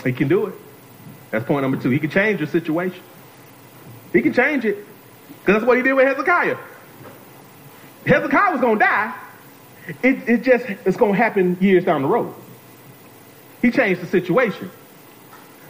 He 0.04 0.14
can 0.14 0.28
do 0.28 0.48
it. 0.48 0.54
That's 1.32 1.46
point 1.46 1.62
number 1.62 1.78
two. 1.78 1.90
He 1.90 2.00
can 2.00 2.10
change 2.10 2.40
your 2.40 2.48
situation. 2.48 3.02
He 4.14 4.22
can 4.22 4.34
change 4.34 4.66
it. 4.66 4.78
Because 5.40 5.56
that's 5.56 5.66
what 5.66 5.78
he 5.78 5.84
did 5.84 5.94
with 5.94 6.08
Hezekiah. 6.08 6.58
Hezekiah 8.06 8.52
was 8.52 8.62
going 8.62 8.80
to 8.80 8.86
die. 8.86 9.16
It, 10.04 10.30
it 10.30 10.44
just, 10.44 10.66
it's 10.86 10.98
going 10.98 11.14
to 11.14 11.18
happen 11.18 11.58
years 11.60 11.84
down 11.84 12.02
the 12.02 12.08
road. 12.08 12.34
He 13.62 13.72
changed 13.72 14.02
the 14.02 14.08
situation. 14.08 14.72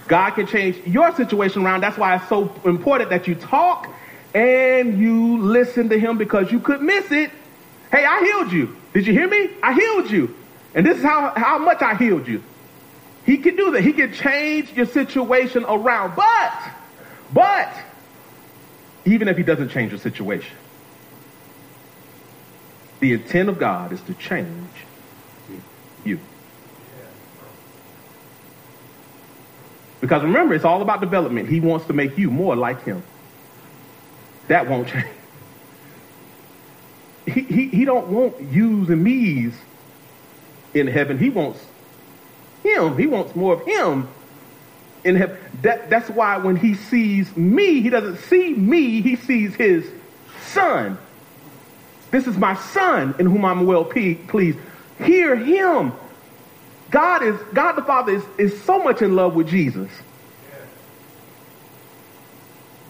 God 0.09 0.31
can 0.31 0.47
change 0.47 0.75
your 0.87 1.15
situation 1.15 1.63
around. 1.63 1.81
That's 1.81 1.97
why 1.97 2.15
it's 2.15 2.27
so 2.27 2.53
important 2.65 3.11
that 3.11 3.27
you 3.27 3.35
talk 3.35 3.87
and 4.33 4.99
you 4.99 5.37
listen 5.37 5.89
to 5.89 5.99
him 5.99 6.17
because 6.17 6.51
you 6.51 6.59
could 6.59 6.81
miss 6.81 7.11
it. 7.11 7.31
Hey, 7.91 8.05
I 8.05 8.19
healed 8.21 8.51
you. 8.51 8.75
Did 8.93 9.05
you 9.05 9.13
hear 9.13 9.27
me? 9.27 9.51
I 9.61 9.73
healed 9.73 10.09
you. 10.09 10.35
And 10.73 10.85
this 10.85 10.97
is 10.97 11.03
how, 11.03 11.31
how 11.35 11.59
much 11.59 11.81
I 11.83 11.93
healed 11.93 12.27
you. 12.27 12.43
He 13.23 13.37
can 13.37 13.55
do 13.55 13.71
that. 13.71 13.83
He 13.83 13.93
can 13.93 14.11
change 14.11 14.73
your 14.73 14.87
situation 14.87 15.63
around. 15.63 16.15
But, 16.15 16.53
but, 17.31 17.71
even 19.05 19.27
if 19.27 19.37
he 19.37 19.43
doesn't 19.43 19.69
change 19.69 19.91
your 19.91 19.99
situation, 19.99 20.57
the 22.99 23.13
intent 23.13 23.49
of 23.49 23.59
God 23.59 23.93
is 23.93 24.01
to 24.01 24.15
change 24.15 24.71
you. 26.03 26.19
Because 30.01 30.23
remember, 30.23 30.53
it's 30.53 30.65
all 30.65 30.81
about 30.81 31.01
development. 31.01 31.49
He 31.49 31.59
wants 31.59 31.85
to 31.87 31.93
make 31.93 32.17
you 32.17 32.31
more 32.31 32.55
like 32.55 32.83
him. 32.83 33.03
That 34.47 34.69
won't 34.69 34.87
change. 34.89 35.05
He, 37.25 37.41
he, 37.41 37.67
he 37.69 37.85
don't 37.85 38.07
want 38.07 38.41
yous 38.51 38.89
and 38.89 39.03
me's 39.03 39.53
in 40.73 40.87
heaven. 40.87 41.17
He 41.17 41.29
wants 41.29 41.63
him. 42.63 42.97
He 42.97 43.07
wants 43.07 43.35
more 43.35 43.53
of 43.53 43.65
him 43.65 44.07
in 45.03 45.15
heaven. 45.15 45.37
That, 45.61 45.89
that's 45.89 46.09
why 46.09 46.37
when 46.37 46.55
he 46.55 46.75
sees 46.75 47.35
me, 47.35 47.81
he 47.81 47.89
doesn't 47.89 48.17
see 48.17 48.53
me, 48.53 49.01
he 49.01 49.15
sees 49.15 49.53
his 49.55 49.89
son. 50.47 50.97
This 52.11 52.25
is 52.25 52.37
my 52.37 52.55
son 52.55 53.15
in 53.19 53.27
whom 53.27 53.45
I'm 53.45 53.65
well 53.65 53.85
pleased. 53.85 54.59
Hear 54.97 55.35
him. 55.35 55.93
God 56.89 57.23
is, 57.23 57.39
God 57.53 57.73
the 57.73 57.83
Father 57.83 58.13
is, 58.13 58.23
is 58.37 58.61
so 58.63 58.81
much 58.81 59.01
in 59.01 59.15
love 59.15 59.35
with 59.35 59.47
Jesus. 59.47 59.89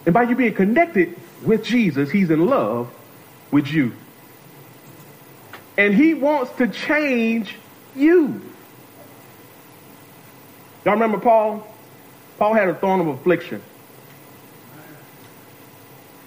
And 0.05 0.13
by 0.13 0.23
you 0.23 0.35
being 0.35 0.53
connected 0.53 1.15
with 1.43 1.63
Jesus, 1.63 2.09
he's 2.09 2.29
in 2.29 2.45
love 2.45 2.89
with 3.51 3.67
you. 3.67 3.93
And 5.77 5.93
he 5.93 6.13
wants 6.13 6.51
to 6.57 6.67
change 6.67 7.55
you. 7.95 8.41
Y'all 10.85 10.93
remember 10.93 11.19
Paul? 11.19 11.67
Paul 12.37 12.53
had 12.53 12.69
a 12.69 12.73
thorn 12.73 13.01
of 13.01 13.07
affliction. 13.07 13.61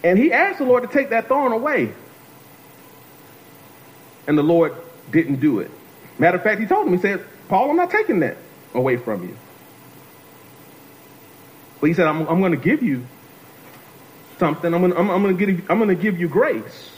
And 0.04 0.18
he 0.18 0.32
asked 0.32 0.58
the 0.58 0.64
Lord 0.64 0.82
to 0.82 0.88
take 0.88 1.10
that 1.10 1.28
thorn 1.28 1.52
away. 1.52 1.92
And 4.26 4.36
the 4.36 4.42
Lord 4.42 4.74
didn't 5.10 5.40
do 5.40 5.60
it. 5.60 5.70
Matter 6.18 6.36
of 6.36 6.42
fact, 6.42 6.60
he 6.60 6.66
told 6.66 6.86
him, 6.86 6.92
he 6.92 7.00
said, 7.00 7.24
Paul, 7.52 7.68
I'm 7.68 7.76
not 7.76 7.90
taking 7.90 8.20
that 8.20 8.38
away 8.72 8.96
from 8.96 9.24
you. 9.24 9.36
But 11.82 11.88
he 11.88 11.92
said, 11.92 12.06
I'm, 12.06 12.26
I'm 12.26 12.40
going 12.40 12.52
to 12.52 12.56
give 12.56 12.82
you 12.82 13.06
something. 14.38 14.72
I'm 14.72 14.80
going 14.80 14.96
I'm, 14.96 15.10
I'm 15.10 15.36
to 15.36 15.46
give, 15.46 15.70
I'm 15.70 15.86
to 15.86 15.94
give 15.94 16.18
you 16.18 16.28
grace. 16.28 16.90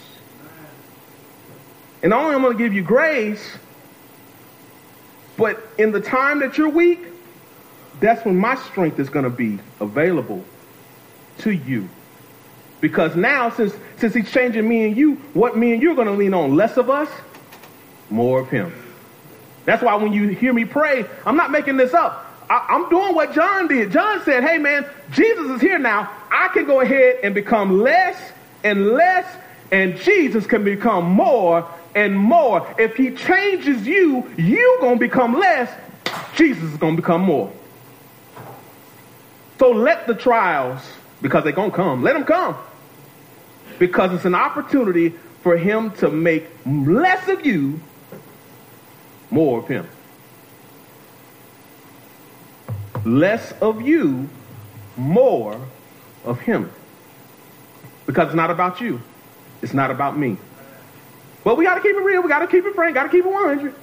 And 2.04 2.10
not 2.10 2.22
only 2.22 2.36
I'm 2.36 2.42
going 2.42 2.56
to 2.56 2.62
give 2.62 2.72
you 2.72 2.84
grace, 2.84 3.58
but 5.36 5.60
in 5.76 5.90
the 5.90 6.00
time 6.00 6.38
that 6.38 6.56
you're 6.56 6.68
weak, 6.68 7.00
that's 7.98 8.24
when 8.24 8.38
my 8.38 8.54
strength 8.54 9.00
is 9.00 9.08
going 9.08 9.24
to 9.24 9.30
be 9.30 9.58
available 9.80 10.44
to 11.38 11.50
you. 11.50 11.88
Because 12.80 13.16
now, 13.16 13.50
since, 13.50 13.74
since 13.96 14.14
he's 14.14 14.30
changing 14.30 14.68
me 14.68 14.84
and 14.84 14.96
you, 14.96 15.16
what 15.32 15.56
me 15.56 15.72
and 15.72 15.82
you 15.82 15.90
are 15.90 15.96
going 15.96 16.06
to 16.06 16.14
lean 16.14 16.32
on? 16.32 16.54
Less 16.54 16.76
of 16.76 16.90
us, 16.90 17.08
more 18.08 18.38
of 18.38 18.50
him. 18.50 18.72
That's 19.64 19.82
why 19.82 19.94
when 19.96 20.12
you 20.12 20.28
hear 20.28 20.52
me 20.52 20.64
pray, 20.64 21.06
I'm 21.24 21.36
not 21.36 21.50
making 21.50 21.76
this 21.76 21.94
up. 21.94 22.30
I, 22.50 22.66
I'm 22.68 22.88
doing 22.90 23.14
what 23.14 23.32
John 23.34 23.68
did. 23.68 23.90
John 23.90 24.22
said, 24.24 24.44
hey 24.44 24.58
man, 24.58 24.86
Jesus 25.12 25.46
is 25.50 25.60
here 25.60 25.78
now. 25.78 26.10
I 26.30 26.48
can 26.48 26.66
go 26.66 26.80
ahead 26.80 27.20
and 27.22 27.34
become 27.34 27.80
less 27.80 28.16
and 28.62 28.88
less, 28.88 29.26
and 29.70 29.96
Jesus 29.98 30.46
can 30.46 30.64
become 30.64 31.04
more 31.04 31.68
and 31.94 32.16
more. 32.16 32.74
If 32.78 32.96
he 32.96 33.12
changes 33.12 33.86
you, 33.86 34.30
you 34.36 34.78
gonna 34.80 34.98
become 34.98 35.38
less, 35.38 35.70
Jesus 36.34 36.64
is 36.64 36.76
gonna 36.76 36.96
become 36.96 37.22
more. 37.22 37.52
So 39.58 39.70
let 39.70 40.06
the 40.06 40.14
trials, 40.14 40.80
because 41.22 41.44
they're 41.44 41.52
gonna 41.52 41.70
come, 41.70 42.02
let 42.02 42.14
them 42.14 42.24
come. 42.24 42.56
Because 43.78 44.12
it's 44.12 44.24
an 44.24 44.34
opportunity 44.34 45.14
for 45.42 45.56
him 45.56 45.92
to 45.92 46.10
make 46.10 46.46
less 46.66 47.28
of 47.28 47.46
you, 47.46 47.80
more 49.34 49.58
of 49.58 49.68
him. 49.68 49.86
Less 53.04 53.52
of 53.60 53.82
you, 53.82 54.28
more 54.96 55.60
of 56.24 56.38
him. 56.40 56.70
Because 58.06 58.28
it's 58.28 58.36
not 58.36 58.50
about 58.50 58.80
you. 58.80 59.02
It's 59.60 59.74
not 59.74 59.90
about 59.90 60.16
me. 60.16 60.38
But 61.42 61.58
we 61.58 61.64
got 61.64 61.74
to 61.74 61.80
keep 61.80 61.96
it 61.96 62.00
real. 62.00 62.22
We 62.22 62.28
got 62.28 62.38
to 62.38 62.46
keep 62.46 62.64
it 62.64 62.74
frank. 62.74 62.94
Got 62.94 63.04
to 63.04 63.08
keep 63.08 63.24
it 63.24 63.30
100. 63.30 63.74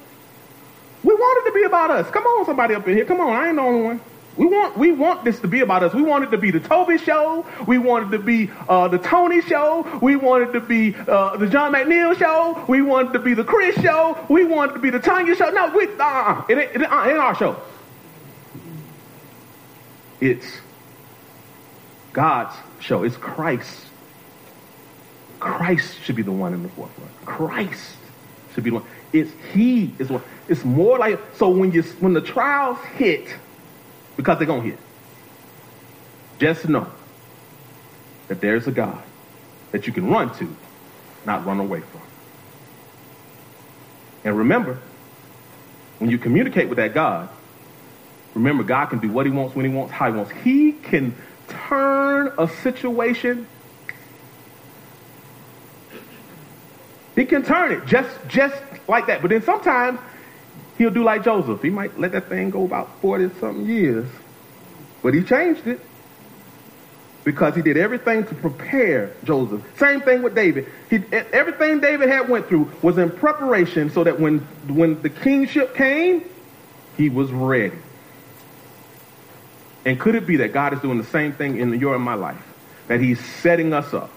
We 1.04 1.14
want 1.14 1.46
it 1.46 1.50
to 1.50 1.54
be 1.54 1.64
about 1.64 1.92
us. 1.92 2.10
Come 2.10 2.24
on, 2.24 2.46
somebody 2.46 2.74
up 2.74 2.88
in 2.88 2.96
here. 2.96 3.06
Come 3.06 3.20
on, 3.20 3.34
I 3.34 3.48
ain't 3.48 3.58
the 3.58 3.62
only 3.62 3.82
one. 3.82 4.02
We 4.38 4.46
want 4.46 4.78
we 4.78 4.92
want 4.92 5.26
this 5.26 5.40
to 5.42 5.48
be 5.48 5.60
about 5.60 5.84
us. 5.84 5.94
We 5.94 6.04
want 6.04 6.24
it 6.24 6.32
to 6.32 6.38
be 6.38 6.52
the 6.52 6.62
Toby 6.62 6.98
show. 6.98 7.46
We 7.68 7.78
want 7.78 8.08
it 8.08 8.18
to 8.18 8.24
be 8.24 8.50
uh, 8.70 8.88
the 8.88 8.98
Tony 8.98 9.42
show. 9.42 10.00
We 10.02 10.16
want 10.16 10.44
it 10.44 10.54
to 10.54 10.62
be 10.62 10.96
uh, 10.96 11.36
the 11.36 11.48
John 11.48 11.74
McNeil 11.74 12.18
show. 12.18 12.64
We 12.68 12.82
want 12.82 13.10
it 13.10 13.14
to 13.14 13.20
be 13.20 13.34
the 13.34 13.44
Chris 13.44 13.76
show. 13.82 14.18
We 14.30 14.46
want 14.46 14.72
it 14.72 14.74
to 14.76 14.80
be 14.80 14.90
the 14.90 15.00
Tanya 15.00 15.36
show. 15.36 15.50
No, 15.50 15.76
we 15.76 15.88
uh, 16.00 16.44
it, 16.48 16.58
it, 16.58 16.76
it, 16.76 16.92
uh, 16.92 17.04
it 17.06 17.12
ain't 17.12 17.20
our 17.20 17.36
show. 17.36 17.62
It's 20.22 20.60
God's 22.14 22.56
show. 22.80 23.04
It's 23.04 23.18
Christ. 23.18 23.88
Christ 25.42 26.00
should 26.04 26.16
be 26.16 26.22
the 26.22 26.32
one 26.32 26.54
in 26.54 26.64
the 26.64 26.70
forefront. 26.70 27.26
Christ 27.26 27.98
should 28.54 28.64
be 28.64 28.70
the 28.70 28.78
one. 28.78 28.86
It's 29.12 29.32
He 29.54 29.94
is 30.00 30.10
one. 30.10 30.24
It's 30.48 30.64
more 30.64 30.98
like 30.98 31.20
so 31.36 31.50
when 31.50 31.74
you 31.74 31.84
when 32.00 32.14
the 32.14 32.22
trials 32.22 32.78
hit 32.96 33.28
because 34.22 34.38
they're 34.38 34.46
going 34.46 34.62
to 34.62 34.70
hit. 34.70 34.80
Just 36.38 36.70
know 36.70 36.88
that 38.28 38.40
there's 38.40 38.68
a 38.68 38.72
God 38.72 39.02
that 39.72 39.88
you 39.88 39.94
can 39.94 40.10
run 40.10 40.32
to, 40.36 40.56
not 41.26 41.44
run 41.44 41.60
away 41.60 41.80
from. 41.80 42.02
And 44.24 44.38
remember, 44.38 44.80
when 45.98 46.12
you 46.12 46.20
communicate 46.20 46.70
with 46.70 46.78
that 46.78 46.94
God, 46.94 47.30
remember 48.36 48.64
God 48.64 48.88
can 48.88 49.00
do 49.00 49.12
what 49.12 49.26
he 49.26 49.32
wants, 49.32 49.56
when 49.56 49.66
he 49.66 49.72
wants, 49.76 49.92
how 49.92 50.12
he 50.12 50.16
wants. 50.16 50.32
He 50.44 50.74
can 50.74 51.16
turn 51.48 52.32
a 52.38 52.48
situation. 52.48 53.48
He 57.16 57.26
can 57.26 57.42
turn 57.42 57.72
it 57.72 57.88
just 57.88 58.10
just 58.28 58.56
like 58.88 59.08
that. 59.08 59.24
But 59.24 59.32
then 59.32 59.42
sometimes 59.42 60.00
he'll 60.82 60.90
do 60.90 61.04
like 61.04 61.24
Joseph. 61.24 61.62
He 61.62 61.70
might 61.70 62.00
let 62.00 62.12
that 62.14 62.28
thing 62.28 62.50
go 62.50 62.66
about 62.66 63.00
40 63.02 63.30
something 63.40 63.68
years. 63.68 64.08
But 65.04 65.14
he 65.14 65.22
changed 65.22 65.68
it 65.68 65.80
because 67.24 67.56
he 67.56 67.62
did 67.62 67.78
everything 67.78 68.26
to 68.26 68.34
prepare 68.34 69.12
Joseph. 69.24 69.62
Same 69.78 70.02
thing 70.02 70.24
with 70.24 70.34
David. 70.34 70.68
He, 70.90 71.04
everything 71.12 71.82
David 71.82 72.10
had 72.10 72.28
went 72.28 72.48
through 72.48 72.72
was 72.82 72.98
in 72.98 73.12
preparation 73.12 73.92
so 73.92 74.04
that 74.04 74.20
when, 74.20 74.40
when 74.68 75.00
the 75.04 75.10
kingship 75.10 75.76
came, 75.76 76.28
he 76.98 77.10
was 77.10 77.32
ready. 77.32 77.78
And 79.86 80.00
could 80.00 80.16
it 80.16 80.26
be 80.26 80.38
that 80.38 80.52
God 80.52 80.74
is 80.74 80.80
doing 80.80 80.98
the 80.98 81.06
same 81.06 81.34
thing 81.34 81.60
in 81.60 81.80
your 81.80 81.94
and 81.94 82.04
my 82.04 82.16
life? 82.16 82.42
That 82.88 83.00
he's 83.00 83.20
setting 83.20 83.72
us 83.72 83.94
up 83.94 84.10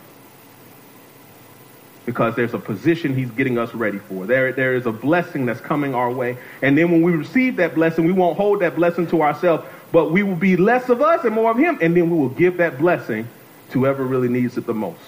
because 2.06 2.36
there's 2.36 2.54
a 2.54 2.58
position 2.58 3.14
he's 3.16 3.30
getting 3.30 3.58
us 3.58 3.74
ready 3.74 3.98
for. 3.98 4.26
There, 4.26 4.52
there 4.52 4.74
is 4.74 4.86
a 4.86 4.92
blessing 4.92 5.46
that's 5.46 5.60
coming 5.60 5.94
our 5.94 6.10
way. 6.10 6.36
And 6.60 6.76
then 6.76 6.90
when 6.90 7.02
we 7.02 7.12
receive 7.12 7.56
that 7.56 7.74
blessing, 7.74 8.04
we 8.04 8.12
won't 8.12 8.36
hold 8.36 8.60
that 8.60 8.76
blessing 8.76 9.06
to 9.08 9.22
ourselves, 9.22 9.64
but 9.90 10.12
we 10.12 10.22
will 10.22 10.36
be 10.36 10.56
less 10.56 10.88
of 10.88 11.00
us 11.00 11.24
and 11.24 11.34
more 11.34 11.50
of 11.50 11.56
him. 11.56 11.78
And 11.80 11.96
then 11.96 12.10
we 12.10 12.18
will 12.18 12.28
give 12.28 12.58
that 12.58 12.78
blessing 12.78 13.26
to 13.70 13.80
whoever 13.80 14.04
really 14.04 14.28
needs 14.28 14.58
it 14.58 14.66
the 14.66 14.74
most. 14.74 15.00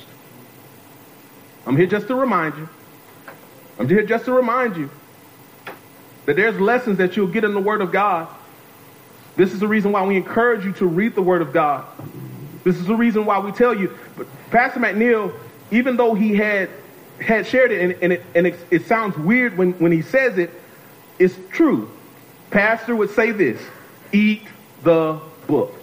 I'm 1.67 1.77
here 1.77 1.87
just 1.87 2.07
to 2.09 2.15
remind 2.15 2.57
you. 2.57 2.69
I'm 3.79 3.89
here 3.89 4.05
just 4.07 4.25
to 4.25 4.33
remind 4.33 4.77
you 4.77 4.89
that 6.25 6.37
there's 6.37 6.59
lessons 6.59 6.99
that 6.99 7.17
you'll 7.17 7.27
get 7.27 7.45
in 7.45 7.53
the 7.53 7.61
Word 7.61 7.83
of 7.83 7.93
God. 7.93 8.29
This 9.37 9.53
is 9.53 9.61
the 9.61 9.69
reason 9.69 9.93
why 9.93 10.05
we 10.07 10.17
encourage 10.17 10.65
you 10.65 10.73
to 10.75 10.87
read 10.87 11.15
the 11.15 11.23
Word 11.23 11.43
of 11.43 11.53
God. 11.53 11.85
This 12.65 12.77
is 12.77 12.87
the 12.87 12.97
reason 12.97 13.27
why 13.27 13.39
we 13.39 13.53
tell 13.53 13.75
you. 13.75 13.97
But 14.17 14.27
Pastor 14.51 14.81
McNeil, 14.81 15.33
even 15.71 15.97
though 15.97 16.15
he 16.15 16.35
had 16.35 16.71
had 17.21 17.47
shared 17.47 17.73
it, 17.73 17.81
and, 17.81 18.03
and, 18.03 18.13
it, 18.13 18.23
and 18.35 18.47
it, 18.47 18.59
it 18.71 18.87
sounds 18.87 19.17
weird 19.17 19.57
when, 19.57 19.73
when 19.75 19.93
he 19.93 20.03
says 20.03 20.39
it. 20.39 20.51
It's 21.19 21.35
true. 21.51 21.91
Pastor 22.51 22.95
would 22.95 23.11
say 23.11 23.33
this 23.33 23.61
eat 24.13 24.43
the 24.83 25.21
book. 25.47 25.75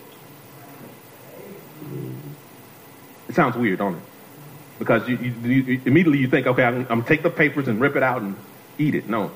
It 3.27 3.35
sounds 3.35 3.55
weird, 3.55 3.79
don't 3.79 3.95
it? 3.95 4.01
Because 4.79 5.07
you, 5.07 5.17
you, 5.17 5.31
you 5.43 5.81
immediately 5.85 6.19
you 6.19 6.27
think, 6.27 6.45
okay, 6.47 6.63
I'm, 6.63 6.81
I'm 6.81 6.85
gonna 6.85 7.03
take 7.03 7.23
the 7.23 7.29
papers 7.29 7.67
and 7.67 7.79
rip 7.79 7.95
it 7.95 8.03
out 8.03 8.21
and 8.21 8.35
eat 8.77 8.95
it. 8.95 9.09
No. 9.09 9.31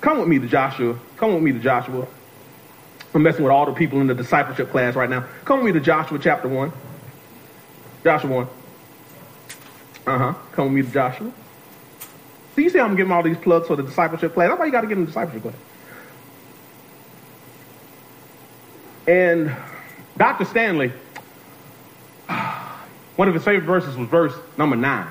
Come 0.00 0.18
with 0.18 0.28
me 0.28 0.38
to 0.38 0.46
Joshua. 0.46 0.98
Come 1.16 1.34
with 1.34 1.42
me 1.42 1.52
to 1.52 1.58
Joshua. 1.58 2.06
I'm 3.14 3.22
messing 3.22 3.44
with 3.44 3.52
all 3.52 3.66
the 3.66 3.72
people 3.72 4.00
in 4.00 4.08
the 4.08 4.14
discipleship 4.14 4.70
class 4.70 4.94
right 4.96 5.08
now. 5.08 5.24
Come 5.44 5.62
with 5.62 5.72
me 5.72 5.78
to 5.78 5.84
Joshua 5.84 6.18
chapter 6.18 6.48
1. 6.48 6.72
Joshua 8.02 8.30
1. 8.30 8.48
Uh 10.06 10.18
huh. 10.18 10.34
Come 10.52 10.66
with 10.66 10.74
me 10.74 10.82
to 10.82 10.92
Joshua. 10.92 11.32
So 12.54 12.60
you 12.60 12.70
see, 12.70 12.78
I'm 12.78 12.94
giving 12.94 13.12
all 13.12 13.22
these 13.22 13.38
plugs 13.38 13.66
for 13.66 13.76
the 13.76 13.82
discipleship 13.82 14.34
class. 14.34 14.48
That's 14.48 14.58
why 14.60 14.66
you 14.66 14.72
got 14.72 14.82
to 14.82 14.86
get 14.86 14.96
in 14.96 15.04
the 15.04 15.06
discipleship 15.06 15.42
class. 15.42 15.54
And 19.06 19.54
Dr. 20.16 20.44
Stanley, 20.44 20.92
one 23.16 23.28
of 23.28 23.34
his 23.34 23.44
favorite 23.44 23.66
verses 23.66 23.96
was 23.96 24.08
verse 24.08 24.34
number 24.56 24.76
nine. 24.76 25.08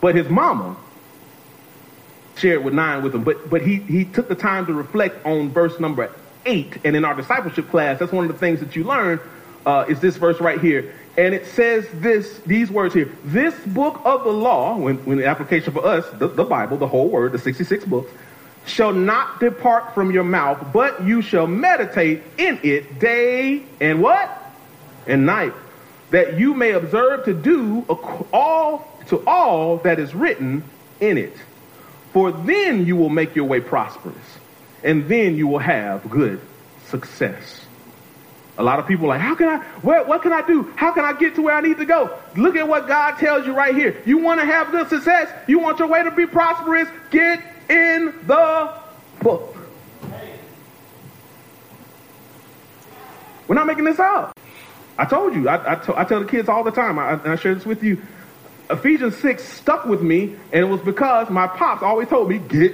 But 0.00 0.14
his 0.14 0.28
mama 0.28 0.76
shared 2.36 2.62
with 2.64 2.74
nine 2.74 3.02
with 3.02 3.14
him. 3.14 3.24
But 3.24 3.48
but 3.48 3.62
he 3.62 3.76
he 3.76 4.04
took 4.04 4.28
the 4.28 4.34
time 4.34 4.66
to 4.66 4.74
reflect 4.74 5.24
on 5.24 5.50
verse 5.50 5.80
number 5.80 6.12
eight. 6.44 6.76
And 6.84 6.94
in 6.94 7.04
our 7.04 7.14
discipleship 7.14 7.70
class, 7.70 7.98
that's 7.98 8.12
one 8.12 8.26
of 8.26 8.32
the 8.32 8.38
things 8.38 8.60
that 8.60 8.76
you 8.76 8.84
learn 8.84 9.18
uh, 9.66 9.86
is 9.88 10.00
this 10.00 10.16
verse 10.16 10.40
right 10.40 10.60
here. 10.60 10.94
And 11.16 11.34
it 11.34 11.46
says 11.46 11.86
this, 11.94 12.38
these 12.40 12.70
words 12.70 12.92
here. 12.92 13.10
This 13.24 13.54
book 13.66 14.00
of 14.04 14.24
the 14.24 14.32
law, 14.32 14.76
when, 14.76 14.96
when 15.04 15.18
the 15.18 15.26
application 15.26 15.72
for 15.72 15.84
us, 15.84 16.04
the, 16.18 16.26
the 16.26 16.44
Bible, 16.44 16.76
the 16.76 16.88
whole 16.88 17.08
word, 17.08 17.32
the 17.32 17.38
66 17.38 17.84
books, 17.84 18.10
shall 18.66 18.92
not 18.92 19.38
depart 19.40 19.94
from 19.94 20.10
your 20.10 20.24
mouth, 20.24 20.72
but 20.72 21.04
you 21.04 21.22
shall 21.22 21.46
meditate 21.46 22.22
in 22.38 22.58
it 22.62 22.98
day 22.98 23.62
and 23.80 24.02
what? 24.02 24.40
And 25.06 25.26
night. 25.26 25.52
That 26.10 26.38
you 26.38 26.54
may 26.54 26.72
observe 26.72 27.24
to 27.26 27.34
do 27.34 27.84
all 28.32 28.90
to 29.08 29.22
all 29.26 29.78
that 29.78 29.98
is 29.98 30.14
written 30.14 30.64
in 31.00 31.18
it. 31.18 31.36
For 32.12 32.32
then 32.32 32.86
you 32.86 32.96
will 32.96 33.10
make 33.10 33.34
your 33.34 33.44
way 33.44 33.60
prosperous, 33.60 34.16
and 34.82 35.08
then 35.08 35.36
you 35.36 35.48
will 35.48 35.58
have 35.58 36.08
good 36.08 36.40
success. 36.86 37.66
A 38.56 38.62
lot 38.62 38.78
of 38.78 38.86
people 38.86 39.06
are 39.06 39.08
like, 39.08 39.20
how 39.20 39.34
can 39.34 39.48
I, 39.48 39.58
what, 39.82 40.06
what 40.06 40.22
can 40.22 40.32
I 40.32 40.46
do? 40.46 40.72
How 40.76 40.92
can 40.92 41.04
I 41.04 41.12
get 41.12 41.34
to 41.34 41.42
where 41.42 41.54
I 41.54 41.60
need 41.60 41.78
to 41.78 41.84
go? 41.84 42.16
Look 42.36 42.54
at 42.54 42.68
what 42.68 42.86
God 42.86 43.18
tells 43.18 43.46
you 43.46 43.52
right 43.52 43.74
here. 43.74 44.00
You 44.06 44.18
want 44.18 44.40
to 44.40 44.46
have 44.46 44.70
good 44.70 44.88
success? 44.88 45.28
You 45.48 45.58
want 45.58 45.80
your 45.80 45.88
way 45.88 46.04
to 46.04 46.12
be 46.12 46.26
prosperous? 46.26 46.88
Get 47.10 47.42
in 47.68 48.14
the 48.26 48.72
book. 49.20 49.56
We're 53.48 53.56
not 53.56 53.66
making 53.66 53.84
this 53.84 53.98
up. 53.98 54.38
I 54.96 55.04
told 55.04 55.34
you. 55.34 55.48
I, 55.48 55.72
I, 55.72 55.74
to, 55.76 55.98
I 55.98 56.04
tell 56.04 56.20
the 56.20 56.26
kids 56.26 56.48
all 56.48 56.62
the 56.62 56.70
time. 56.70 56.98
I, 56.98 57.20
I 57.24 57.36
share 57.36 57.54
this 57.54 57.66
with 57.66 57.82
you. 57.82 58.00
Ephesians 58.70 59.16
6 59.16 59.42
stuck 59.42 59.84
with 59.84 60.00
me, 60.00 60.36
and 60.52 60.64
it 60.64 60.68
was 60.68 60.80
because 60.80 61.28
my 61.28 61.46
pops 61.46 61.82
always 61.82 62.08
told 62.08 62.30
me, 62.30 62.38
get, 62.38 62.72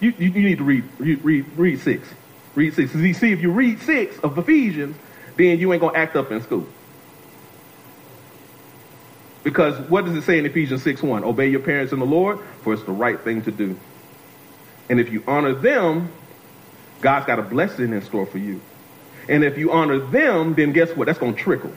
you, 0.00 0.12
you, 0.18 0.30
you 0.30 0.42
need 0.42 0.58
to 0.58 0.64
read, 0.64 0.84
read, 0.98 1.24
read, 1.24 1.46
read 1.56 1.80
6. 1.80 2.08
Read 2.54 2.74
six. 2.74 2.92
See, 2.92 3.32
if 3.32 3.40
you 3.40 3.50
read 3.50 3.80
six 3.80 4.18
of 4.18 4.36
Ephesians, 4.36 4.96
then 5.36 5.58
you 5.58 5.72
ain't 5.72 5.80
gonna 5.80 5.96
act 5.96 6.16
up 6.16 6.30
in 6.30 6.42
school. 6.42 6.66
Because 9.42 9.78
what 9.88 10.04
does 10.04 10.16
it 10.16 10.22
say 10.22 10.38
in 10.38 10.46
Ephesians 10.46 10.82
6 10.82 11.02
1? 11.02 11.24
Obey 11.24 11.48
your 11.48 11.60
parents 11.60 11.92
in 11.92 11.98
the 11.98 12.06
Lord, 12.06 12.38
for 12.62 12.72
it's 12.72 12.84
the 12.84 12.92
right 12.92 13.18
thing 13.18 13.42
to 13.42 13.50
do. 13.50 13.78
And 14.88 15.00
if 15.00 15.10
you 15.12 15.24
honor 15.26 15.54
them, 15.54 16.12
God's 17.00 17.26
got 17.26 17.38
a 17.38 17.42
blessing 17.42 17.92
in 17.92 18.02
store 18.02 18.26
for 18.26 18.38
you. 18.38 18.60
And 19.28 19.42
if 19.42 19.58
you 19.58 19.72
honor 19.72 19.98
them, 19.98 20.54
then 20.54 20.72
guess 20.72 20.90
what? 20.90 21.06
That's 21.06 21.18
gonna 21.18 21.32
trickle. 21.32 21.72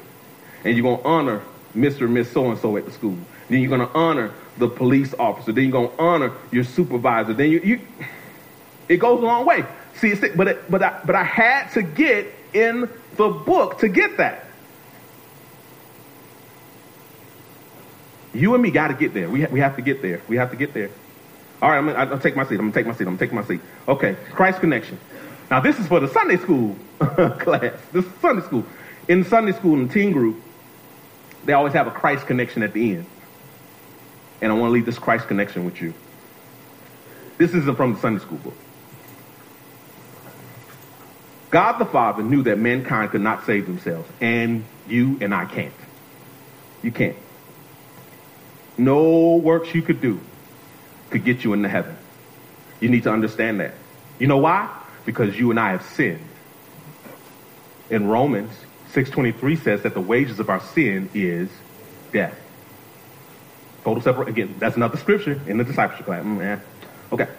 And 0.63 0.77
you're 0.77 0.83
gonna 0.83 1.07
honor 1.07 1.41
Mr. 1.75 2.01
and 2.01 2.13
Miss 2.13 2.31
So 2.31 2.49
and 2.51 2.59
so 2.59 2.77
at 2.77 2.85
the 2.85 2.91
school. 2.91 3.17
Then 3.49 3.61
you're 3.61 3.69
gonna 3.69 3.91
honor 3.93 4.31
the 4.57 4.67
police 4.67 5.13
officer. 5.17 5.51
Then 5.51 5.69
you're 5.69 5.89
to 5.89 5.99
honor 5.99 6.31
your 6.51 6.63
supervisor. 6.63 7.33
Then 7.33 7.51
you, 7.51 7.59
you 7.59 7.81
it 8.87 8.97
goes 8.97 9.21
a 9.21 9.25
long 9.25 9.45
way. 9.45 9.65
See, 9.95 10.13
but 10.35 10.47
it, 10.47 10.71
but 10.71 10.83
I, 10.83 11.01
but 11.05 11.15
I 11.15 11.23
had 11.23 11.69
to 11.71 11.81
get 11.81 12.27
in 12.53 12.89
the 13.15 13.29
book 13.29 13.79
to 13.79 13.87
get 13.87 14.17
that. 14.17 14.45
You 18.33 18.53
and 18.53 18.61
me 18.61 18.71
got 18.71 18.89
to 18.89 18.93
get 18.93 19.13
there. 19.13 19.29
We, 19.29 19.41
ha- 19.43 19.47
we 19.49 19.61
have 19.61 19.77
to 19.77 19.81
get 19.81 20.01
there. 20.01 20.21
We 20.27 20.35
have 20.35 20.51
to 20.51 20.57
get 20.57 20.73
there. 20.73 20.89
All 21.61 21.69
right, 21.69 21.77
I'm 21.77 21.85
gonna, 21.87 21.97
I'll 21.97 22.19
take 22.19 22.35
my 22.35 22.43
seat. 22.43 22.55
I'm 22.55 22.69
gonna 22.69 22.73
take 22.73 22.85
my 22.85 22.93
seat. 22.93 23.07
I'm 23.07 23.15
gonna 23.15 23.17
take 23.17 23.33
my 23.33 23.43
seat. 23.45 23.61
Okay, 23.87 24.17
Christ 24.31 24.59
connection. 24.59 24.99
Now 25.49 25.61
this 25.61 25.79
is 25.79 25.87
for 25.87 26.01
the 26.01 26.09
Sunday 26.09 26.37
school 26.37 26.75
class. 26.99 27.73
This 27.93 28.05
is 28.05 28.11
Sunday 28.21 28.41
school. 28.43 28.65
In 29.07 29.23
Sunday 29.23 29.53
school, 29.53 29.75
in 29.75 29.87
the 29.87 29.93
teen 29.93 30.11
group, 30.11 30.41
they 31.45 31.53
always 31.53 31.73
have 31.73 31.87
a 31.87 31.91
Christ 31.91 32.27
connection 32.27 32.61
at 32.63 32.73
the 32.73 32.95
end. 32.95 33.05
And 34.41 34.51
I 34.51 34.55
want 34.55 34.69
to 34.69 34.73
leave 34.73 34.85
this 34.85 34.99
Christ 34.99 35.27
connection 35.27 35.63
with 35.63 35.81
you. 35.81 35.93
This 37.37 37.53
isn't 37.53 37.75
from 37.75 37.93
the 37.93 37.99
Sunday 37.99 38.21
school 38.21 38.39
book. 38.39 38.55
God 41.55 41.79
the 41.79 41.85
Father 41.85 42.21
knew 42.21 42.43
that 42.43 42.59
mankind 42.59 43.11
could 43.11 43.21
not 43.21 43.45
save 43.45 43.65
themselves, 43.65 44.09
and 44.19 44.65
you 44.89 45.17
and 45.21 45.33
I 45.33 45.45
can't. 45.45 45.71
You 46.83 46.91
can't. 46.91 47.15
No 48.77 49.37
works 49.37 49.73
you 49.73 49.81
could 49.81 50.01
do 50.01 50.19
could 51.11 51.23
get 51.23 51.45
you 51.45 51.53
into 51.53 51.69
heaven. 51.69 51.95
You 52.81 52.89
need 52.89 53.03
to 53.03 53.09
understand 53.09 53.61
that. 53.61 53.73
You 54.19 54.27
know 54.27 54.39
why? 54.39 54.69
Because 55.05 55.39
you 55.39 55.49
and 55.49 55.57
I 55.57 55.71
have 55.71 55.83
sinned. 55.83 56.27
In 57.89 58.05
Romans 58.09 58.51
6.23 58.91 59.57
says 59.63 59.81
that 59.83 59.93
the 59.93 60.01
wages 60.01 60.41
of 60.41 60.49
our 60.49 60.59
sin 60.59 61.09
is 61.13 61.47
death. 62.11 62.37
Total 63.85 64.03
separate. 64.03 64.27
Again, 64.27 64.55
that's 64.59 64.75
another 64.75 64.97
scripture 64.97 65.39
in 65.47 65.57
the 65.57 65.63
discipleship 65.63 66.05
class. 66.05 66.21
Mm, 66.21 66.37
yeah. 66.39 66.59
Okay. 67.13 67.29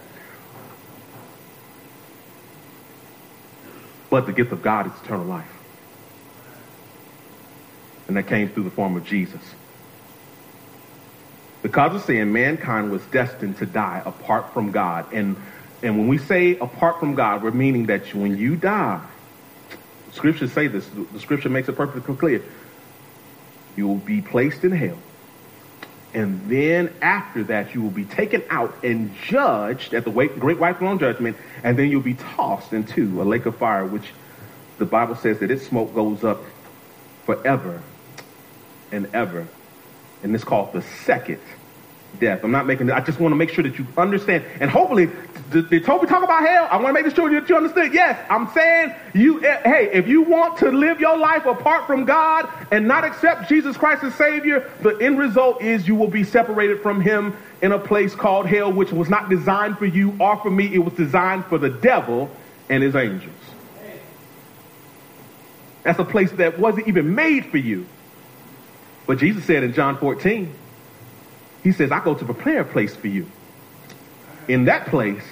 But 4.16 4.24
the 4.24 4.32
gift 4.32 4.50
of 4.50 4.62
God 4.62 4.86
is 4.86 4.92
eternal 5.04 5.26
life. 5.26 5.52
And 8.08 8.16
that 8.16 8.26
came 8.26 8.48
through 8.48 8.62
the 8.62 8.70
form 8.70 8.96
of 8.96 9.04
Jesus. 9.04 9.42
Because 11.62 11.94
of 11.94 12.02
sin, 12.02 12.32
mankind 12.32 12.90
was 12.90 13.04
destined 13.08 13.58
to 13.58 13.66
die 13.66 14.00
apart 14.06 14.54
from 14.54 14.72
God. 14.72 15.12
And, 15.12 15.36
and 15.82 15.98
when 15.98 16.08
we 16.08 16.16
say 16.16 16.56
apart 16.56 16.98
from 16.98 17.14
God, 17.14 17.42
we're 17.42 17.50
meaning 17.50 17.84
that 17.88 18.14
when 18.14 18.38
you 18.38 18.56
die, 18.56 19.02
scriptures 20.12 20.50
say 20.50 20.66
this, 20.68 20.88
the 21.12 21.20
scripture 21.20 21.50
makes 21.50 21.68
it 21.68 21.76
perfectly 21.76 22.16
clear. 22.16 22.42
You 23.76 23.86
will 23.86 23.96
be 23.96 24.22
placed 24.22 24.64
in 24.64 24.72
hell. 24.72 24.96
And 26.16 26.48
then 26.48 26.92
after 27.00 27.44
that, 27.44 27.74
you 27.74 27.82
will 27.82 27.90
be 27.90 28.04
taken 28.04 28.42
out 28.50 28.74
and 28.82 29.14
judged 29.14 29.94
at 29.94 30.04
the 30.04 30.10
great 30.10 30.58
white 30.58 30.78
throne 30.78 30.98
judgment. 30.98 31.36
And 31.62 31.78
then 31.78 31.90
you'll 31.90 32.00
be 32.00 32.14
tossed 32.14 32.72
into 32.72 33.22
a 33.22 33.24
lake 33.24 33.46
of 33.46 33.56
fire, 33.56 33.84
which 33.84 34.12
the 34.78 34.86
Bible 34.86 35.14
says 35.14 35.38
that 35.38 35.50
its 35.50 35.66
smoke 35.66 35.94
goes 35.94 36.24
up 36.24 36.42
forever 37.24 37.82
and 38.90 39.08
ever 39.14 39.46
and 40.22 40.34
it's 40.34 40.44
called 40.44 40.72
the 40.72 40.82
second 40.82 41.40
death. 42.18 42.44
I'm 42.44 42.50
not 42.50 42.66
making. 42.66 42.90
I 42.90 43.00
just 43.00 43.20
want 43.20 43.32
to 43.32 43.36
make 43.36 43.50
sure 43.50 43.64
that 43.64 43.78
you 43.78 43.86
understand, 43.96 44.44
and 44.60 44.70
hopefully, 44.70 45.08
did, 45.50 45.84
Toby 45.84 46.06
talk 46.06 46.24
about 46.24 46.46
hell? 46.46 46.68
I 46.70 46.76
want 46.76 46.96
to 46.96 47.02
make 47.02 47.14
sure 47.14 47.30
that 47.30 47.48
you 47.48 47.56
understand. 47.56 47.94
Yes, 47.94 48.18
I'm 48.28 48.48
saying 48.50 48.94
you. 49.14 49.44
Eh, 49.44 49.60
hey, 49.64 49.90
if 49.92 50.08
you 50.08 50.22
want 50.22 50.58
to 50.58 50.70
live 50.70 51.00
your 51.00 51.16
life 51.16 51.46
apart 51.46 51.86
from 51.86 52.04
God 52.04 52.48
and 52.70 52.88
not 52.88 53.04
accept 53.04 53.48
Jesus 53.48 53.76
Christ 53.76 54.04
as 54.04 54.14
Savior, 54.14 54.70
the 54.80 54.96
end 54.96 55.18
result 55.18 55.62
is 55.62 55.86
you 55.86 55.94
will 55.94 56.08
be 56.08 56.24
separated 56.24 56.80
from 56.82 57.00
Him 57.00 57.36
in 57.62 57.72
a 57.72 57.78
place 57.78 58.14
called 58.14 58.46
hell, 58.46 58.72
which 58.72 58.92
was 58.92 59.08
not 59.08 59.28
designed 59.28 59.78
for 59.78 59.86
you 59.86 60.16
or 60.18 60.36
for 60.38 60.50
me. 60.50 60.72
It 60.72 60.78
was 60.78 60.94
designed 60.94 61.46
for 61.46 61.58
the 61.58 61.70
devil 61.70 62.30
and 62.68 62.82
his 62.82 62.94
angels. 62.96 63.32
That's 65.82 65.98
a 65.98 66.04
place 66.04 66.32
that 66.32 66.58
wasn't 66.58 66.88
even 66.88 67.14
made 67.14 67.46
for 67.46 67.58
you. 67.58 67.86
But 69.06 69.18
Jesus 69.18 69.44
said 69.44 69.62
in 69.62 69.72
John 69.72 69.98
14, 69.98 70.52
he 71.66 71.72
says, 71.72 71.90
I 71.90 71.98
go 71.98 72.14
to 72.14 72.24
prepare 72.24 72.60
a 72.60 72.64
place 72.64 72.94
for 72.94 73.08
you. 73.08 73.26
In 74.46 74.66
that 74.66 74.86
place, 74.86 75.24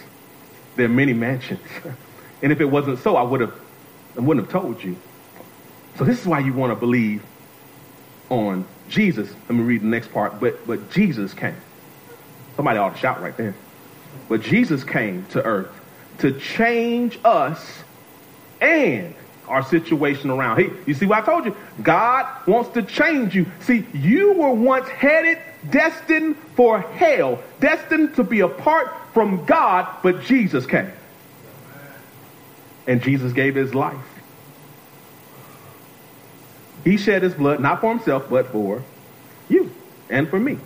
there 0.75 0.87
are 0.87 0.89
many 0.89 1.13
mansions. 1.13 1.61
and 2.43 2.51
if 2.51 2.61
it 2.61 2.65
wasn't 2.65 2.99
so, 2.99 3.15
I 3.15 3.23
would 3.23 3.41
have 3.41 3.55
I 4.17 4.21
wouldn't 4.21 4.47
have 4.47 4.61
told 4.61 4.83
you. 4.83 4.97
So 5.97 6.03
this 6.03 6.21
is 6.21 6.27
why 6.27 6.41
you 6.41 6.53
want 6.53 6.73
to 6.73 6.75
believe 6.75 7.23
on 8.31 8.67
Jesus. 8.89 9.33
Let 9.49 9.55
me 9.55 9.63
read 9.63 9.83
the 9.83 9.87
next 9.87 10.13
part. 10.13 10.41
But 10.41 10.67
but 10.67 10.91
Jesus 10.91 11.33
came. 11.35 11.55
Somebody 12.57 12.81
ought 12.81 12.95
to 12.95 12.99
shout 12.99 13.23
right 13.23 13.37
there. 13.37 13.55
But 14.29 14.43
Jesus 14.43 14.83
came 14.83 15.25
to 15.27 15.43
earth 15.45 15.71
to 16.19 16.33
change 16.33 17.17
us 17.25 17.85
and 18.61 19.15
our 19.47 19.63
situation 19.63 20.31
around. 20.31 20.57
Hey, 20.57 20.71
you 20.85 20.95
see 20.95 21.07
what 21.07 21.23
I 21.23 21.27
told 21.27 21.45
you? 21.45 21.57
God 21.81 22.27
wants 22.49 22.71
to 22.71 22.83
change 22.83 23.37
you. 23.37 23.47
See, 23.61 23.87
you 23.95 24.33
were 24.33 24.51
once 24.51 24.89
headed, 24.89 25.39
destined 25.71 26.37
for 26.57 26.81
hell, 26.81 27.43
destined 27.61 28.17
to 28.17 28.25
be 28.25 28.41
apart 28.41 28.93
from 29.13 29.45
God, 29.45 29.89
but 30.03 30.23
Jesus 30.23 30.67
came. 30.67 30.91
And 32.87 33.03
Jesus 33.03 33.33
gave 33.33 33.55
his 33.55 33.75
life. 33.75 33.97
He 36.85 36.99
shed 36.99 37.23
his 37.23 37.35
blood, 37.35 37.61
not 37.61 37.81
for 37.81 37.91
himself, 37.91 38.29
but 38.29 38.49
for 38.49 38.83
you 39.49 39.73
and 40.11 40.29
for 40.29 40.39
me 40.39 40.59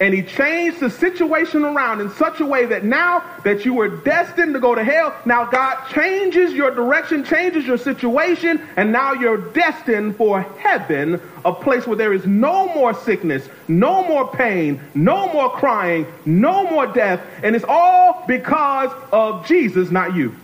and 0.00 0.14
he 0.14 0.22
changed 0.22 0.80
the 0.80 0.88
situation 0.88 1.62
around 1.62 2.00
in 2.00 2.10
such 2.12 2.40
a 2.40 2.46
way 2.46 2.64
that 2.64 2.84
now 2.84 3.22
that 3.44 3.66
you 3.66 3.74
were 3.74 3.88
destined 3.88 4.54
to 4.54 4.60
go 4.60 4.74
to 4.74 4.82
hell, 4.82 5.14
now 5.26 5.44
God 5.44 5.86
changes 5.90 6.54
your 6.54 6.70
direction, 6.70 7.22
changes 7.22 7.66
your 7.66 7.76
situation, 7.76 8.66
and 8.76 8.90
now 8.90 9.12
you're 9.12 9.36
destined 9.36 10.16
for 10.16 10.40
heaven, 10.40 11.20
a 11.44 11.52
place 11.52 11.86
where 11.86 11.96
there 11.96 12.14
is 12.14 12.24
no 12.24 12.72
more 12.74 12.94
sickness, 12.94 13.46
no 13.68 14.02
more 14.08 14.26
pain, 14.26 14.80
no 14.94 15.30
more 15.34 15.50
crying, 15.50 16.06
no 16.24 16.68
more 16.70 16.86
death, 16.86 17.20
and 17.42 17.54
it's 17.54 17.66
all 17.68 18.24
because 18.26 18.90
of 19.12 19.46
Jesus, 19.46 19.90
not 19.90 20.16
you. 20.16 20.34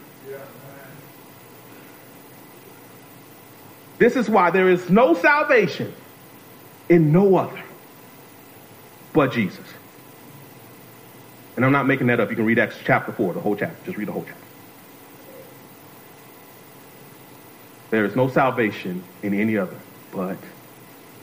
This 3.98 4.16
is 4.16 4.28
why 4.28 4.50
there 4.50 4.68
is 4.68 4.90
no 4.90 5.14
salvation 5.14 5.94
in 6.90 7.10
no 7.10 7.36
other 7.36 7.62
but 9.16 9.32
Jesus. 9.32 9.64
And 11.56 11.64
I'm 11.64 11.72
not 11.72 11.86
making 11.86 12.08
that 12.08 12.20
up. 12.20 12.28
You 12.28 12.36
can 12.36 12.44
read 12.44 12.58
Acts 12.58 12.76
chapter 12.84 13.12
4, 13.12 13.32
the 13.32 13.40
whole 13.40 13.56
chapter. 13.56 13.76
Just 13.86 13.96
read 13.96 14.08
the 14.08 14.12
whole 14.12 14.24
chapter. 14.24 14.44
There 17.90 18.04
is 18.04 18.14
no 18.14 18.28
salvation 18.28 19.02
in 19.22 19.32
any 19.32 19.56
other 19.56 19.76
but 20.12 20.36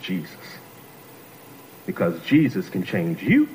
Jesus. 0.01 0.35
Because 1.85 2.19
Jesus 2.23 2.67
can 2.67 2.83
change 2.83 3.21
you 3.21 3.47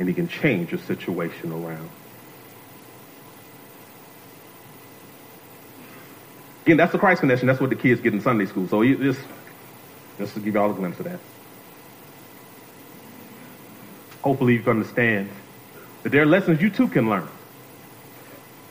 and 0.00 0.08
he 0.08 0.14
can 0.14 0.26
change 0.26 0.72
your 0.72 0.80
situation 0.80 1.52
around. 1.52 1.88
Again, 6.64 6.76
that's 6.76 6.90
the 6.90 6.98
Christ 6.98 7.20
connection. 7.20 7.46
That's 7.46 7.60
what 7.60 7.70
the 7.70 7.76
kids 7.76 8.00
get 8.00 8.14
in 8.14 8.20
Sunday 8.20 8.46
school. 8.46 8.66
So 8.66 8.82
you 8.82 8.96
just, 8.96 9.20
just 10.18 10.34
to 10.34 10.40
give 10.40 10.54
you 10.54 10.60
all 10.60 10.72
a 10.72 10.74
glimpse 10.74 10.98
of 10.98 11.04
that 11.04 11.20
hopefully 14.24 14.54
you 14.54 14.60
can 14.60 14.70
understand 14.70 15.28
that 16.02 16.08
there 16.08 16.22
are 16.22 16.26
lessons 16.26 16.58
you 16.62 16.70
too 16.70 16.88
can 16.88 17.10
learn. 17.10 17.28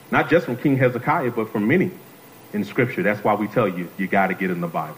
Not 0.10 0.28
just 0.28 0.48
from 0.48 0.58
King 0.58 0.78
Hezekiah, 0.78 1.30
but 1.30 1.52
from 1.52 1.68
many 1.68 1.92
in 2.54 2.64
Scripture. 2.66 3.04
That's 3.04 3.24
why 3.24 3.36
we 3.36 3.48
tell 3.48 3.68
you, 3.68 3.88
you 4.00 4.08
got 4.08 4.28
to 4.28 4.34
get 4.34 4.50
in 4.50 4.62
the 4.62 4.68
Bible. 4.68 4.98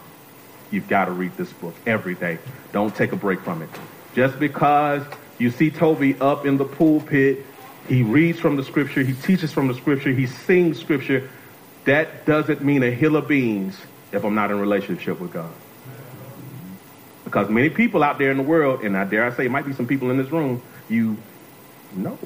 You've 0.70 0.88
got 0.88 1.04
to 1.04 1.12
read 1.12 1.36
this 1.36 1.52
book 1.52 1.74
every 1.86 2.14
day. 2.14 2.38
Don't 2.72 2.94
take 2.94 3.12
a 3.12 3.16
break 3.16 3.40
from 3.40 3.60
it. 3.60 3.68
Just 4.14 4.38
because 4.38 5.02
you 5.36 5.50
see 5.50 5.70
Toby 5.70 6.18
up 6.20 6.46
in 6.46 6.56
the 6.56 6.64
pulpit, 6.64 7.44
he 7.86 8.02
reads 8.02 8.40
from 8.40 8.56
the 8.56 8.64
Scripture, 8.64 9.02
he 9.02 9.12
teaches 9.12 9.52
from 9.52 9.68
the 9.68 9.74
Scripture, 9.74 10.10
he 10.10 10.26
sings 10.26 10.80
Scripture, 10.80 11.28
that 11.84 12.24
doesn't 12.24 12.62
mean 12.62 12.82
a 12.82 12.90
hill 12.90 13.14
of 13.16 13.28
beans 13.28 13.78
if 14.10 14.24
I'm 14.24 14.34
not 14.34 14.50
in 14.50 14.58
relationship 14.58 15.20
with 15.20 15.34
God. 15.34 15.52
Because 17.36 17.50
many 17.50 17.68
people 17.68 18.02
out 18.02 18.16
there 18.16 18.30
in 18.30 18.38
the 18.38 18.42
world, 18.42 18.80
and 18.80 18.96
I 18.96 19.04
dare 19.04 19.26
I 19.26 19.30
say, 19.30 19.44
it 19.44 19.50
might 19.50 19.66
be 19.66 19.74
some 19.74 19.86
people 19.86 20.10
in 20.10 20.16
this 20.16 20.30
room, 20.30 20.62
you 20.88 21.18
know. 21.94 22.18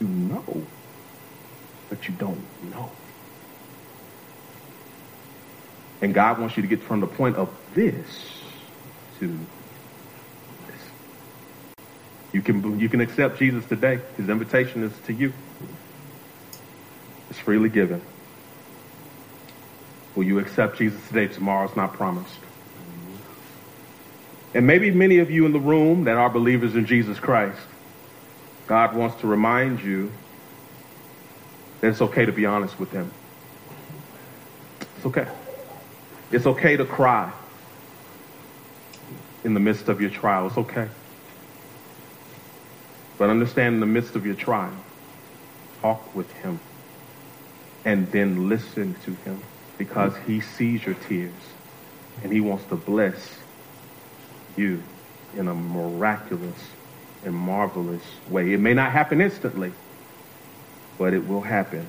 You 0.00 0.06
know. 0.06 0.66
But 1.90 2.08
you 2.08 2.14
don't 2.14 2.42
know. 2.70 2.90
And 6.00 6.14
God 6.14 6.38
wants 6.38 6.56
you 6.56 6.62
to 6.62 6.68
get 6.68 6.82
from 6.82 7.00
the 7.00 7.06
point 7.06 7.36
of 7.36 7.54
this 7.74 8.06
to 9.18 9.26
this. 10.66 10.80
You 12.32 12.40
can, 12.40 12.80
you 12.80 12.88
can 12.88 13.02
accept 13.02 13.38
Jesus 13.38 13.62
today. 13.66 14.00
His 14.16 14.30
invitation 14.30 14.84
is 14.84 14.92
to 15.04 15.12
you. 15.12 15.34
It's 17.28 17.40
freely 17.40 17.68
given. 17.68 18.00
Will 20.14 20.24
you 20.24 20.38
accept 20.38 20.78
Jesus 20.78 21.06
today? 21.08 21.26
Tomorrow's 21.26 21.76
not 21.76 21.92
promised. 21.92 22.38
And 24.54 24.68
maybe 24.68 24.92
many 24.92 25.18
of 25.18 25.32
you 25.32 25.46
in 25.46 25.52
the 25.52 25.58
room 25.58 26.04
that 26.04 26.16
are 26.16 26.30
believers 26.30 26.76
in 26.76 26.86
Jesus 26.86 27.18
Christ, 27.18 27.60
God 28.68 28.94
wants 28.94 29.20
to 29.20 29.26
remind 29.26 29.82
you 29.82 30.12
that 31.80 31.88
it's 31.88 32.00
okay 32.00 32.24
to 32.24 32.32
be 32.32 32.46
honest 32.46 32.78
with 32.78 32.92
Him. 32.92 33.10
It's 34.96 35.06
okay. 35.06 35.26
It's 36.30 36.46
okay 36.46 36.76
to 36.76 36.84
cry 36.84 37.32
in 39.42 39.54
the 39.54 39.60
midst 39.60 39.88
of 39.88 40.00
your 40.00 40.10
trial. 40.10 40.46
It's 40.46 40.56
okay. 40.56 40.88
But 43.18 43.30
understand 43.30 43.74
in 43.74 43.80
the 43.80 43.86
midst 43.86 44.14
of 44.14 44.24
your 44.24 44.34
trial, 44.36 44.74
talk 45.82 46.14
with 46.14 46.32
Him 46.32 46.60
and 47.84 48.10
then 48.12 48.48
listen 48.48 48.94
to 49.04 49.14
Him 49.14 49.42
because 49.78 50.16
He 50.26 50.40
sees 50.40 50.86
your 50.86 50.94
tears 50.94 51.32
and 52.22 52.32
He 52.32 52.40
wants 52.40 52.64
to 52.66 52.76
bless 52.76 53.40
you 54.56 54.82
in 55.36 55.48
a 55.48 55.54
miraculous 55.54 56.58
and 57.24 57.34
marvelous 57.34 58.02
way. 58.28 58.52
It 58.52 58.60
may 58.60 58.74
not 58.74 58.92
happen 58.92 59.20
instantly, 59.20 59.72
but 60.98 61.14
it 61.14 61.26
will 61.26 61.40
happen 61.40 61.88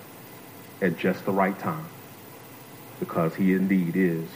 at 0.81 0.97
just 0.97 1.25
the 1.25 1.31
right 1.31 1.57
time 1.59 1.85
because 2.99 3.35
he 3.35 3.53
indeed 3.53 3.95
is 3.95 4.27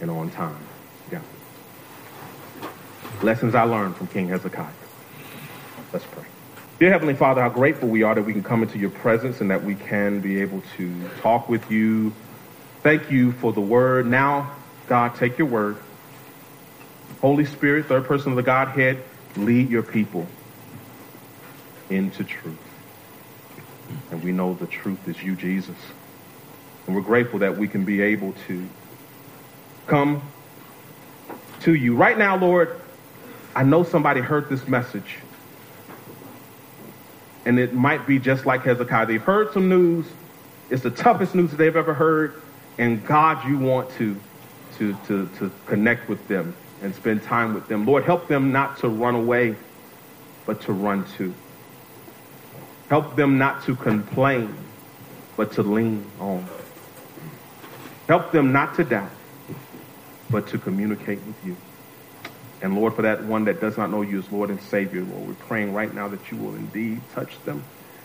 an 0.00 0.08
on 0.08 0.30
time 0.30 0.56
God. 1.10 1.22
Lessons 3.22 3.54
I 3.54 3.62
learned 3.64 3.96
from 3.96 4.06
King 4.06 4.28
Hezekiah. 4.28 4.72
Let's 5.92 6.04
pray. 6.06 6.24
Dear 6.78 6.90
Heavenly 6.92 7.14
Father, 7.14 7.42
how 7.42 7.50
grateful 7.50 7.88
we 7.88 8.02
are 8.04 8.14
that 8.14 8.22
we 8.22 8.32
can 8.32 8.42
come 8.42 8.62
into 8.62 8.78
your 8.78 8.90
presence 8.90 9.40
and 9.40 9.50
that 9.50 9.62
we 9.62 9.74
can 9.74 10.20
be 10.20 10.40
able 10.40 10.62
to 10.76 11.08
talk 11.20 11.48
with 11.48 11.70
you. 11.70 12.14
Thank 12.82 13.10
you 13.10 13.32
for 13.32 13.52
the 13.52 13.60
word. 13.60 14.06
Now, 14.06 14.52
God, 14.86 15.14
take 15.16 15.36
your 15.36 15.48
word 15.48 15.76
Holy 17.20 17.44
Spirit, 17.44 17.86
third 17.86 18.06
person 18.06 18.32
of 18.32 18.36
the 18.36 18.42
Godhead, 18.42 19.02
lead 19.36 19.68
your 19.68 19.82
people 19.82 20.26
into 21.90 22.24
truth. 22.24 22.56
And 24.10 24.22
we 24.22 24.32
know 24.32 24.54
the 24.54 24.66
truth 24.66 25.06
is 25.06 25.22
you, 25.22 25.36
Jesus. 25.36 25.76
And 26.86 26.96
we're 26.96 27.02
grateful 27.02 27.40
that 27.40 27.58
we 27.58 27.68
can 27.68 27.84
be 27.84 28.00
able 28.00 28.34
to 28.48 28.66
come 29.86 30.22
to 31.60 31.74
you. 31.74 31.94
Right 31.94 32.16
now, 32.16 32.36
Lord, 32.36 32.80
I 33.54 33.64
know 33.64 33.82
somebody 33.82 34.20
heard 34.20 34.48
this 34.48 34.66
message. 34.66 35.18
And 37.44 37.58
it 37.58 37.74
might 37.74 38.06
be 38.06 38.18
just 38.18 38.46
like 38.46 38.62
Hezekiah. 38.62 39.06
They've 39.06 39.22
heard 39.22 39.52
some 39.52 39.68
news. 39.68 40.06
It's 40.70 40.82
the 40.82 40.90
toughest 40.90 41.34
news 41.34 41.50
they've 41.50 41.76
ever 41.76 41.92
heard. 41.94 42.40
And 42.78 43.04
God, 43.04 43.46
you 43.46 43.58
want 43.58 43.90
to, 43.98 44.16
to, 44.78 44.96
to, 45.06 45.28
to 45.38 45.50
connect 45.66 46.08
with 46.08 46.26
them 46.28 46.54
and 46.82 46.94
spend 46.94 47.22
time 47.22 47.54
with 47.54 47.68
them. 47.68 47.86
Lord, 47.86 48.04
help 48.04 48.28
them 48.28 48.52
not 48.52 48.78
to 48.78 48.88
run 48.88 49.14
away, 49.14 49.54
but 50.46 50.60
to 50.62 50.72
run 50.72 51.04
to. 51.16 51.34
Help 52.88 53.16
them 53.16 53.38
not 53.38 53.62
to 53.64 53.76
complain, 53.76 54.54
but 55.36 55.52
to 55.52 55.62
lean 55.62 56.04
on. 56.18 56.46
Help 58.08 58.32
them 58.32 58.52
not 58.52 58.74
to 58.76 58.84
doubt, 58.84 59.10
but 60.30 60.48
to 60.48 60.58
communicate 60.58 61.20
with 61.24 61.36
you. 61.44 61.56
And 62.62 62.76
Lord, 62.76 62.94
for 62.94 63.02
that 63.02 63.24
one 63.24 63.44
that 63.44 63.60
does 63.60 63.78
not 63.78 63.90
know 63.90 64.02
you 64.02 64.18
as 64.18 64.30
Lord 64.32 64.50
and 64.50 64.60
Savior, 64.60 65.02
Lord, 65.02 65.28
we're 65.28 65.34
praying 65.34 65.72
right 65.72 65.94
now 65.94 66.08
that 66.08 66.30
you 66.30 66.36
will 66.36 66.54
indeed 66.54 67.00
touch 67.14 67.32
them. 67.44 67.62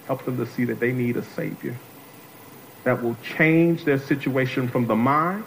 Help 0.08 0.24
them 0.24 0.38
to 0.38 0.46
see 0.46 0.66
that 0.66 0.80
they 0.80 0.92
need 0.92 1.18
a 1.18 1.24
Savior 1.24 1.76
that 2.84 3.02
will 3.02 3.18
change 3.24 3.84
their 3.84 3.98
situation 3.98 4.68
from 4.68 4.86
the 4.86 4.96
mind 4.96 5.44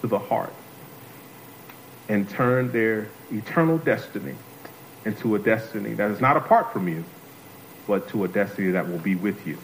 to 0.00 0.06
the 0.06 0.18
heart 0.18 0.52
and 2.10 2.28
turn 2.28 2.72
their 2.72 3.08
eternal 3.30 3.78
destiny 3.78 4.34
into 5.06 5.36
a 5.36 5.38
destiny 5.38 5.94
that 5.94 6.10
is 6.10 6.20
not 6.20 6.36
apart 6.36 6.72
from 6.72 6.88
you, 6.88 7.04
but 7.86 8.08
to 8.08 8.24
a 8.24 8.28
destiny 8.28 8.72
that 8.72 8.90
will 8.90 8.98
be 8.98 9.14
with 9.14 9.46
you 9.46 9.56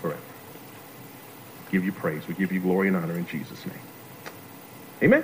forever. 0.00 0.22
Give 1.70 1.84
you 1.84 1.92
praise. 1.92 2.26
We 2.26 2.34
give 2.34 2.50
you 2.50 2.60
glory 2.60 2.88
and 2.88 2.96
honor 2.96 3.18
in 3.18 3.26
Jesus' 3.26 3.64
name. 3.66 3.82
Amen. 5.02 5.22